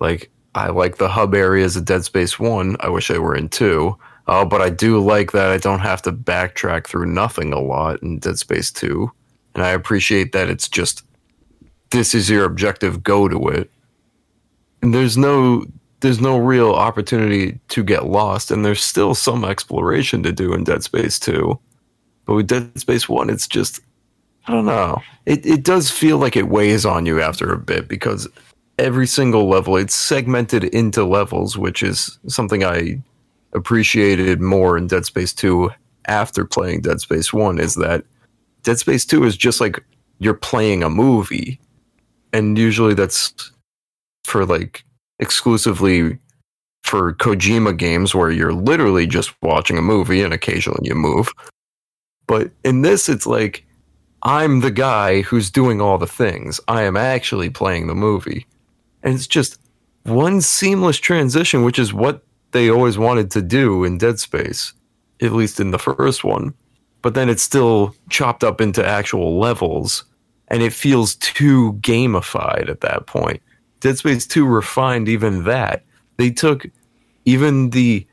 [0.01, 3.49] like I like the hub areas of Dead Space 1, I wish I were in
[3.49, 3.97] 2.
[4.29, 8.03] Oh, but I do like that I don't have to backtrack through nothing a lot
[8.03, 9.11] in Dead Space 2.
[9.55, 11.03] And I appreciate that it's just
[11.91, 13.71] this is your objective, go to it.
[14.83, 15.65] And there's no
[16.01, 20.65] there's no real opportunity to get lost, and there's still some exploration to do in
[20.65, 21.59] Dead Space 2.
[22.27, 23.81] But with Dead Space 1, it's just
[24.47, 25.03] I don't know.
[25.25, 28.29] It it does feel like it weighs on you after a bit because
[28.79, 33.03] every single level it's segmented into levels, which is something I
[33.53, 35.71] appreciated more in Dead Space 2
[36.09, 38.05] after playing Dead Space 1 is that
[38.63, 39.83] Dead Space 2 is just like
[40.19, 41.59] you're playing a movie
[42.37, 43.33] and usually that's
[44.25, 44.85] for like
[45.21, 46.19] exclusively
[46.83, 51.31] for Kojima games where you're literally just watching a movie and occasionally you move.
[52.27, 53.65] But in this, it's like
[54.23, 56.61] I'm the guy who's doing all the things.
[56.69, 58.47] I am actually playing the movie.
[59.03, 59.59] And it's just
[60.03, 62.23] one seamless transition, which is what
[62.53, 64.75] they always wanted to do in Dead Space,
[65.23, 66.53] at least in the first one.
[67.01, 70.05] But then it's still chopped up into actual levels
[70.49, 73.43] and it feels too gamified at that point.
[73.81, 75.85] Dead Space 2 refined even that.
[76.17, 76.67] They took
[77.25, 78.07] even the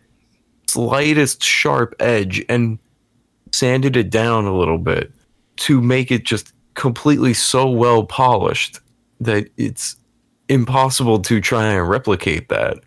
[0.67, 2.79] slightest sharp edge and
[3.51, 5.11] sanded it down a little bit
[5.55, 8.79] to make it just completely so well polished
[9.19, 9.95] that it's
[10.49, 12.79] impossible to try and replicate that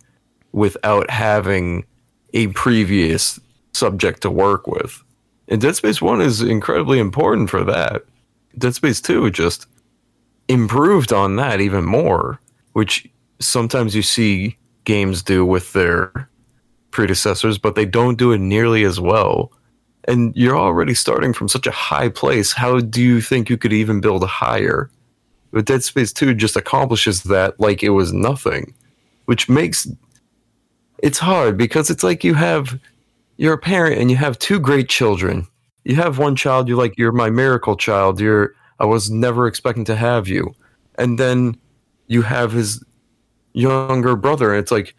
[0.52, 1.84] without having
[2.34, 3.38] a previous
[3.72, 5.02] subject to work with.
[5.48, 8.02] And Dead Space 1 is incredibly important for that
[8.58, 9.66] Dead Space 2 just
[10.48, 12.40] improved on that even more,
[12.72, 13.08] which
[13.38, 16.28] sometimes you see games do with their
[16.90, 19.52] predecessors, but they don't do it nearly as well.
[20.08, 22.52] And you're already starting from such a high place.
[22.52, 24.90] How do you think you could even build higher?
[25.52, 28.74] But Dead Space 2 just accomplishes that like it was nothing,
[29.26, 29.88] which makes
[30.98, 32.78] it's hard because it's like you have
[33.36, 35.46] you're a parent and you have two great children.
[35.86, 38.20] You have one child, you're like, you're my miracle child.
[38.20, 40.52] You're I was never expecting to have you.
[40.98, 41.56] And then
[42.08, 42.82] you have his
[43.52, 44.96] younger brother, and it's like,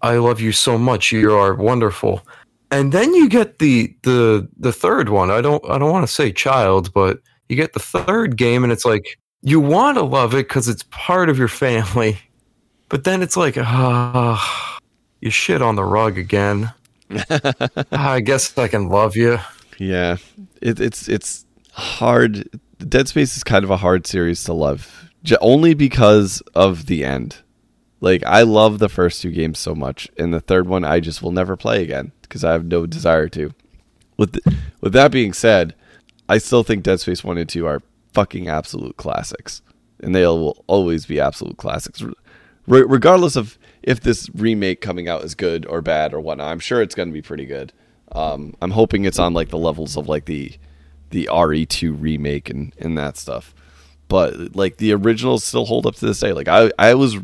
[0.00, 1.12] I love you so much.
[1.12, 2.26] You are wonderful.
[2.70, 5.30] And then you get the the the third one.
[5.30, 7.18] I don't I don't want to say child, but
[7.50, 10.84] you get the third game, and it's like you want to love it because it's
[10.84, 12.18] part of your family,
[12.88, 14.78] but then it's like ah,
[15.20, 16.72] you shit on the rug again.
[17.92, 19.38] I guess I can love you.
[19.80, 20.18] Yeah,
[20.60, 22.50] it, it's it's hard.
[22.78, 27.02] Dead Space is kind of a hard series to love, j- only because of the
[27.02, 27.36] end.
[28.02, 31.22] Like I love the first two games so much, and the third one I just
[31.22, 33.54] will never play again because I have no desire to.
[34.18, 35.74] With th- with that being said,
[36.28, 37.82] I still think Dead Space one and two are
[38.12, 39.62] fucking absolute classics,
[40.00, 42.02] and they will always be absolute classics,
[42.66, 46.52] Re- regardless of if this remake coming out is good or bad or whatnot.
[46.52, 47.72] I'm sure it's going to be pretty good.
[48.12, 50.52] Um, I'm hoping it's on like the levels of like the
[51.10, 53.54] the RE2 remake and and that stuff.
[54.08, 56.32] But like the originals still hold up to this day.
[56.32, 57.18] Like I I was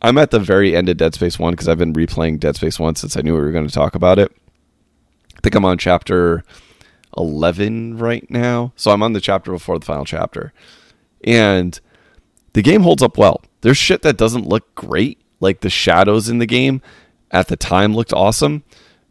[0.00, 2.78] I'm at the very end of Dead Space 1 because I've been replaying Dead Space
[2.78, 4.32] 1 since I knew we were going to talk about it.
[5.36, 6.44] I think I'm on chapter
[7.16, 8.72] 11 right now.
[8.76, 10.52] So I'm on the chapter before the final chapter.
[11.24, 11.78] And
[12.52, 13.42] the game holds up well.
[13.62, 15.20] There's shit that doesn't look great.
[15.40, 16.80] Like the shadows in the game
[17.30, 18.62] at the time looked awesome.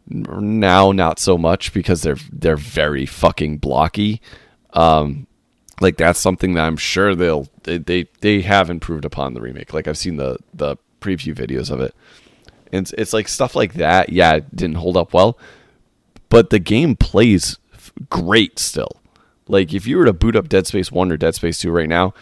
[0.08, 4.20] Now not so much because they're they're very fucking blocky.
[4.72, 5.26] Um
[5.80, 9.72] like that's something that I'm sure they'll they, they they have improved upon the remake.
[9.72, 11.94] Like I've seen the the preview videos of it.
[12.72, 14.10] And it's, it's like stuff like that.
[14.10, 15.38] Yeah, it didn't hold up well,
[16.28, 17.58] but the game plays
[18.10, 19.00] great still.
[19.46, 21.88] Like if you were to boot up Dead Space 1 or Dead Space 2 right
[21.88, 22.12] now,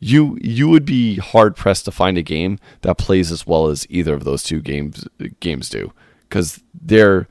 [0.00, 3.86] you you would be hard pressed to find a game that plays as well as
[3.88, 5.06] either of those two games
[5.40, 5.92] games do
[6.30, 7.28] cuz they're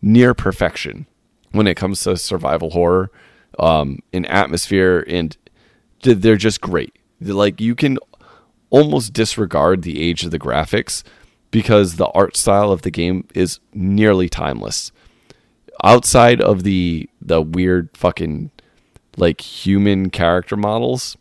[0.00, 1.06] near perfection
[1.52, 3.10] when it comes to survival horror
[3.58, 5.36] um, in atmosphere, and
[6.02, 6.96] they're just great.
[7.20, 7.98] They're like you can
[8.70, 11.02] almost disregard the age of the graphics
[11.50, 14.92] because the art style of the game is nearly timeless.
[15.82, 18.50] Outside of the the weird fucking
[19.16, 21.16] like human character models,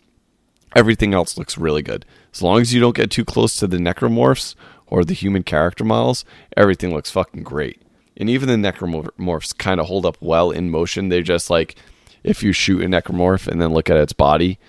[0.75, 2.05] everything else looks really good.
[2.33, 4.55] As long as you don't get too close to the necromorphs
[4.87, 7.81] or the human character models, everything looks fucking great.
[8.15, 11.09] And even the necromorphs kind of hold up well in motion.
[11.09, 11.75] They're just like
[12.23, 14.59] if you shoot a necromorph and then look at its body,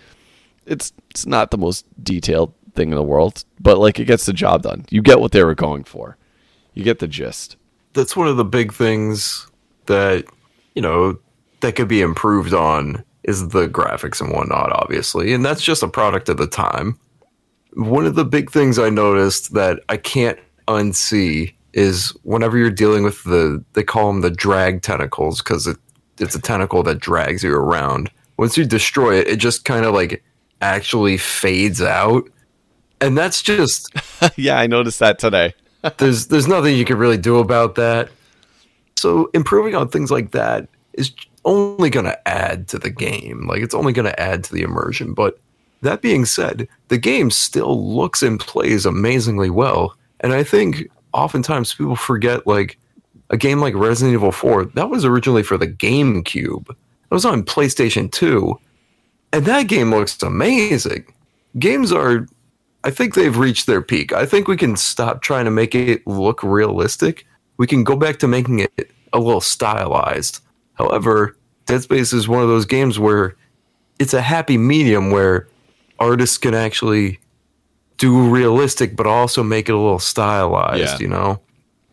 [0.66, 4.32] it's it's not the most detailed thing in the world, but like it gets the
[4.32, 4.85] job done.
[4.90, 6.16] You get what they were going for.
[6.74, 7.57] You get the gist.
[7.95, 9.47] That's one of the big things
[9.86, 10.27] that
[10.74, 11.19] you know
[11.61, 15.89] that could be improved on is the graphics and whatnot, obviously, and that's just a
[15.89, 16.99] product of the time.
[17.74, 23.05] One of the big things I noticed that I can't unsee is whenever you're dealing
[23.05, 25.77] with the they call them the drag tentacles because it
[26.19, 28.11] it's a tentacle that drags you around.
[28.36, 30.23] Once you destroy it, it just kind of like
[30.61, 32.28] actually fades out,
[33.01, 33.93] and that's just
[34.36, 34.59] yeah.
[34.59, 35.55] I noticed that today.
[35.99, 38.11] there's there's nothing you can really do about that.
[38.97, 41.12] So improving on things like that is
[41.45, 43.47] only going to add to the game.
[43.47, 45.15] Like it's only going to add to the immersion.
[45.15, 45.39] But
[45.83, 51.75] that being said, the game still looks and plays amazingly well, and I think oftentimes
[51.75, 52.79] people forget like
[53.31, 56.71] a game like Resident Evil 4, that was originally for the GameCube.
[56.71, 58.59] It was on PlayStation 2.
[59.33, 61.05] And that game looks amazing.
[61.59, 62.27] Games are
[62.85, 64.13] I think they've reached their peak.
[64.13, 67.27] I think we can stop trying to make it look realistic.
[67.57, 70.41] We can go back to making it a little stylized.
[70.75, 71.37] However,
[71.67, 73.35] Dead Space is one of those games where
[73.99, 75.49] it's a happy medium where
[75.99, 77.19] artists can actually
[77.97, 80.99] do realistic but also make it a little stylized, yeah.
[80.99, 81.41] you know?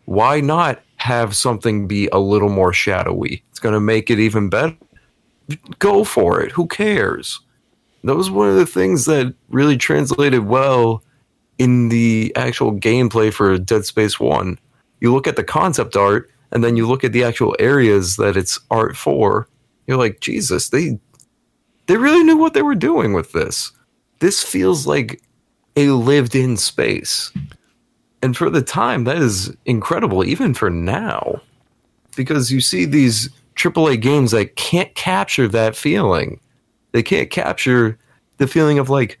[0.04, 3.42] Why not have something be a little more shadowy.
[3.50, 4.76] It's going to make it even better.
[5.78, 6.50] Go for it.
[6.52, 7.40] Who cares?
[8.04, 11.02] That was one of the things that really translated well
[11.58, 14.58] in the actual gameplay for Dead Space 1.
[15.00, 18.36] You look at the concept art and then you look at the actual areas that
[18.36, 19.48] it's art for.
[19.86, 20.98] You're like, Jesus, they
[21.86, 23.70] they really knew what they were doing with this.
[24.18, 25.22] This feels like
[25.76, 27.32] a lived in space
[28.22, 31.40] and for the time that is incredible even for now
[32.16, 36.40] because you see these AAA games that can't capture that feeling
[36.92, 37.98] They can't capture
[38.38, 39.18] the feeling of like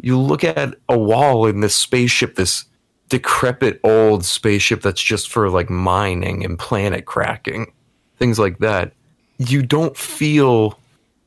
[0.00, 2.64] you look at a wall in this spaceship, this
[3.08, 7.72] decrepit old spaceship that's just for like mining and planet cracking,
[8.18, 8.92] things like that.
[9.38, 10.78] You don't feel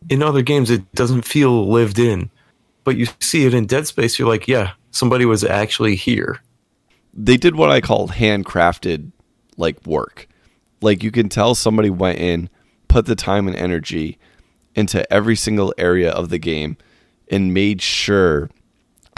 [0.09, 2.29] in other games it doesn't feel lived in.
[2.87, 6.39] But you see it in Dead Space, you're like, yeah, somebody was actually here.
[7.13, 9.11] They did what I call handcrafted
[9.57, 10.29] like work.
[10.79, 12.49] Like you can tell somebody went in,
[12.87, 14.17] put the time and energy
[14.73, 16.77] into every single area of the game
[17.29, 18.49] and made sure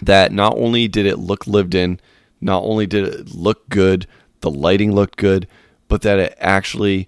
[0.02, 2.00] that not only did it look lived in,
[2.42, 4.08] not only did it look good,
[4.42, 5.48] the lighting looked good,
[5.88, 7.08] but that it actually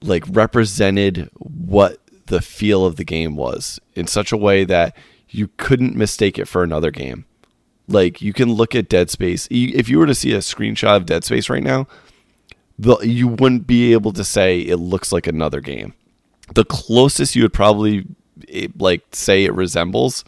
[0.00, 4.96] like represented what the feel of the game was in such a way that
[5.28, 7.24] you couldn't mistake it for another game.
[7.88, 9.46] Like you can look at Dead Space.
[9.50, 11.86] If you were to see a screenshot of Dead Space right now,
[12.78, 15.94] the, you wouldn't be able to say it looks like another game.
[16.54, 18.06] The closest you would probably
[18.78, 20.24] like say it resembles,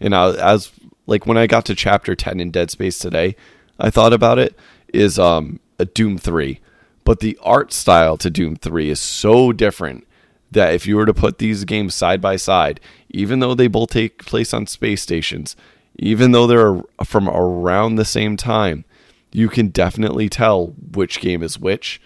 [0.00, 0.70] and I, as
[1.06, 3.36] like when I got to chapter ten in Dead Space today,
[3.78, 4.56] I thought about it
[4.92, 6.60] is um a Doom three,
[7.04, 10.06] but the art style to Doom three is so different
[10.50, 12.80] that if you were to put these games side by side,
[13.10, 15.56] even though they both take place on space stations,
[15.98, 18.84] even though they're from around the same time,
[19.32, 22.00] you can definitely tell which game is which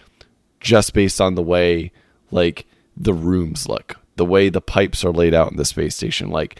[0.59, 1.91] just based on the way
[2.31, 2.65] like
[2.97, 6.29] the rooms look, the way the pipes are laid out in the space station.
[6.29, 6.59] Like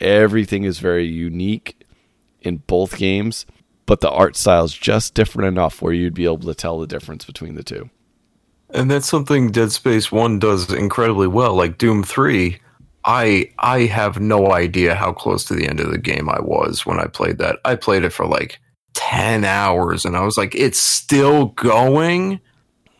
[0.00, 1.84] everything is very unique
[2.40, 3.46] in both games,
[3.86, 6.86] but the art style is just different enough where you'd be able to tell the
[6.86, 7.90] difference between the two.
[8.72, 11.54] And that's something Dead Space 1 does incredibly well.
[11.54, 12.58] Like Doom 3,
[13.04, 16.86] I I have no idea how close to the end of the game I was
[16.86, 17.58] when I played that.
[17.64, 18.60] I played it for like
[18.94, 22.40] 10 hours and I was like, it's still going.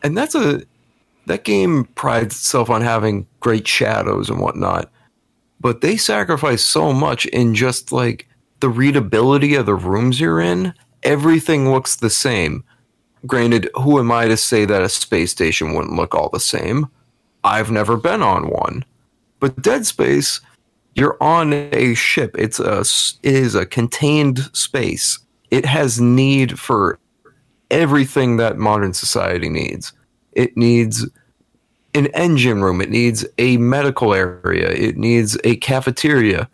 [0.03, 0.63] And that's a
[1.27, 4.91] that game prides itself on having great shadows and whatnot.
[5.61, 8.27] But they sacrifice so much in just like
[8.61, 10.75] the readability of the rooms you're in.
[11.03, 12.65] Everything looks the same.
[13.27, 16.89] Granted, who am I to say that a space station wouldn't look all the same?
[17.45, 18.85] I've never been on one.
[19.41, 20.41] But Dead Space,
[20.95, 22.35] you're on a ship.
[22.39, 25.19] It's a it is a contained space
[25.51, 26.99] it has need for
[27.71, 29.93] everything that modern society needs.
[30.33, 31.07] It needs
[31.95, 36.49] an engine room, it needs a medical area, it needs a cafeteria.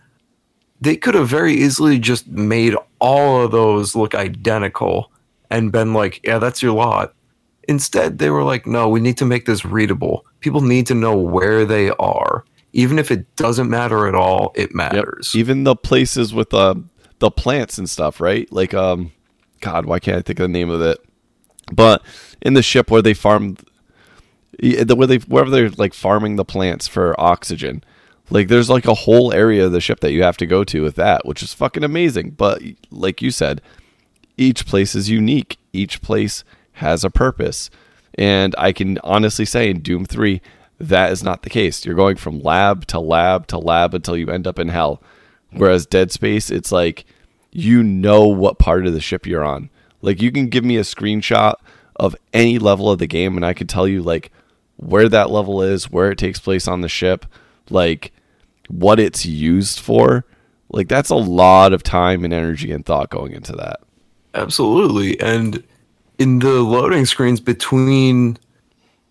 [0.80, 5.10] They could have very easily just made all of those look identical
[5.50, 7.14] and been like, yeah, that's your lot.
[7.68, 10.24] Instead, they were like, no, we need to make this readable.
[10.40, 12.44] People need to know where they are.
[12.72, 15.34] Even if it doesn't matter at all, it matters.
[15.34, 15.40] Yep.
[15.40, 16.74] Even the places with the uh,
[17.18, 18.50] the plants and stuff, right?
[18.52, 19.12] Like um
[19.60, 20.98] God, why can't I think of the name of it?
[21.72, 22.02] But
[22.42, 23.56] in the ship where they farm
[24.58, 27.82] the where they wherever they're like farming the plants for oxygen.
[28.30, 30.82] Like there's like a whole area of the ship that you have to go to
[30.82, 32.30] with that, which is fucking amazing.
[32.30, 32.60] But
[32.90, 33.62] like you said,
[34.36, 35.58] each place is unique.
[35.72, 37.70] Each place has a purpose.
[38.14, 40.40] And I can honestly say in Doom 3,
[40.78, 41.84] that is not the case.
[41.84, 45.02] You're going from lab to lab to lab until you end up in hell.
[45.52, 47.06] Whereas Dead Space, it's like
[47.50, 49.70] you know what part of the ship you're on.
[50.02, 51.54] Like you can give me a screenshot
[51.96, 54.30] of any level of the game and I can tell you like
[54.76, 57.24] where that level is, where it takes place on the ship,
[57.70, 58.12] like
[58.68, 60.26] what it's used for.
[60.68, 63.80] Like that's a lot of time and energy and thought going into that.
[64.36, 65.18] Absolutely.
[65.20, 65.62] And
[66.18, 68.38] in the loading screens between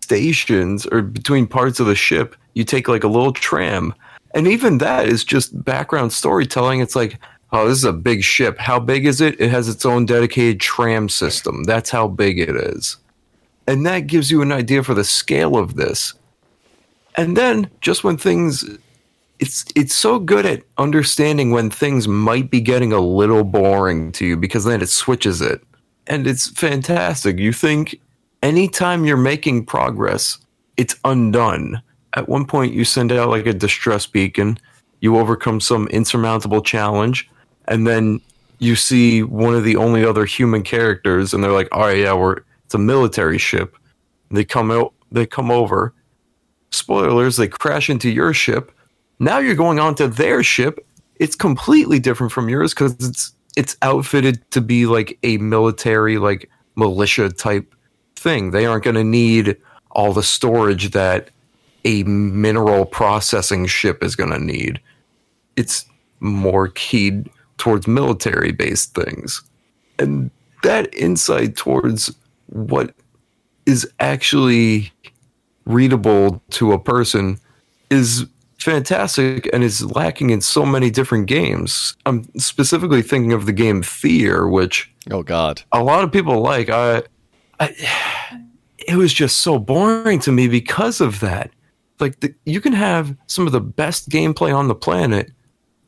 [0.00, 3.92] stations or between parts of the ship, you take like a little tram
[4.36, 6.80] and even that is just background storytelling.
[6.80, 7.18] It's like,
[7.52, 8.58] oh, this is a big ship.
[8.58, 9.40] How big is it?
[9.40, 11.64] It has its own dedicated tram system.
[11.64, 12.98] That's how big it is.
[13.66, 16.12] And that gives you an idea for the scale of this.
[17.16, 18.62] And then just when things
[19.38, 24.26] it's it's so good at understanding when things might be getting a little boring to
[24.26, 25.62] you because then it switches it.
[26.06, 27.38] And it's fantastic.
[27.38, 28.00] You think
[28.42, 30.38] anytime you're making progress,
[30.76, 31.82] it's undone
[32.16, 34.58] at one point you send out like a distress beacon,
[35.00, 37.30] you overcome some insurmountable challenge,
[37.68, 38.20] and then
[38.58, 42.14] you see one of the only other human characters, and they're like, "All right, yeah,
[42.14, 43.76] we're it's a military ship."
[44.30, 45.92] And they come out, they come over.
[46.70, 48.72] Spoilers: they crash into your ship.
[49.18, 50.86] Now you're going on to their ship.
[51.16, 56.50] It's completely different from yours because it's it's outfitted to be like a military, like
[56.76, 57.74] militia type
[58.14, 58.50] thing.
[58.50, 59.56] They aren't going to need
[59.92, 61.30] all the storage that
[61.86, 64.80] a mineral processing ship is going to need.
[65.56, 65.86] It's
[66.20, 69.42] more keyed towards military based things.
[69.98, 70.30] And
[70.62, 72.14] that insight towards
[72.46, 72.94] what
[73.64, 74.92] is actually
[75.64, 77.38] readable to a person
[77.90, 78.26] is
[78.58, 81.96] fantastic and is lacking in so many different games.
[82.06, 85.62] I'm specifically thinking of the game Fear, which Oh God.
[85.72, 86.68] a lot of people like.
[86.68, 87.02] I,
[87.60, 87.74] I
[88.88, 91.50] it was just so boring to me because of that.
[91.98, 95.32] Like the, you can have some of the best gameplay on the planet.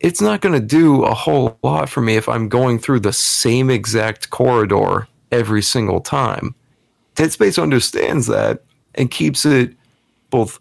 [0.01, 3.13] It's not going to do a whole lot for me if I'm going through the
[3.13, 6.55] same exact corridor every single time.
[7.15, 8.63] Dead Space understands that
[8.95, 9.75] and keeps it
[10.31, 10.61] both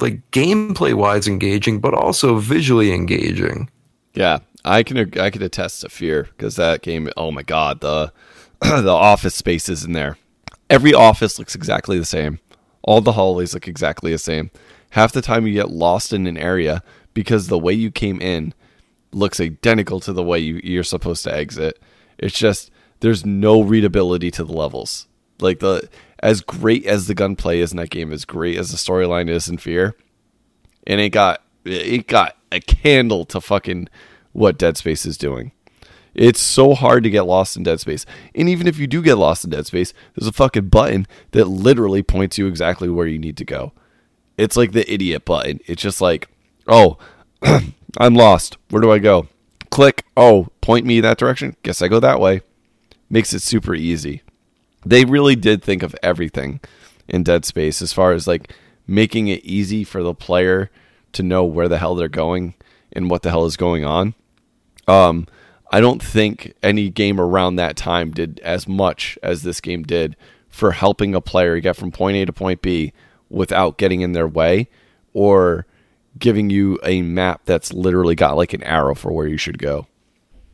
[0.00, 3.70] like gameplay wise engaging, but also visually engaging.
[4.14, 7.08] Yeah, I can I can attest to Fear because that game.
[7.16, 8.12] Oh my God, the
[8.60, 10.16] the office spaces in there.
[10.70, 12.40] Every office looks exactly the same.
[12.82, 14.50] All the hallways look exactly the same.
[14.90, 16.82] Half the time you get lost in an area
[17.14, 18.54] because the way you came in
[19.12, 21.80] looks identical to the way you, you're supposed to exit.
[22.18, 25.06] It's just there's no readability to the levels.
[25.40, 25.88] Like the
[26.20, 29.48] as great as the gunplay is in that game, as great as the storyline is
[29.48, 29.94] in Fear,
[30.86, 33.88] and it got it got a candle to fucking
[34.32, 35.52] what Dead Space is doing.
[36.14, 38.06] It's so hard to get lost in Dead Space.
[38.34, 41.46] And even if you do get lost in Dead Space, there's a fucking button that
[41.46, 43.72] literally points you exactly where you need to go.
[44.38, 45.60] It's like the idiot button.
[45.66, 46.28] It's just like,
[46.68, 46.98] oh,
[47.98, 48.56] I'm lost.
[48.70, 49.28] Where do I go?
[49.70, 50.04] Click.
[50.16, 51.56] Oh, point me that direction.
[51.62, 52.42] Guess I go that way.
[53.10, 54.22] Makes it super easy.
[54.84, 56.60] They really did think of everything
[57.08, 58.52] in Dead Space as far as like
[58.86, 60.70] making it easy for the player
[61.12, 62.54] to know where the hell they're going
[62.92, 64.14] and what the hell is going on.
[64.86, 65.26] Um,
[65.70, 70.16] I don't think any game around that time did as much as this game did
[70.48, 72.92] for helping a player get from point A to point B
[73.28, 74.68] without getting in their way
[75.12, 75.66] or
[76.18, 79.86] giving you a map that's literally got like an arrow for where you should go.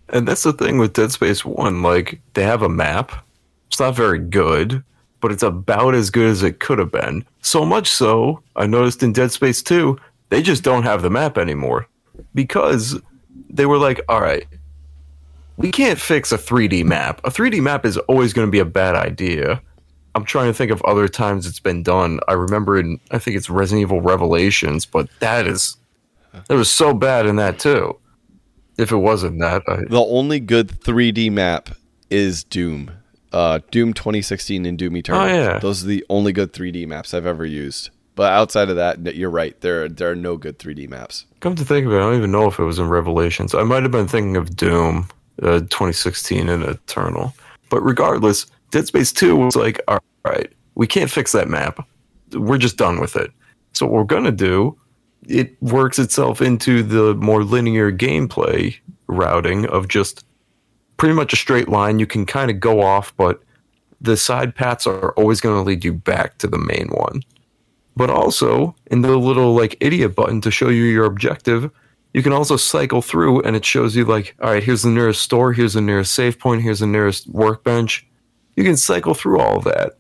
[0.09, 1.82] And that's the thing with Dead Space 1.
[1.82, 3.24] Like, they have a map.
[3.71, 4.83] It's not very good,
[5.21, 7.25] but it's about as good as it could have been.
[7.41, 9.97] So much so, I noticed in Dead Space 2,
[10.31, 11.87] they just don't have the map anymore.
[12.35, 13.01] Because
[13.49, 14.47] they were like, all right,
[15.57, 17.21] we can't fix a 3D map.
[17.25, 19.63] A 3D map is always going to be a bad idea.
[20.17, 22.19] I'm trying to think of other times it's been done.
[22.27, 25.77] I remember in, I think it's Resident Evil Revelations, but that is,
[26.49, 27.97] that was so bad in that too.
[28.79, 31.71] If it wasn't that, I, The only good 3D map
[32.09, 32.91] is Doom.
[33.32, 35.23] Uh, Doom 2016 and Doom Eternal.
[35.23, 35.59] Oh, yeah.
[35.59, 37.90] Those are the only good 3D maps I've ever used.
[38.16, 39.59] But outside of that, you're right.
[39.61, 41.27] There, there are no good 3D maps.
[41.40, 43.55] Come to think of it, I don't even know if it was in Revelations.
[43.55, 45.09] I might have been thinking of Doom,
[45.43, 47.32] uh, 2016 and Eternal.
[47.70, 51.86] But regardless, Dead Space 2 was like, all right, we can't fix that map.
[52.32, 53.31] We're just done with it.
[53.73, 54.77] So what we're gonna do,
[55.28, 58.77] it works itself into the more linear gameplay
[59.07, 60.24] routing of just
[61.01, 61.99] pretty much a straight line.
[61.99, 63.43] You can kind of go off, but
[64.03, 67.23] the side paths are always going to lead you back to the main one.
[67.97, 71.71] But also in the little like idiot button to show you your objective
[72.13, 75.23] you can also cycle through and it shows you like all right here's the nearest
[75.23, 78.07] store here's the nearest save point here's the nearest workbench.
[78.57, 79.97] You can cycle through all that.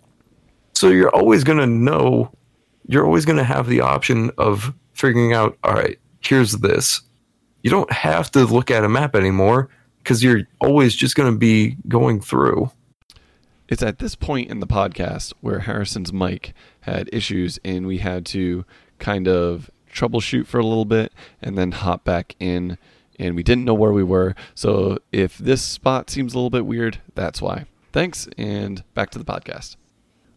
[0.74, 2.30] So you're always going to know
[2.88, 7.00] you're always going to have the option of figuring out all right here's this.
[7.62, 9.70] You don't have to look at a map anymore
[10.02, 12.70] because you're always just going to be going through
[13.68, 18.26] It's at this point in the podcast where Harrison's mic had issues and we had
[18.26, 18.64] to
[18.98, 22.78] kind of troubleshoot for a little bit and then hop back in
[23.18, 24.34] and we didn't know where we were.
[24.54, 27.66] So if this spot seems a little bit weird, that's why.
[27.92, 29.76] Thanks and back to the podcast.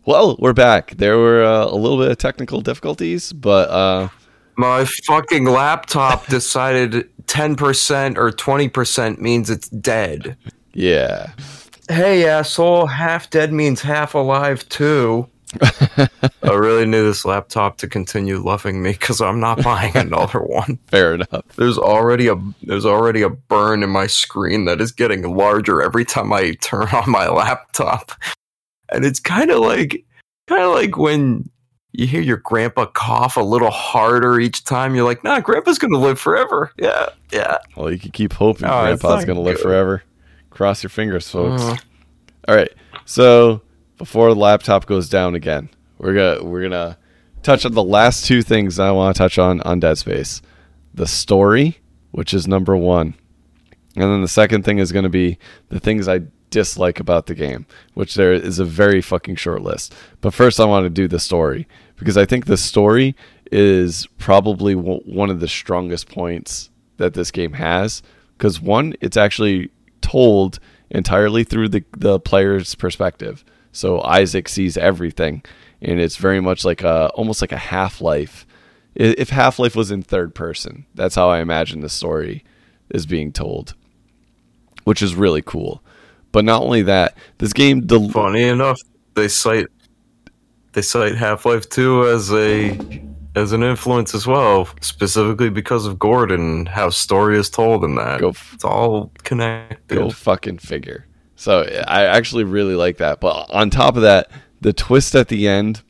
[0.06, 0.91] Well, we're back.
[0.98, 4.10] There were uh, a little bit of technical difficulties, but uh,
[4.57, 10.37] My fucking laptop decided 10% or 20% means it's dead.
[10.73, 11.31] yeah.
[11.89, 15.27] Hey, asshole, half dead means half alive, too.
[15.61, 16.07] I
[16.53, 20.79] really need this laptop to continue loving me because I'm not buying another one.
[20.87, 21.45] Fair enough.
[21.57, 26.05] There's already a there's already a burn in my screen that is getting larger every
[26.05, 28.13] time I turn on my laptop.
[28.89, 30.05] And it's kind of like
[30.47, 31.49] kind of like when
[31.93, 34.95] you hear your grandpa cough a little harder each time.
[34.95, 36.71] You're like, nah, grandpa's gonna live forever.
[36.77, 37.57] Yeah, yeah.
[37.77, 40.03] Well, you can keep hoping Oh, Grandpa's going to live forever.
[40.49, 41.61] Cross your fingers, folks.
[41.61, 41.77] Uh,
[42.47, 42.71] All right.
[43.05, 43.61] So
[43.97, 46.97] before the laptop goes down again, we're gonna we're gonna
[47.43, 50.41] touch on the last two things I want to touch on on Dead Space:
[50.93, 51.79] the story,
[52.11, 53.13] which is number one,
[53.95, 55.37] and then the second thing is going to be
[55.69, 57.65] the things I dislike about the game,
[57.95, 59.93] which there is a very fucking short list.
[60.21, 61.67] But first, I want to do the story
[62.03, 63.15] because I think the story
[63.51, 68.03] is probably w- one of the strongest points that this game has.
[68.38, 69.71] Because one, it's actually
[70.01, 70.59] told
[70.89, 73.45] entirely through the the player's perspective.
[73.71, 75.43] So Isaac sees everything,
[75.81, 78.45] and it's very much like a almost like a Half Life
[78.95, 80.85] if Half Life was in third person.
[80.93, 82.43] That's how I imagine the story
[82.89, 83.75] is being told,
[84.84, 85.81] which is really cool.
[86.31, 88.81] But not only that, this game del- Funny enough,
[89.15, 89.67] they cite
[90.73, 92.77] they cite Half Life Two as a
[93.35, 98.19] as an influence as well, specifically because of Gordon, how story is told in that.
[98.19, 99.95] Go f- it's all connected.
[99.95, 101.07] Go fucking figure.
[101.35, 103.19] So I actually really like that.
[103.19, 104.29] But on top of that,
[104.61, 105.81] the twist at the end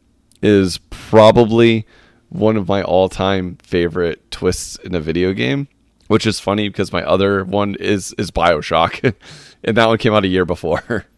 [0.42, 1.86] is probably
[2.30, 5.68] one of my all-time favorite twists in a video game,
[6.08, 9.14] which is funny because my other one is is BioShock,
[9.64, 11.06] and that one came out a year before.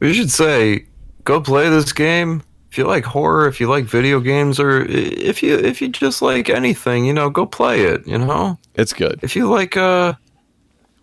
[0.00, 0.86] We should say,
[1.24, 2.42] go play this game.
[2.70, 6.20] If you like horror, if you like video games, or if you if you just
[6.20, 8.06] like anything, you know, go play it.
[8.06, 9.20] You know, It's good.
[9.22, 10.12] if you like, uh,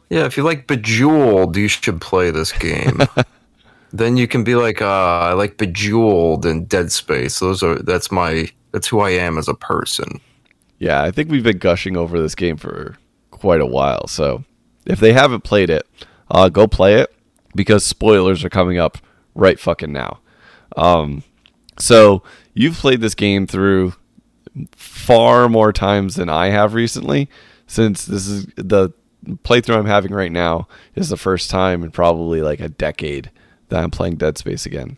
[0.09, 2.99] yeah, if you like Bejeweled, you should play this game.
[3.91, 4.85] then you can be like, uh,
[5.29, 7.39] I like Bejeweled and Dead Space.
[7.39, 10.19] Those are that's my that's who I am as a person.
[10.77, 12.95] Yeah, I think we've been gushing over this game for
[13.31, 14.07] quite a while.
[14.07, 14.43] So
[14.85, 15.87] if they haven't played it,
[16.29, 17.15] uh, go play it
[17.55, 18.97] because spoilers are coming up
[19.33, 20.19] right fucking now.
[20.75, 21.23] Um,
[21.77, 22.23] so
[22.53, 23.93] you've played this game through
[24.71, 27.29] far more times than I have recently,
[27.67, 28.91] since this is the
[29.43, 33.31] playthrough I'm having right now is the first time in probably like a decade
[33.69, 34.97] that I'm playing Dead Space again.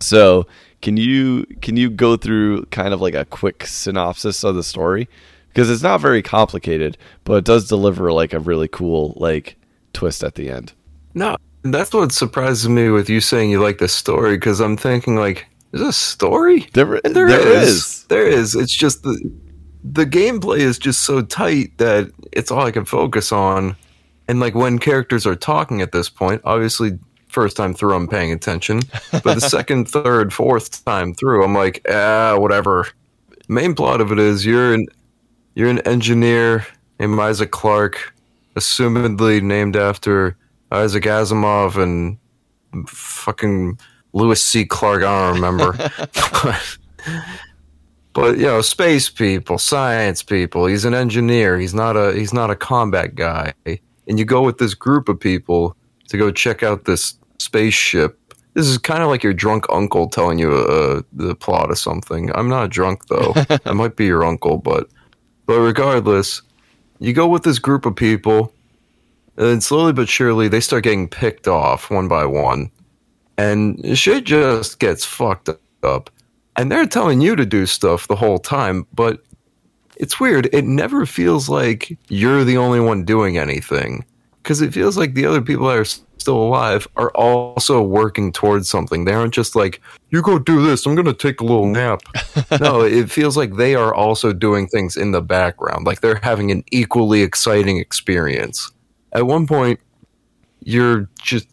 [0.00, 0.46] So
[0.82, 5.08] can you can you go through kind of like a quick synopsis of the story
[5.48, 9.56] because it's not very complicated, but it does deliver like a really cool like
[9.92, 10.72] twist at the end.
[11.14, 15.16] No, that's what surprises me with you saying you like the story because I'm thinking
[15.16, 16.68] like, is this a story?
[16.74, 17.68] There, And there there is.
[17.68, 18.04] is.
[18.04, 18.54] There is.
[18.54, 19.18] It's just the
[19.84, 23.76] the gameplay is just so tight that it's all I can focus on.
[24.28, 26.98] And like when characters are talking at this point, obviously
[27.28, 28.80] first time through I'm paying attention.
[29.22, 32.88] But the second, third, fourth time through, I'm like, ah, whatever.
[33.48, 34.86] Main plot of it is you're an
[35.54, 36.66] you're an engineer
[36.98, 38.14] named Isaac Clarke,
[38.56, 40.36] assumedly named after
[40.72, 42.18] Isaac Asimov and
[42.88, 43.78] fucking
[44.16, 44.64] Lewis C.
[44.64, 45.02] Clark.
[45.02, 45.72] I don't remember.
[45.72, 46.78] but,
[48.14, 50.64] but you know, space people, science people.
[50.66, 51.58] He's an engineer.
[51.58, 53.52] He's not a he's not a combat guy.
[53.66, 55.76] And you go with this group of people
[56.08, 58.18] to go check out this spaceship.
[58.54, 62.30] This is kind of like your drunk uncle telling you uh, the plot of something.
[62.34, 63.34] I'm not drunk though.
[63.66, 64.88] I might be your uncle, but
[65.44, 66.40] but regardless,
[67.00, 68.50] you go with this group of people,
[69.36, 72.70] and slowly but surely they start getting picked off one by one,
[73.38, 75.50] and shit just gets fucked
[75.82, 76.10] up.
[76.56, 79.22] And they're telling you to do stuff the whole time, but
[79.96, 80.48] it's weird.
[80.52, 84.04] It never feels like you're the only one doing anything
[84.42, 88.68] because it feels like the other people that are still alive are also working towards
[88.68, 89.04] something.
[89.04, 89.80] They aren't just like,
[90.10, 92.02] you go do this, I'm going to take a little nap.
[92.60, 96.50] no, it feels like they are also doing things in the background, like they're having
[96.50, 98.70] an equally exciting experience.
[99.12, 99.80] At one point,
[100.62, 101.46] you're just,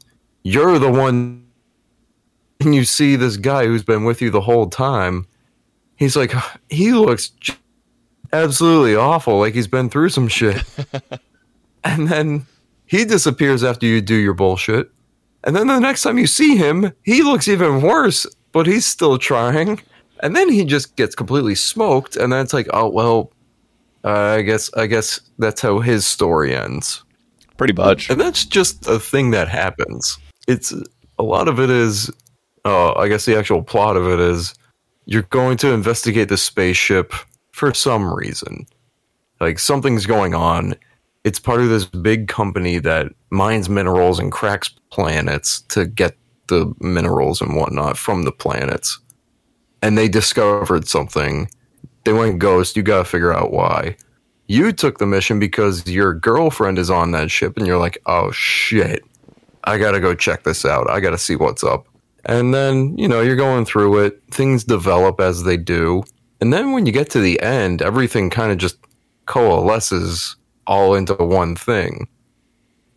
[0.43, 1.42] you're the one,
[2.63, 5.27] and you see this guy who's been with you the whole time.
[5.95, 6.33] He's like,
[6.69, 7.31] he looks
[8.31, 10.63] absolutely awful, like he's been through some shit.
[11.83, 12.45] and then
[12.85, 14.91] he disappears after you do your bullshit.
[15.43, 19.17] And then the next time you see him, he looks even worse, but he's still
[19.17, 19.81] trying.
[20.21, 23.31] And then he just gets completely smoked, and then it's like, oh well,
[24.05, 27.03] uh, I guess I guess that's how his story ends.
[27.57, 28.09] Pretty much.
[28.09, 30.17] And that's just a thing that happens.
[30.47, 30.73] It's
[31.19, 32.09] a lot of it is,
[32.65, 34.53] oh, I guess the actual plot of it is
[35.05, 37.13] you're going to investigate the spaceship
[37.51, 38.65] for some reason.
[39.39, 40.75] Like something's going on.
[41.23, 46.15] It's part of this big company that mines minerals and cracks planets to get
[46.47, 48.99] the minerals and whatnot from the planets.
[49.81, 51.49] And they discovered something.
[52.05, 52.75] They went ghost.
[52.75, 53.95] You got to figure out why.
[54.47, 58.31] You took the mission because your girlfriend is on that ship, and you're like, oh
[58.31, 59.03] shit,
[59.63, 60.89] I gotta go check this out.
[60.89, 61.87] I gotta see what's up.
[62.25, 66.03] And then, you know, you're going through it, things develop as they do.
[66.39, 68.77] And then when you get to the end, everything kind of just
[69.25, 70.35] coalesces
[70.67, 72.07] all into one thing.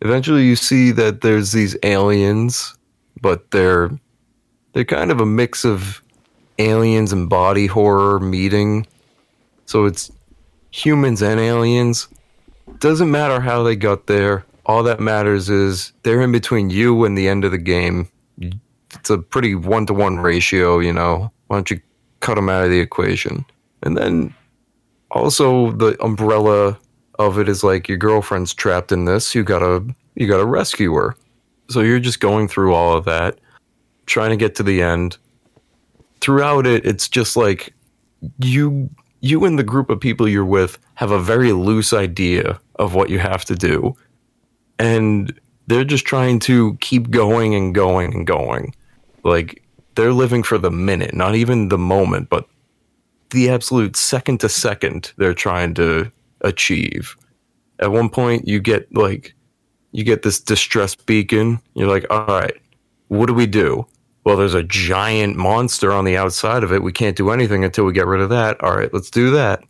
[0.01, 2.75] Eventually you see that there's these aliens,
[3.21, 3.89] but they're
[4.73, 6.03] they're kind of a mix of
[6.59, 8.85] aliens and body horror meeting.
[9.65, 10.11] So it's
[10.71, 12.07] humans and aliens.
[12.79, 14.45] Doesn't matter how they got there.
[14.65, 18.09] All that matters is they're in between you and the end of the game.
[18.93, 21.31] It's a pretty one to one ratio, you know.
[21.47, 21.81] Why don't you
[22.19, 23.45] cut them out of the equation?
[23.83, 24.33] And then
[25.11, 26.77] also the umbrella
[27.19, 29.33] of it is like your girlfriend's trapped in this.
[29.33, 29.83] You gotta
[30.15, 31.15] you gotta rescue her.
[31.69, 33.39] So you're just going through all of that,
[34.05, 35.17] trying to get to the end.
[36.21, 37.73] Throughout it, it's just like
[38.39, 38.89] you
[39.21, 43.09] you and the group of people you're with have a very loose idea of what
[43.09, 43.95] you have to do.
[44.79, 45.37] And
[45.67, 48.73] they're just trying to keep going and going and going.
[49.23, 49.63] Like
[49.95, 52.47] they're living for the minute, not even the moment, but
[53.29, 56.11] the absolute second to second they're trying to
[56.41, 57.15] achieve.
[57.79, 59.35] At one point, you get like,
[59.91, 61.59] you get this distress beacon.
[61.73, 62.55] You're like, all right,
[63.09, 63.85] what do we do?
[64.23, 66.83] Well, there's a giant monster on the outside of it.
[66.83, 68.61] We can't do anything until we get rid of that.
[68.61, 69.63] All right, let's do that.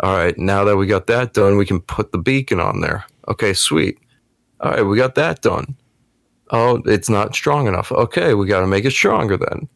[0.00, 3.04] All right, now that we got that done, we can put the beacon on there.
[3.28, 3.98] Okay, sweet.
[4.62, 5.76] All right, we got that done.
[6.50, 7.90] Oh, it's not strong enough.
[7.90, 9.68] Okay, we got to make it stronger then.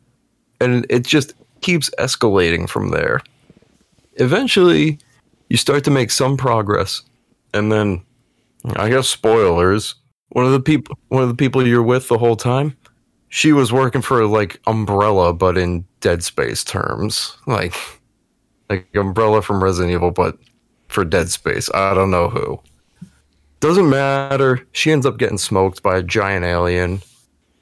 [0.60, 3.20] And it just keeps escalating from there.
[4.14, 4.98] Eventually,
[5.48, 7.02] you start to make some progress,
[7.52, 8.02] and then
[8.76, 9.94] I guess spoilers.
[10.30, 12.76] One of the people, one of the people you're with the whole time,
[13.28, 17.74] she was working for like Umbrella, but in Dead Space terms, like
[18.68, 20.38] like Umbrella from Resident Evil, but
[20.88, 21.70] for Dead Space.
[21.74, 22.60] I don't know who.
[23.60, 24.66] Doesn't matter.
[24.72, 27.00] She ends up getting smoked by a giant alien,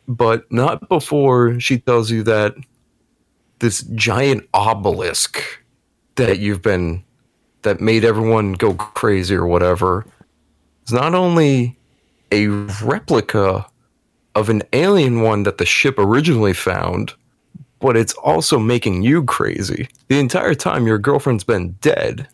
[0.09, 2.55] but not before she tells you that
[3.61, 5.41] this giant obelisk
[6.17, 7.03] that you've been
[7.63, 10.05] that made everyone go crazy or whatever
[10.87, 11.77] is not only
[12.31, 13.67] a replica
[14.35, 17.15] of an alien one that the ship originally found,
[17.81, 19.89] but it's also making you crazy.
[20.09, 22.29] The entire time your girlfriend's been dead.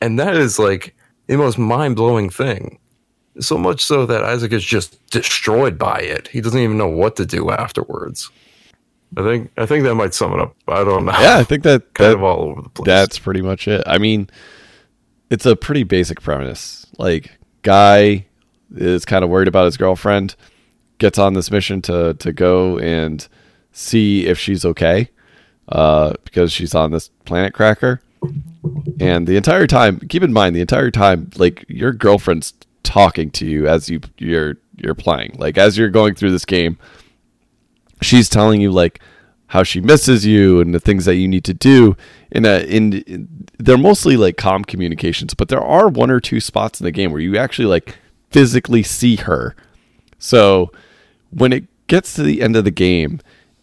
[0.00, 0.94] And that is like
[1.26, 2.78] the most mind blowing thing.
[3.40, 6.28] So much so that Isaac is just destroyed by it.
[6.28, 8.30] He doesn't even know what to do afterwards.
[9.16, 10.54] I think I think that might sum it up.
[10.68, 11.12] I don't know.
[11.12, 12.86] Yeah, I think that, kind that of all over the place.
[12.86, 13.82] that's pretty much it.
[13.86, 14.30] I mean,
[15.30, 16.86] it's a pretty basic premise.
[16.98, 18.26] Like, guy
[18.76, 20.36] is kind of worried about his girlfriend,
[20.98, 23.26] gets on this mission to to go and
[23.72, 25.10] see if she's okay,
[25.68, 28.00] uh, because she's on this planet cracker.
[29.00, 32.52] And the entire time, keep in mind, the entire time, like your girlfriend's
[32.90, 35.36] talking to you as you you're you're playing.
[35.38, 36.76] Like as you're going through this game,
[38.02, 39.00] she's telling you like
[39.46, 41.96] how she misses you and the things that you need to do
[42.32, 46.38] in a in, in they're mostly like calm communications but there are one or two
[46.38, 47.98] spots in the game where you actually like
[48.30, 49.56] physically see her
[50.18, 50.70] so
[51.30, 53.20] when it gets to the end of the game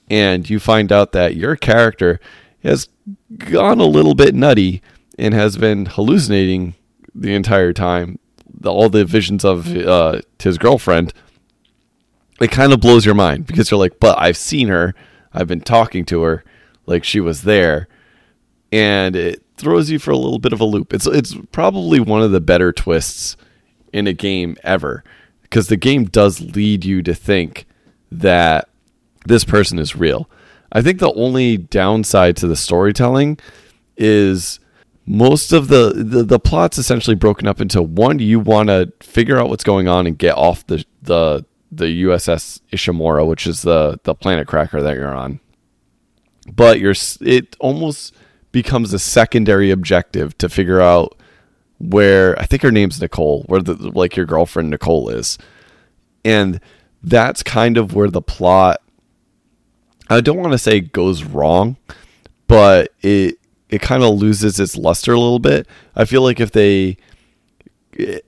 [0.09, 2.19] and you find out that your character
[2.63, 2.89] has
[3.37, 4.81] gone a little bit nutty
[5.17, 6.75] and has been hallucinating
[7.15, 8.19] the entire time
[8.65, 11.13] all the visions of uh, his girlfriend
[12.39, 14.93] it kind of blows your mind because you're like, but I've seen her,
[15.34, 16.43] I've been talking to her,
[16.85, 17.88] like she was there,
[18.71, 20.93] and it throws you for a little bit of a loop.
[20.93, 23.38] It's it's probably one of the better twists
[23.91, 25.03] in a game ever
[25.41, 27.65] because the game does lead you to think
[28.11, 28.69] that
[29.25, 30.29] this person is real.
[30.71, 33.39] I think the only downside to the storytelling
[33.95, 34.59] is
[35.07, 39.39] most of the, the the plot's essentially broken up into one you want to figure
[39.39, 43.99] out what's going on and get off the the the USS Ishimura, which is the
[44.03, 45.39] the planet cracker that you're on.
[46.53, 48.13] But you're it almost
[48.51, 51.17] becomes a secondary objective to figure out
[51.79, 55.38] where I think her name's Nicole, where the like your girlfriend Nicole is.
[56.25, 56.59] And
[57.01, 58.81] that's kind of where the plot
[60.09, 61.77] I don't want to say goes wrong,
[62.47, 63.36] but it
[63.69, 65.68] it kind of loses its luster a little bit.
[65.95, 66.98] I feel like if they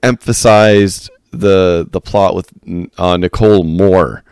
[0.02, 2.50] emphasized the the plot with
[2.98, 4.24] uh, Nicole more,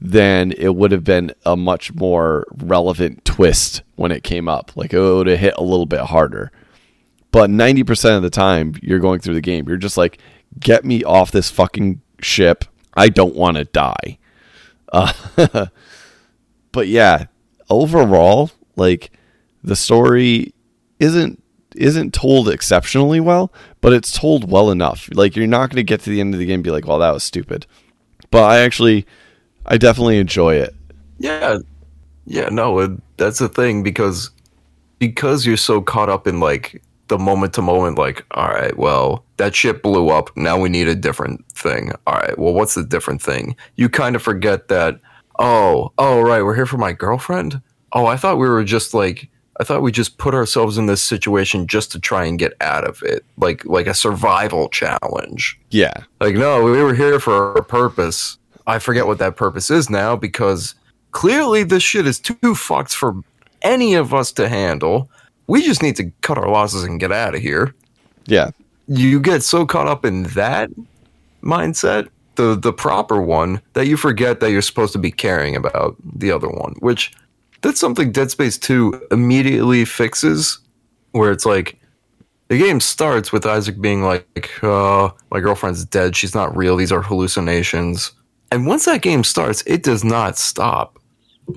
[0.00, 4.76] then it would have been a much more relevant twist when it came up.
[4.76, 6.50] Like it would have hit a little bit harder.
[7.32, 10.18] But ninety percent of the time, you're going through the game, you're just like,
[10.58, 12.64] "Get me off this fucking ship!
[12.94, 14.18] I don't want to die."
[14.92, 15.12] Uh,
[16.72, 17.26] but yeah,
[17.68, 19.12] overall, like
[19.62, 20.54] the story
[20.98, 21.42] isn't
[21.76, 25.08] isn't told exceptionally well, but it's told well enough.
[25.12, 26.86] Like you're not going to get to the end of the game and be like,
[26.86, 27.66] "Well, that was stupid."
[28.30, 29.06] But I actually
[29.66, 30.74] I definitely enjoy it.
[31.18, 31.58] Yeah,
[32.26, 34.30] yeah, no, it, that's the thing because
[34.98, 39.24] because you're so caught up in like the moment to moment, like, all right, well,
[39.36, 40.34] that ship blew up.
[40.36, 41.92] Now we need a different thing.
[42.06, 43.56] All right, well, what's the different thing?
[43.76, 45.00] You kind of forget that.
[45.38, 47.60] Oh, oh, right, we're here for my girlfriend.
[47.92, 49.28] Oh, I thought we were just like.
[49.60, 52.84] I thought we just put ourselves in this situation just to try and get out
[52.84, 55.60] of it, like like a survival challenge.
[55.68, 55.92] Yeah.
[56.18, 58.38] Like, no, we were here for a purpose.
[58.66, 60.74] I forget what that purpose is now because
[61.10, 63.20] clearly this shit is too fucked for
[63.60, 65.10] any of us to handle.
[65.46, 67.74] We just need to cut our losses and get out of here.
[68.24, 68.52] Yeah.
[68.86, 70.70] You get so caught up in that
[71.42, 75.96] mindset, the the proper one, that you forget that you're supposed to be caring about
[76.02, 77.12] the other one, which
[77.62, 80.58] that's something Dead Space 2 immediately fixes
[81.12, 81.78] where it's like
[82.48, 86.16] the game starts with Isaac being like, uh, "My girlfriend's dead.
[86.16, 86.76] She's not real.
[86.76, 88.12] These are hallucinations."
[88.50, 90.98] And once that game starts, it does not stop.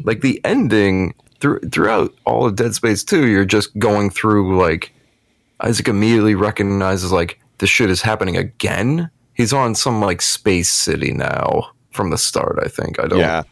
[0.04, 4.94] Like the ending through, throughout all of Dead Space 2, you're just going through like
[5.62, 9.10] Isaac immediately recognizes like this shit is happening again.
[9.34, 13.00] He's on some like space city now from the start, I think.
[13.00, 13.44] I don't Yeah.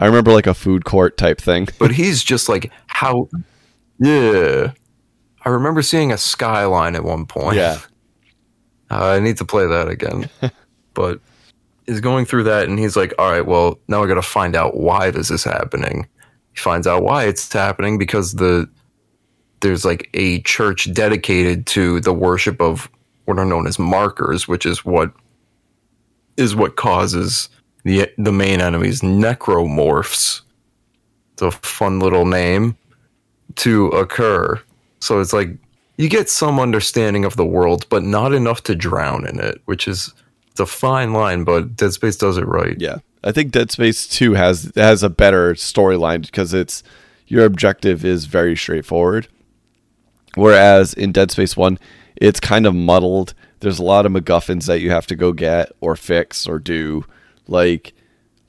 [0.00, 1.68] I remember like a food court type thing.
[1.78, 3.28] but he's just like how
[3.98, 4.72] yeah
[5.44, 7.78] i remember seeing a skyline at one point yeah.
[8.90, 10.28] uh, i need to play that again
[10.94, 11.20] but
[11.86, 14.76] he's going through that and he's like all right well now i gotta find out
[14.76, 16.08] why this is happening
[16.52, 18.68] he finds out why it's happening because the
[19.60, 22.90] there's like a church dedicated to the worship of
[23.26, 25.12] what are known as markers which is what
[26.38, 27.50] is what causes
[27.84, 30.42] the the main enemies necromorphs
[31.40, 32.76] it's a fun little name
[33.56, 34.60] to occur.
[35.00, 35.50] So it's like
[35.96, 39.88] you get some understanding of the world, but not enough to drown in it, which
[39.88, 40.12] is
[40.50, 42.76] it's a fine line, but Dead Space does it right.
[42.78, 42.98] Yeah.
[43.22, 46.82] I think Dead Space 2 has has a better storyline because it's
[47.26, 49.28] your objective is very straightforward.
[50.34, 51.78] Whereas in Dead Space 1,
[52.16, 53.34] it's kind of muddled.
[53.60, 57.04] There's a lot of MacGuffins that you have to go get or fix or do.
[57.50, 57.92] Like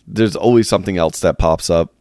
[0.07, 1.93] there's always something else that pops up.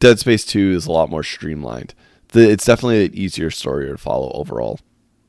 [0.00, 1.94] Dead Space 2 is a lot more streamlined.
[2.28, 4.80] The, it's definitely an easier story to follow overall.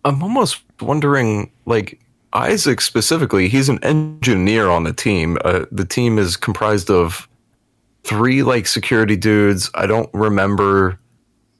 [0.06, 2.00] I'm almost wondering, like
[2.34, 5.38] Isaac specifically, he's an engineer on the team.
[5.44, 7.28] Uh, the team is comprised of
[8.04, 9.70] three like security dudes.
[9.76, 11.00] I don't remember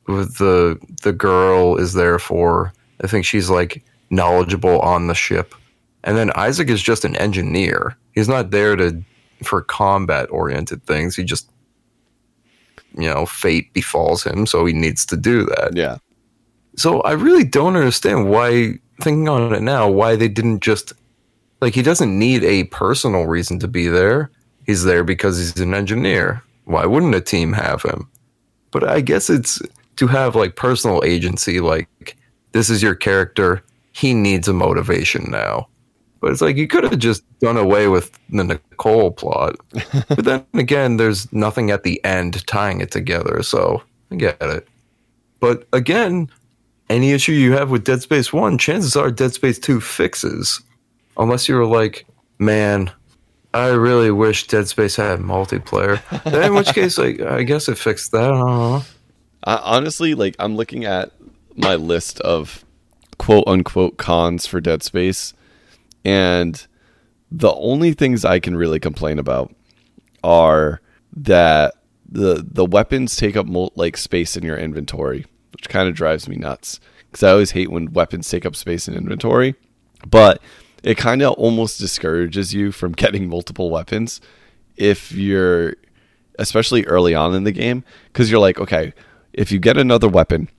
[0.08, 2.74] the the girl is there for.
[3.04, 5.56] I think she's like knowledgeable on the ship,
[6.04, 7.96] and then Isaac is just an engineer.
[8.14, 9.04] He's not there to
[9.44, 11.16] for combat oriented things.
[11.16, 11.50] He just
[12.98, 15.72] you know fate befalls him, so he needs to do that.
[15.76, 15.98] Yeah.
[16.76, 20.94] So I really don't understand why, thinking on it now, why they didn't just
[21.62, 24.32] like he doesn't need a personal reason to be there.
[24.66, 26.44] He's there because he's an engineer.
[26.66, 28.08] Why wouldn't a team have him?
[28.72, 29.62] But I guess it's
[29.96, 31.60] to have like personal agency.
[31.60, 32.16] Like
[32.52, 33.64] this is your character.
[33.92, 35.68] He needs a motivation now.
[36.20, 39.56] But it's like you could have just done away with the Nicole plot.
[40.10, 43.42] but then again, there's nothing at the end tying it together.
[43.44, 43.82] So
[44.12, 44.68] I get it.
[45.40, 46.30] But again,
[46.90, 50.62] any issue you have with Dead Space 1, chances are Dead Space 2 fixes.
[51.18, 52.06] Unless you were like,
[52.40, 52.92] man,
[53.54, 56.02] I really wish Dead Space had multiplayer.
[56.24, 58.26] then in which case, like, I guess it fixed that.
[58.26, 58.84] I don't know.
[59.44, 61.12] I, honestly, like I'm looking at
[61.56, 62.66] my list of
[63.18, 65.34] quote unquote cons for Dead Space,
[66.06, 66.66] and
[67.32, 69.54] the only things I can really complain about
[70.24, 70.82] are
[71.16, 71.76] that
[72.12, 76.28] the the weapons take up mul- like space in your inventory, which kind of drives
[76.28, 79.56] me nuts because I always hate when weapons take up space in inventory.
[80.08, 80.42] But
[80.84, 84.22] it kind of almost discourages you from getting multiple weapons
[84.78, 85.76] if you're
[86.38, 88.94] especially early on in the game because you're like okay
[89.34, 90.50] if you get another weapon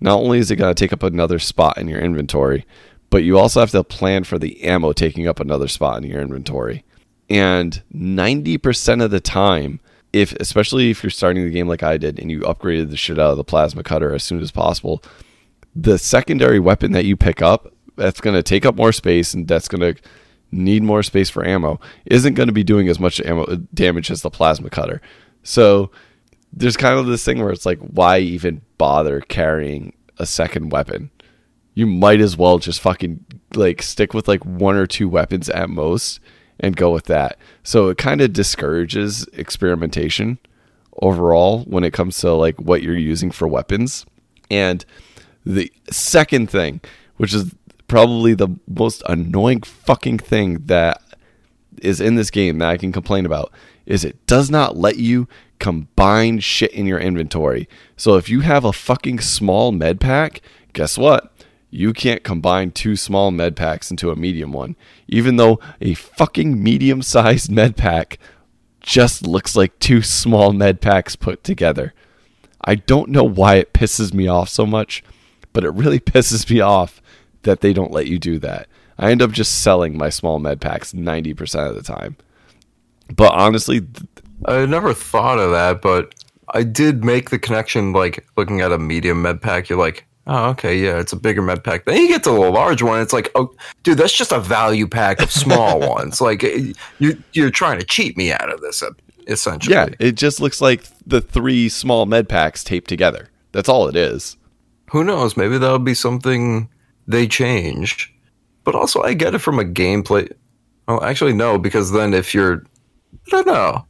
[0.00, 2.66] not only is it going to take up another spot in your inventory
[3.10, 6.20] but you also have to plan for the ammo taking up another spot in your
[6.20, 6.84] inventory
[7.30, 9.80] and 90% of the time
[10.12, 13.18] if especially if you're starting the game like I did and you upgraded the shit
[13.18, 15.02] out of the plasma cutter as soon as possible
[15.76, 19.46] the secondary weapon that you pick up that's going to take up more space and
[19.46, 20.00] that's going to
[20.50, 23.44] need more space for ammo isn't going to be doing as much ammo
[23.74, 25.00] damage as the plasma cutter.
[25.42, 25.90] So
[26.52, 31.10] there's kind of this thing where it's like why even bother carrying a second weapon?
[31.78, 33.24] You might as well just fucking
[33.54, 36.18] like stick with like one or two weapons at most
[36.58, 37.38] and go with that.
[37.62, 40.38] So it kind of discourages experimentation
[41.00, 44.04] overall when it comes to like what you're using for weapons.
[44.50, 44.84] And
[45.46, 46.80] the second thing,
[47.16, 47.54] which is
[47.86, 51.00] probably the most annoying fucking thing that
[51.80, 53.52] is in this game that I can complain about
[53.86, 55.28] is it does not let you
[55.60, 57.68] combine shit in your inventory.
[57.96, 60.42] So if you have a fucking small med pack,
[60.72, 61.32] guess what?
[61.70, 64.76] You can't combine two small med packs into a medium one,
[65.06, 68.18] even though a fucking medium sized med pack
[68.80, 71.92] just looks like two small med packs put together.
[72.64, 75.04] I don't know why it pisses me off so much,
[75.52, 77.02] but it really pisses me off
[77.42, 78.66] that they don't let you do that.
[78.98, 82.16] I end up just selling my small med packs 90% of the time.
[83.14, 83.86] But honestly,
[84.46, 86.14] I never thought of that, but
[86.52, 90.50] I did make the connection like looking at a medium med pack, you're like, oh,
[90.50, 91.84] okay, yeah, it's a bigger med pack.
[91.84, 93.52] Then you get to the large one, it's like, oh,
[93.82, 96.20] dude, that's just a value pack of small ones.
[96.20, 98.82] Like, eh, you, you're trying to cheat me out of this,
[99.26, 99.74] essentially.
[99.74, 103.30] Yeah, it just looks like the three small med packs taped together.
[103.52, 104.36] That's all it is.
[104.90, 105.36] Who knows?
[105.36, 106.68] Maybe that'll be something
[107.06, 108.14] they change.
[108.64, 110.30] But also, I get it from a gameplay.
[110.86, 112.64] Well, actually, no, because then if you're,
[113.26, 113.86] I don't know,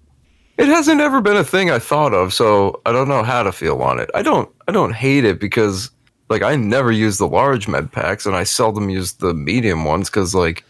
[0.57, 3.53] it hasn't ever been a thing I thought of, so I don't know how to
[3.53, 4.11] feel on it.
[4.15, 5.91] I don't, I don't hate it because,
[6.29, 10.11] like, I never use the large med packs, and I seldom use the medium ones
[10.11, 10.65] because, like,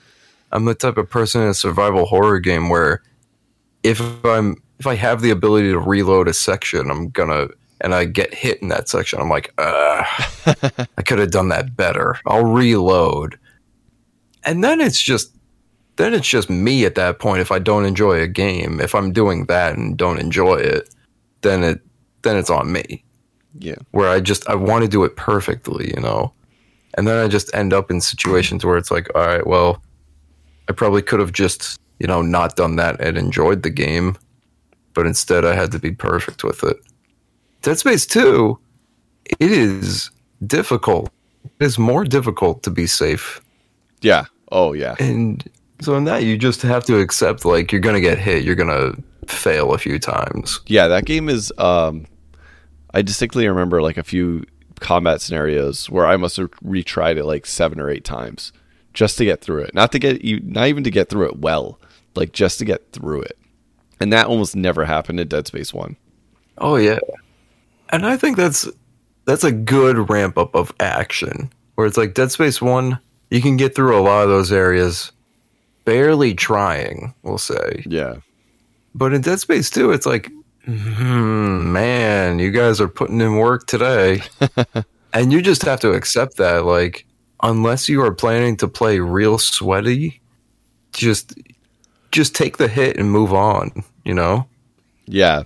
[0.52, 3.02] I'm the type of person in a survival horror game where
[3.82, 7.48] if I'm if I have the ability to reload a section, I'm gonna
[7.80, 12.16] and I get hit in that section, I'm like, I could have done that better.
[12.26, 13.38] I'll reload.
[14.44, 15.34] And then it's just
[15.96, 18.80] then it's just me at that point if I don't enjoy a game.
[18.80, 20.94] If I'm doing that and don't enjoy it,
[21.42, 21.80] then it
[22.22, 23.04] then it's on me.
[23.58, 23.76] Yeah.
[23.90, 26.32] Where I just I want to do it perfectly, you know.
[26.94, 29.82] And then I just end up in situations where it's like, all right, well,
[30.68, 34.16] I probably could have just, you know, not done that and enjoyed the game,
[34.94, 36.76] but instead I had to be perfect with it.
[37.62, 38.58] Dead Space 2,
[39.38, 40.10] it is
[40.46, 41.10] difficult.
[41.44, 43.40] It is more difficult to be safe.
[44.00, 44.26] Yeah.
[44.50, 44.94] Oh yeah.
[44.98, 45.48] And
[45.80, 48.54] so in that you just have to accept like you're going to get hit, you're
[48.54, 49.02] going to
[49.32, 50.60] fail a few times.
[50.66, 52.06] Yeah, that game is um
[52.94, 54.44] I distinctly remember like a few
[54.80, 58.52] combat scenarios where I must have retried it like 7 or 8 times
[58.94, 59.74] just to get through it.
[59.74, 61.80] Not to get you not even to get through it well,
[62.14, 63.38] like just to get through it.
[64.00, 65.96] And that almost never happened in Dead Space 1.
[66.58, 66.98] Oh yeah.
[67.90, 68.68] And I think that's
[69.24, 72.98] that's a good ramp up of action where it's like Dead Space 1,
[73.30, 75.12] you can get through a lot of those areas
[75.84, 77.84] barely trying, we'll say.
[77.86, 78.16] Yeah.
[78.94, 80.32] But in Dead Space 2, it's like,
[80.64, 84.22] hmm, man, you guys are putting in work today.
[85.12, 86.64] and you just have to accept that.
[86.64, 87.06] Like,
[87.42, 90.20] unless you are planning to play real sweaty,
[90.92, 91.34] just
[92.10, 93.70] just take the hit and move on,
[94.04, 94.46] you know?
[95.06, 95.42] Yeah.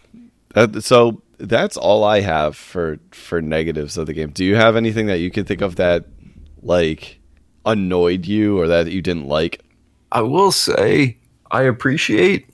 [0.54, 4.30] That, so that's all I have for for negatives of the game.
[4.30, 6.04] Do you have anything that you can think of that
[6.62, 7.20] like
[7.64, 9.62] annoyed you or that you didn't like?
[10.12, 11.16] I will say
[11.50, 12.46] I appreciate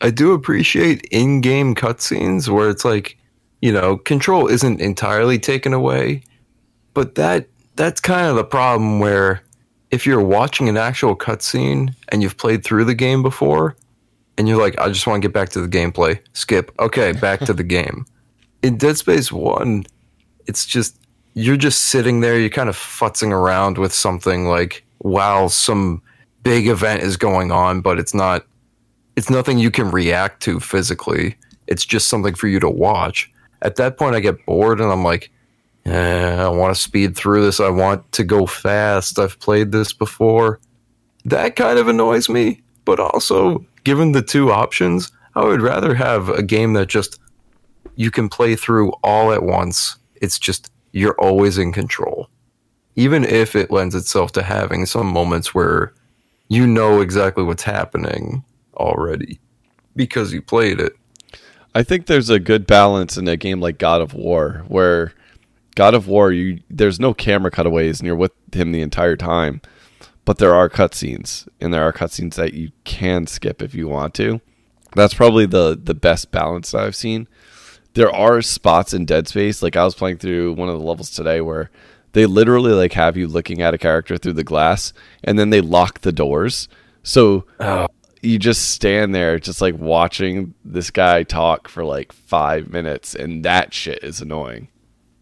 [0.00, 3.16] I do appreciate in-game cutscenes where it's like,
[3.62, 6.22] you know, control isn't entirely taken away,
[6.94, 9.42] but that that's kind of the problem where
[9.90, 13.76] if you're watching an actual cutscene and you've played through the game before
[14.36, 16.72] and you're like, I just want to get back to the gameplay, skip.
[16.78, 18.04] Okay, back to the game.
[18.62, 19.84] In Dead Space 1,
[20.46, 20.98] it's just
[21.34, 26.02] you're just sitting there, you're kind of futzing around with something like wow, some
[26.42, 28.46] big event is going on, but it's not
[29.16, 31.36] it's nothing you can react to physically.
[31.66, 33.32] It's just something for you to watch.
[33.62, 35.30] At that point I get bored and I'm like,
[35.86, 37.58] eh, I want to speed through this.
[37.58, 39.18] I want to go fast.
[39.18, 40.60] I've played this before.
[41.24, 46.28] That kind of annoys me, but also given the two options, I would rather have
[46.28, 47.18] a game that just
[47.96, 49.96] you can play through all at once.
[50.16, 52.28] It's just you're always in control.
[52.94, 55.92] Even if it lends itself to having some moments where
[56.48, 58.44] you know exactly what's happening
[58.76, 59.40] already
[59.94, 60.92] because you played it.
[61.74, 65.12] I think there's a good balance in a game like God of War where
[65.74, 69.60] God of War you there's no camera cutaways and you're with him the entire time.
[70.24, 74.14] But there are cutscenes and there are cutscenes that you can skip if you want
[74.14, 74.40] to.
[74.94, 77.28] That's probably the the best balance that I've seen.
[77.94, 81.10] There are spots in Dead Space like I was playing through one of the levels
[81.10, 81.70] today where
[82.12, 85.60] they literally like have you looking at a character through the glass and then they
[85.60, 86.68] lock the doors.
[87.02, 87.86] So Oh,
[88.22, 93.44] you just stand there just like watching this guy talk for like five minutes and
[93.44, 94.68] that shit is annoying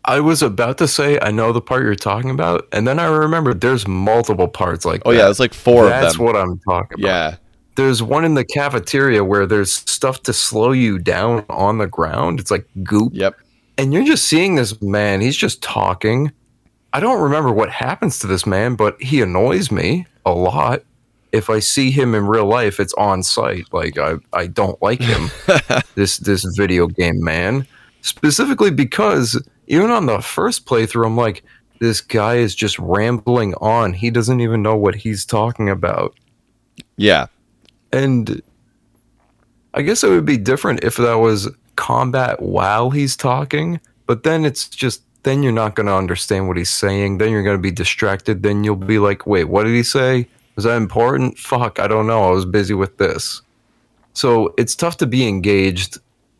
[0.06, 3.06] I was about to say I know the part you're talking about, and then I
[3.06, 5.16] remembered there's multiple parts like oh that.
[5.18, 7.08] yeah it's like four That's of them what I'm talking about.
[7.08, 7.36] yeah
[7.76, 12.38] There's one in the cafeteria where there's stuff to slow you down on the ground.
[12.38, 13.12] It's like goop.
[13.14, 13.34] yep
[13.78, 15.20] And you're just seeing this man.
[15.22, 16.32] He's just talking.
[16.92, 20.82] I don't remember what happens to this man, but he annoys me a lot.
[21.34, 23.66] If I see him in real life, it's on site.
[23.72, 25.30] Like I, I don't like him.
[25.96, 27.66] this this video game man.
[28.02, 31.42] Specifically because even on the first playthrough, I'm like,
[31.80, 33.94] this guy is just rambling on.
[33.94, 36.14] He doesn't even know what he's talking about.
[36.96, 37.26] yeah
[37.92, 38.40] And
[39.74, 44.44] I guess it would be different if that was combat while he's talking, but then
[44.44, 47.18] it's just then you're not going to understand what he's saying.
[47.18, 48.42] Then you're going to be distracted.
[48.42, 50.28] Then you'll be like, "Wait, what did he say?
[50.56, 51.38] Was that important?
[51.38, 52.24] Fuck, I don't know.
[52.24, 53.42] I was busy with this."
[54.12, 55.98] So, it's tough to be engaged,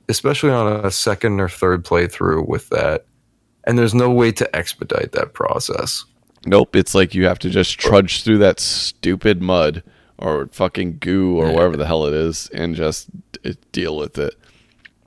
[0.08, 3.04] especially on a second or third playthrough with that.
[3.64, 6.04] And there's no way to expedite that process.
[6.46, 9.82] nope it's like you have to just trudge through that stupid mud
[10.18, 11.54] or fucking goo or Yeah.
[11.54, 13.08] whatever the hell it is and just
[13.72, 14.34] deal with it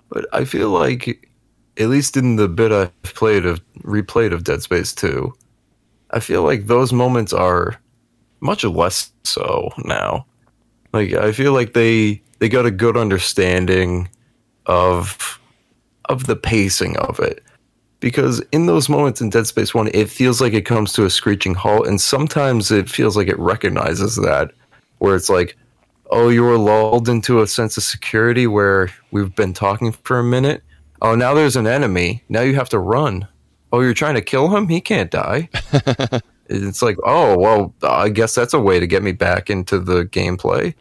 [0.10, 1.30] But I feel like,
[1.78, 5.36] at least in the bit I've played of replayed of Dead Space Two,
[6.10, 7.76] I feel like those moments are
[8.40, 10.26] much less so now.
[10.94, 14.10] Like I feel like they they got a good understanding
[14.66, 15.40] of
[16.06, 17.44] of the pacing of it.
[18.00, 21.10] Because in those moments in Dead Space 1, it feels like it comes to a
[21.10, 24.52] screeching halt and sometimes it feels like it recognizes that
[25.00, 25.58] where it's like
[26.12, 30.24] oh, you were lulled into a sense of security where we've been talking for a
[30.24, 30.64] minute.
[31.02, 32.24] Oh, now there's an enemy.
[32.30, 33.28] Now you have to run.
[33.72, 34.68] Oh, you're trying to kill him?
[34.68, 35.50] He can't die.
[36.50, 40.06] it's like, oh, well, I guess that's a way to get me back into the
[40.06, 40.74] gameplay.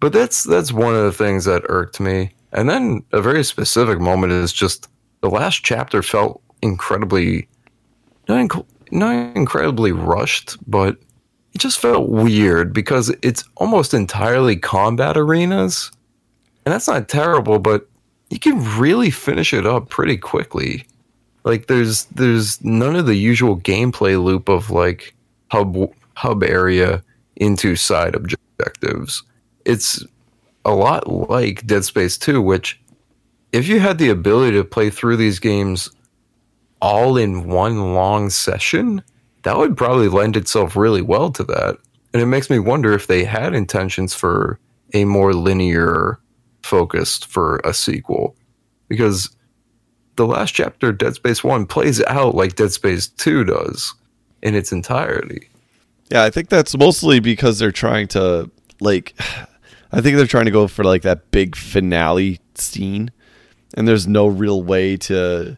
[0.00, 2.30] But that's that's one of the things that irked me.
[2.52, 4.88] And then a very specific moment is just
[5.20, 7.48] the last chapter felt incredibly
[8.28, 10.98] not, inc- not incredibly rushed, but
[11.54, 15.90] it just felt weird because it's almost entirely combat arenas.
[16.64, 17.88] And that's not terrible, but
[18.30, 20.86] you can really finish it up pretty quickly.
[21.46, 25.14] Like there's there's none of the usual gameplay loop of like
[25.52, 25.76] hub
[26.14, 27.04] hub area
[27.36, 29.22] into side objectives.
[29.64, 30.04] It's
[30.64, 32.80] a lot like Dead Space 2, which
[33.52, 35.88] if you had the ability to play through these games
[36.82, 39.00] all in one long session,
[39.44, 41.78] that would probably lend itself really well to that.
[42.12, 44.58] And it makes me wonder if they had intentions for
[44.94, 46.18] a more linear
[46.64, 48.34] focused for a sequel.
[48.88, 49.30] Because
[50.16, 53.94] the last chapter, Dead Space 1, plays out like Dead Space 2 does
[54.42, 55.48] in its entirety.
[56.10, 59.14] Yeah, I think that's mostly because they're trying to like
[59.92, 63.10] I think they're trying to go for like that big finale scene
[63.74, 65.56] and there's no real way to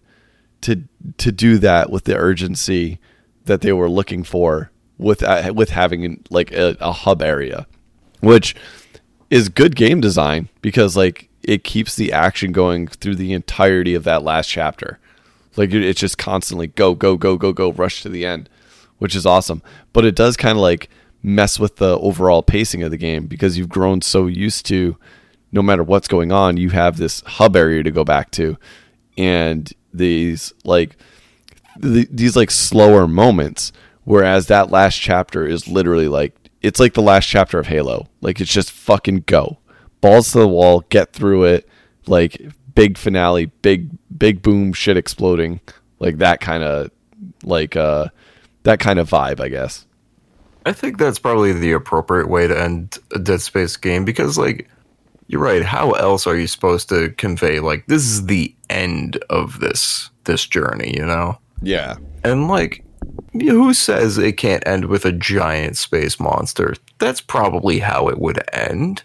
[0.62, 0.82] to
[1.18, 2.98] to do that with the urgency
[3.44, 7.66] that they were looking for with uh, with having like a, a hub area,
[8.20, 8.54] which
[9.30, 14.04] is good game design because like it keeps the action going through the entirety of
[14.04, 14.98] that last chapter.
[15.56, 18.50] Like it's just constantly go go go go go rush to the end,
[18.98, 19.62] which is awesome.
[19.94, 20.90] But it does kind of like
[21.22, 24.96] mess with the overall pacing of the game because you've grown so used to
[25.50, 28.58] no matter what's going on, you have this hub area to go back to
[29.16, 30.98] and these like
[31.78, 33.72] the, these like slower moments
[34.04, 38.38] whereas that last chapter is literally like it's like the last chapter of halo like
[38.38, 39.58] it's just fucking go
[40.00, 41.68] balls to the wall get through it
[42.06, 42.40] like
[42.74, 45.60] big finale big big boom shit exploding
[45.98, 46.90] like that kind of
[47.42, 48.06] like uh
[48.62, 49.86] that kind of vibe i guess
[50.68, 54.68] I think that's probably the appropriate way to end a Dead Space game because, like,
[55.26, 55.62] you're right.
[55.62, 60.46] How else are you supposed to convey like this is the end of this this
[60.46, 60.94] journey?
[60.94, 61.38] You know?
[61.62, 62.84] yeah And like,
[63.32, 66.74] who says it can't end with a giant space monster?
[66.98, 69.04] That's probably how it would end.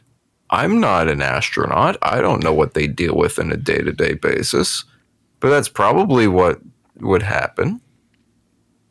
[0.54, 1.98] I'm not an astronaut.
[2.04, 4.86] I don't know what they deal with on a day to day basis,
[5.40, 6.60] but that's probably what
[7.00, 7.82] would happen.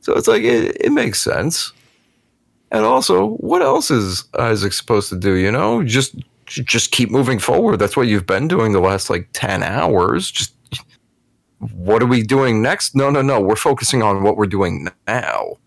[0.01, 1.73] So it's like it, it makes sense.
[2.73, 5.35] And also, what else is Isaac supposed to do?
[5.35, 6.17] You know, just
[6.47, 7.79] just keep moving forward.
[7.79, 10.33] That's what you've been doing the last like ten hours.
[10.33, 10.55] Just
[11.77, 12.97] what are we doing next?
[12.97, 13.41] No, no, no.
[13.41, 15.59] We're focusing on what we're doing now.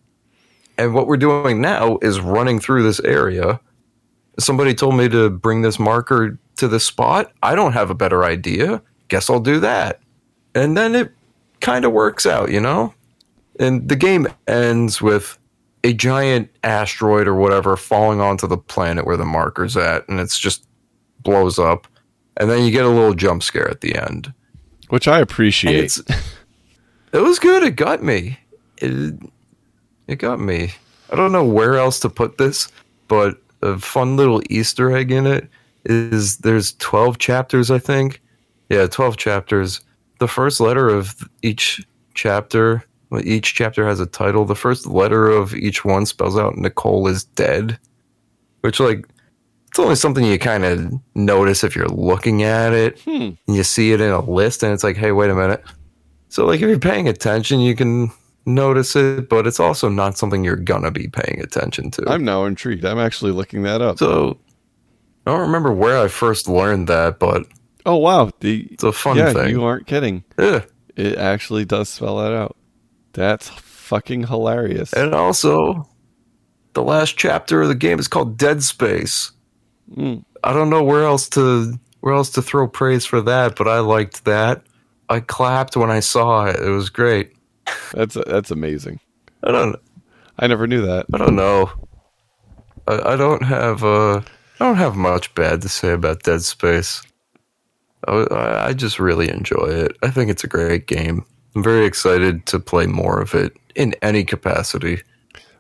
[0.78, 3.62] And what we're doing now is running through this area.
[4.40, 7.32] Somebody told me to bring this marker to this spot.
[7.42, 8.82] I don't have a better idea.
[9.08, 10.02] Guess I'll do that.
[10.54, 11.12] And then it
[11.62, 12.94] kind of works out, you know?
[13.60, 15.38] And the game ends with
[15.84, 20.38] a giant asteroid or whatever falling onto the planet where the marker's at, and it's
[20.38, 20.68] just
[21.22, 21.88] blows up.
[22.38, 24.34] And then you get a little jump scare at the end.
[24.90, 26.02] which i appreciate it's
[27.14, 27.64] it was good.
[27.64, 28.40] It got me.
[28.78, 29.18] It
[30.08, 30.74] it got me.
[31.10, 32.68] I don't know where else to put this,
[33.08, 35.50] but a fun little Easter egg in it
[35.86, 38.22] is there's 12 chapters, I think.
[38.70, 39.82] Yeah, 12 chapters.
[40.20, 42.84] The first letter of each chapter,
[43.24, 44.46] each chapter has a title.
[44.46, 47.78] The first letter of each one spells out Nicole is dead,
[48.62, 49.06] which like
[49.76, 53.00] it's only something you kind of notice if you're looking at it.
[53.02, 53.32] Hmm.
[53.46, 55.62] And you see it in a list, and it's like, hey, wait a minute.
[56.30, 58.10] So, like, if you're paying attention, you can
[58.46, 62.04] notice it, but it's also not something you're gonna be paying attention to.
[62.08, 64.40] i'm now intrigued i'm actually looking that up so,
[65.28, 67.48] I don't remember where I first learned that, but
[67.86, 69.50] oh wow the it's a fun yeah thing.
[69.50, 70.64] you aren't kidding yeah.
[70.96, 72.56] it actually does spell that out
[73.14, 73.50] that's
[73.86, 75.88] fucking hilarious And also,
[76.74, 79.32] the last chapter of the game is called Dead Space.
[79.96, 80.26] Mm.
[80.44, 83.80] I don't know where else to where else to throw praise for that, but I
[83.80, 84.64] liked that.
[85.10, 86.60] I clapped when I saw it.
[86.60, 87.35] It was great.
[87.94, 89.00] That's that's amazing
[89.44, 89.76] I don't
[90.40, 91.72] i never knew that I don't know.
[92.88, 94.22] I, I don't have uh
[94.60, 97.02] I don't have much bad to say about Dead Space.
[98.08, 99.98] I, I just really enjoy it.
[100.02, 101.26] I think it's a great game.
[101.56, 105.02] I'm very excited to play more of it in any capacity.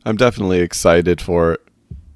[0.06, 1.62] I'm definitely excited for it.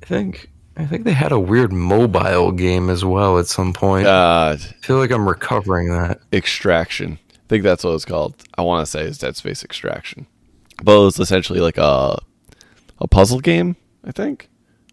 [0.03, 4.07] I think I think they had a weird mobile game as well at some point.
[4.07, 6.21] Uh, I feel like I'm recovering that.
[6.31, 7.19] Extraction.
[7.49, 8.35] I think that's what it's called.
[8.59, 10.27] I want to say is Dead Space Extraction.
[10.83, 12.19] But it was essentially like a
[12.99, 14.49] a puzzle game, I think.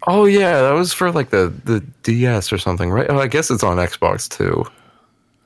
[0.07, 3.09] Oh yeah, that was for like the the DS or something, right?
[3.11, 4.65] Oh, I guess it's on Xbox too.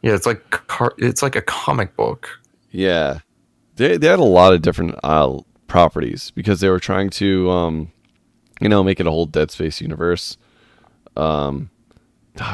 [0.02, 2.30] Yeah, it's like car- it's like a comic book.
[2.70, 3.18] Yeah.
[3.74, 7.90] They they had a lot of different uh, properties because they were trying to um
[8.60, 10.36] you know, make it a whole Dead Space universe.
[11.16, 11.70] Um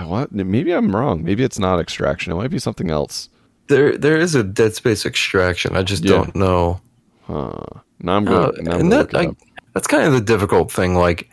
[0.07, 0.33] what?
[0.33, 1.23] Maybe I'm wrong.
[1.23, 2.33] Maybe it's not Extraction.
[2.33, 3.29] It might be something else.
[3.69, 5.77] There there is a Dead Space Extraction.
[5.77, 6.13] I just Yeah.
[6.13, 6.81] don't know.
[7.27, 7.53] Huh.
[8.01, 8.69] Now I'm Uh, going.
[8.69, 9.29] I'm and that I,
[9.75, 10.95] that's kind of the difficult thing.
[10.95, 11.29] Like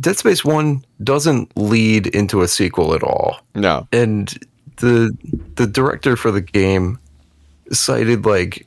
[0.00, 3.38] Dead Space One doesn't lead into a sequel at all.
[3.54, 3.86] No.
[3.92, 4.32] and
[4.76, 5.10] the
[5.56, 6.98] the director for the game
[7.72, 8.64] cited like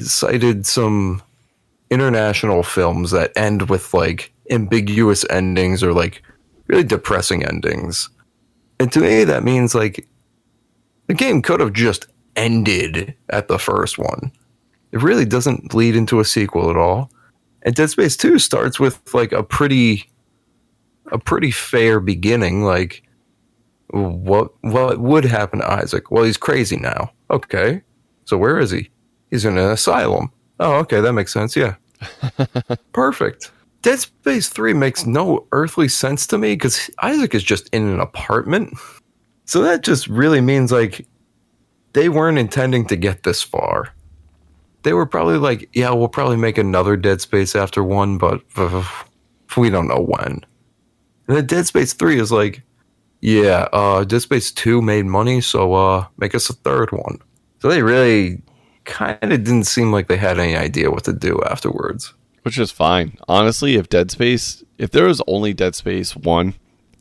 [0.00, 1.20] cited some
[1.90, 6.22] international films that end with like ambiguous endings or like
[6.68, 8.08] really depressing endings.
[8.80, 10.08] And to me that means like
[11.08, 12.06] the game could have just
[12.36, 14.32] ended at the first one.
[14.92, 17.10] It really doesn't lead into a sequel at all.
[17.62, 20.08] And Dead Space 2 starts with like a pretty
[21.10, 23.02] a pretty fair beginning like
[23.88, 26.10] what what would happen to Isaac?
[26.10, 27.12] Well, he's crazy now.
[27.30, 27.82] Okay.
[28.24, 28.90] So where is he?
[29.30, 30.32] He's in an asylum.
[30.60, 31.56] Oh, okay, that makes sense.
[31.56, 31.74] Yeah.
[32.92, 33.50] Perfect.
[33.82, 38.00] Dead Space 3 makes no earthly sense to me cuz Isaac is just in an
[38.00, 38.74] apartment.
[39.44, 41.06] So that just really means like
[41.92, 43.92] they weren't intending to get this far.
[44.82, 48.42] They were probably like, yeah, we'll probably make another Dead Space after 1, but
[49.56, 50.40] we don't know when.
[51.28, 52.62] And then Dead Space 3 is like,
[53.20, 57.18] yeah, uh, Dead Space 2 made money, so uh, make us a third one.
[57.60, 58.42] So they really
[58.84, 62.12] kind of didn't seem like they had any idea what to do afterwards.
[62.42, 63.16] Which is fine.
[63.28, 66.54] Honestly, if Dead Space, if there was only Dead Space 1,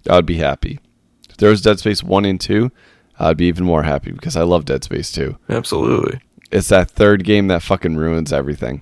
[0.07, 0.79] I'd be happy.
[1.29, 2.71] If there was Dead Space 1 and 2,
[3.21, 5.37] I'd be even more happy because I love Dead Space 2.
[5.49, 6.19] Absolutely.
[6.51, 8.81] It's that third game that fucking ruins everything.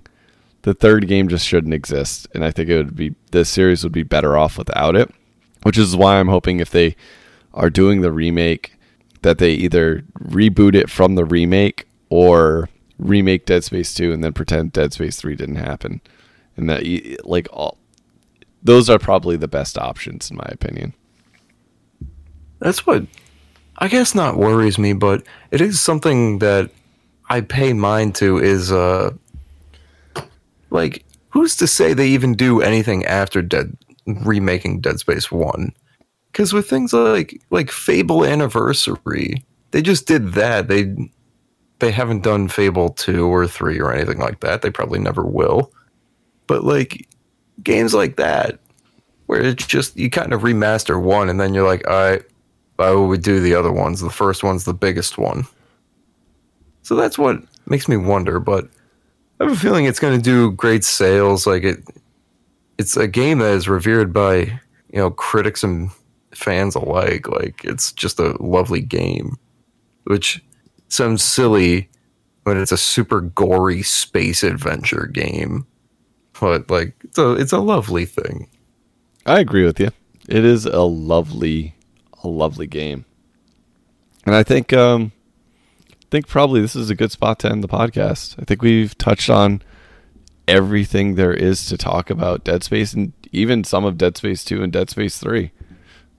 [0.61, 3.93] The third game just shouldn't exist, and I think it would be the series would
[3.93, 5.13] be better off without it.
[5.63, 6.95] Which is why I'm hoping if they
[7.53, 8.73] are doing the remake,
[9.21, 14.33] that they either reboot it from the remake or remake Dead Space 2 and then
[14.33, 16.01] pretend Dead Space 3 didn't happen.
[16.55, 16.85] And that
[17.25, 17.77] like all
[18.63, 20.93] those are probably the best options in my opinion.
[22.59, 23.05] That's what
[23.79, 26.69] I guess not worries me, but it is something that
[27.29, 29.11] I pay mind to is uh
[30.69, 33.75] like who's to say they even do anything after Dead
[34.05, 35.73] remaking Dead Space 1?
[36.33, 40.67] Cuz with things like like Fable Anniversary, they just did that.
[40.67, 40.93] They
[41.79, 44.61] they haven't done Fable 2 or 3 or anything like that.
[44.61, 45.71] They probably never will.
[46.47, 47.07] But like
[47.63, 48.59] games like that
[49.27, 52.23] where it's just you kind of remaster one and then you're like, all right,
[52.79, 53.99] why would we do the other ones?
[53.99, 55.45] The first one's the biggest one.
[56.81, 58.69] So that's what makes me wonder, but
[59.39, 61.45] I have a feeling it's going to do great sales.
[61.45, 61.83] Like it,
[62.77, 64.37] it's a game that is revered by
[64.93, 65.91] you know critics and
[66.33, 67.27] fans alike.
[67.27, 69.35] Like it's just a lovely game,
[70.05, 70.41] which
[70.87, 71.89] sounds silly
[72.43, 75.67] when it's a super gory space adventure game,
[76.39, 78.47] but like it's a it's a lovely thing.
[79.25, 79.91] I agree with you.
[80.29, 81.75] It is a lovely,
[82.23, 83.05] a lovely game,
[84.25, 85.11] and I think, um,
[85.91, 88.35] I think probably this is a good spot to end the podcast.
[88.39, 89.61] I think we've touched on
[90.47, 94.63] everything there is to talk about Dead Space, and even some of Dead Space Two
[94.63, 95.51] and Dead Space Three.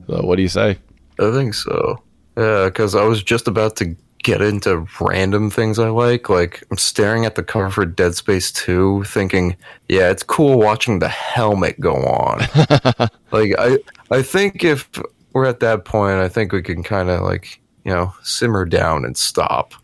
[0.06, 0.78] So, what do you say?
[1.18, 2.02] I think so.
[2.36, 6.28] Yeah, because I was just about to get into random things I like.
[6.28, 9.56] Like, I'm staring at the cover for Dead Space 2, thinking,
[9.88, 12.40] yeah, it's cool watching the helmet go on.
[13.32, 13.78] like, I,
[14.10, 14.88] I think if
[15.32, 19.04] we're at that point, I think we can kind of, like, you know, simmer down
[19.04, 19.74] and stop.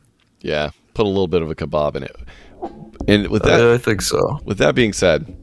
[0.40, 2.16] Yeah, put a little bit of a kebab in it.
[3.08, 4.40] And with that, Uh, I think so.
[4.44, 5.34] With that being said,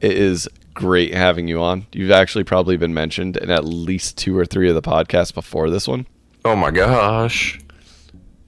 [0.00, 1.86] it is great having you on.
[1.92, 5.68] You've actually probably been mentioned in at least two or three of the podcasts before
[5.70, 6.06] this one.
[6.44, 7.60] Oh my gosh.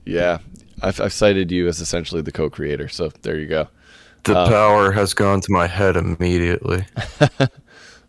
[0.05, 0.39] Yeah,
[0.81, 3.67] I've, I've cited you as essentially the co-creator, so there you go.
[4.23, 6.85] The power has gone to my head immediately.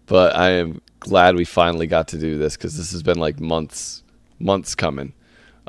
[0.07, 3.39] But I am glad we finally got to do this because this has been like
[3.39, 4.03] months,
[4.39, 5.13] months coming,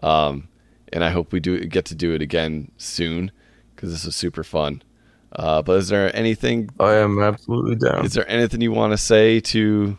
[0.02, 0.48] um,
[0.94, 3.32] and I hope we do get to do it again soon
[3.76, 4.82] because this was super fun.
[5.34, 8.06] Uh, but is there anything I am absolutely down.
[8.06, 9.98] Is there anything you want to say to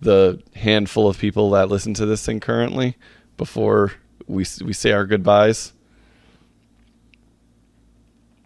[0.00, 2.96] the handful of people that listen to this thing currently
[3.38, 3.92] before
[4.26, 5.72] we we say our goodbyes?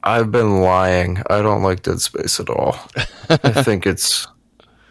[0.04, 1.20] I've been lying.
[1.28, 2.78] I don't like Dead Space at all.
[3.28, 4.28] I think it's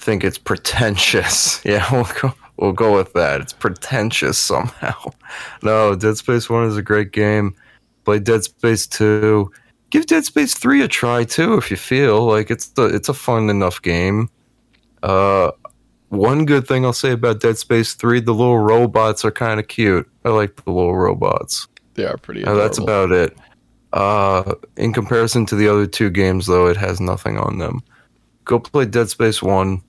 [0.08, 1.62] think it's pretentious.
[1.66, 3.42] Yeah, we'll go, we'll go with that.
[3.42, 4.96] It's pretentious somehow.
[5.64, 7.54] No, Dead Space 1 is a great game.
[8.06, 9.52] Play Dead Space 2.
[9.90, 13.14] Give Dead Space 3 a try too if you feel like it's a, it's a
[13.14, 14.30] fun enough game.
[15.04, 15.52] Uh
[16.08, 19.68] one good thing I'll say about Dead Space 3, the little robots are kind of
[19.68, 20.10] cute.
[20.24, 21.68] I like the little robots.
[21.96, 22.46] They are pretty.
[22.46, 23.36] Uh, that's about it.
[23.92, 27.82] Uh, in comparison to the other two games, though, it has nothing on them.
[28.46, 29.82] Go play Dead Space 1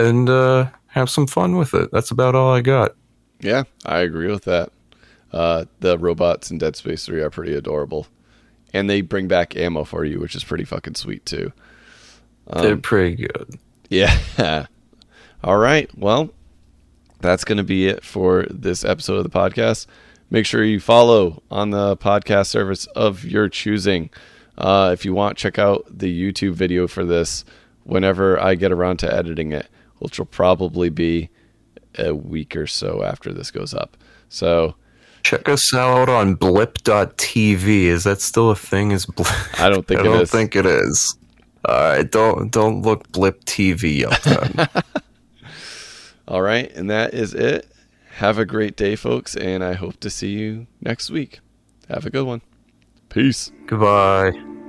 [0.00, 1.90] and uh, have some fun with it.
[1.92, 2.94] That's about all I got.
[3.40, 4.70] Yeah, I agree with that.
[5.32, 8.06] Uh, the robots in Dead Space 3 are pretty adorable.
[8.72, 11.52] And they bring back ammo for you, which is pretty fucking sweet too.
[12.52, 13.58] They're Um, pretty good.
[13.88, 14.18] yeah.
[15.44, 15.90] All right.
[15.96, 16.30] Well,
[17.20, 19.86] that's going to be it for this episode of the podcast.
[20.30, 24.10] Make sure you follow on the podcast service of your choosing.
[24.58, 27.44] Uh, if you want, check out the YouTube video for this
[27.84, 29.66] whenever I get around to editing it,
[30.00, 31.30] which will probably be
[31.98, 33.96] a week or so after this goes up.
[34.28, 34.74] So
[35.22, 37.66] Check us out on blip.tv.
[37.84, 38.90] Is that still a thing?
[38.90, 39.28] Is blip?
[39.60, 40.30] I don't think I it don't is.
[40.30, 41.16] think it is.
[41.66, 44.68] All right, don't don't look blip TV up then.
[46.28, 46.70] All right.
[46.72, 47.66] And that is it.
[48.16, 49.36] Have a great day, folks.
[49.36, 51.40] And I hope to see you next week.
[51.88, 52.40] Have a good one.
[53.08, 53.50] Peace.
[53.66, 54.59] Goodbye.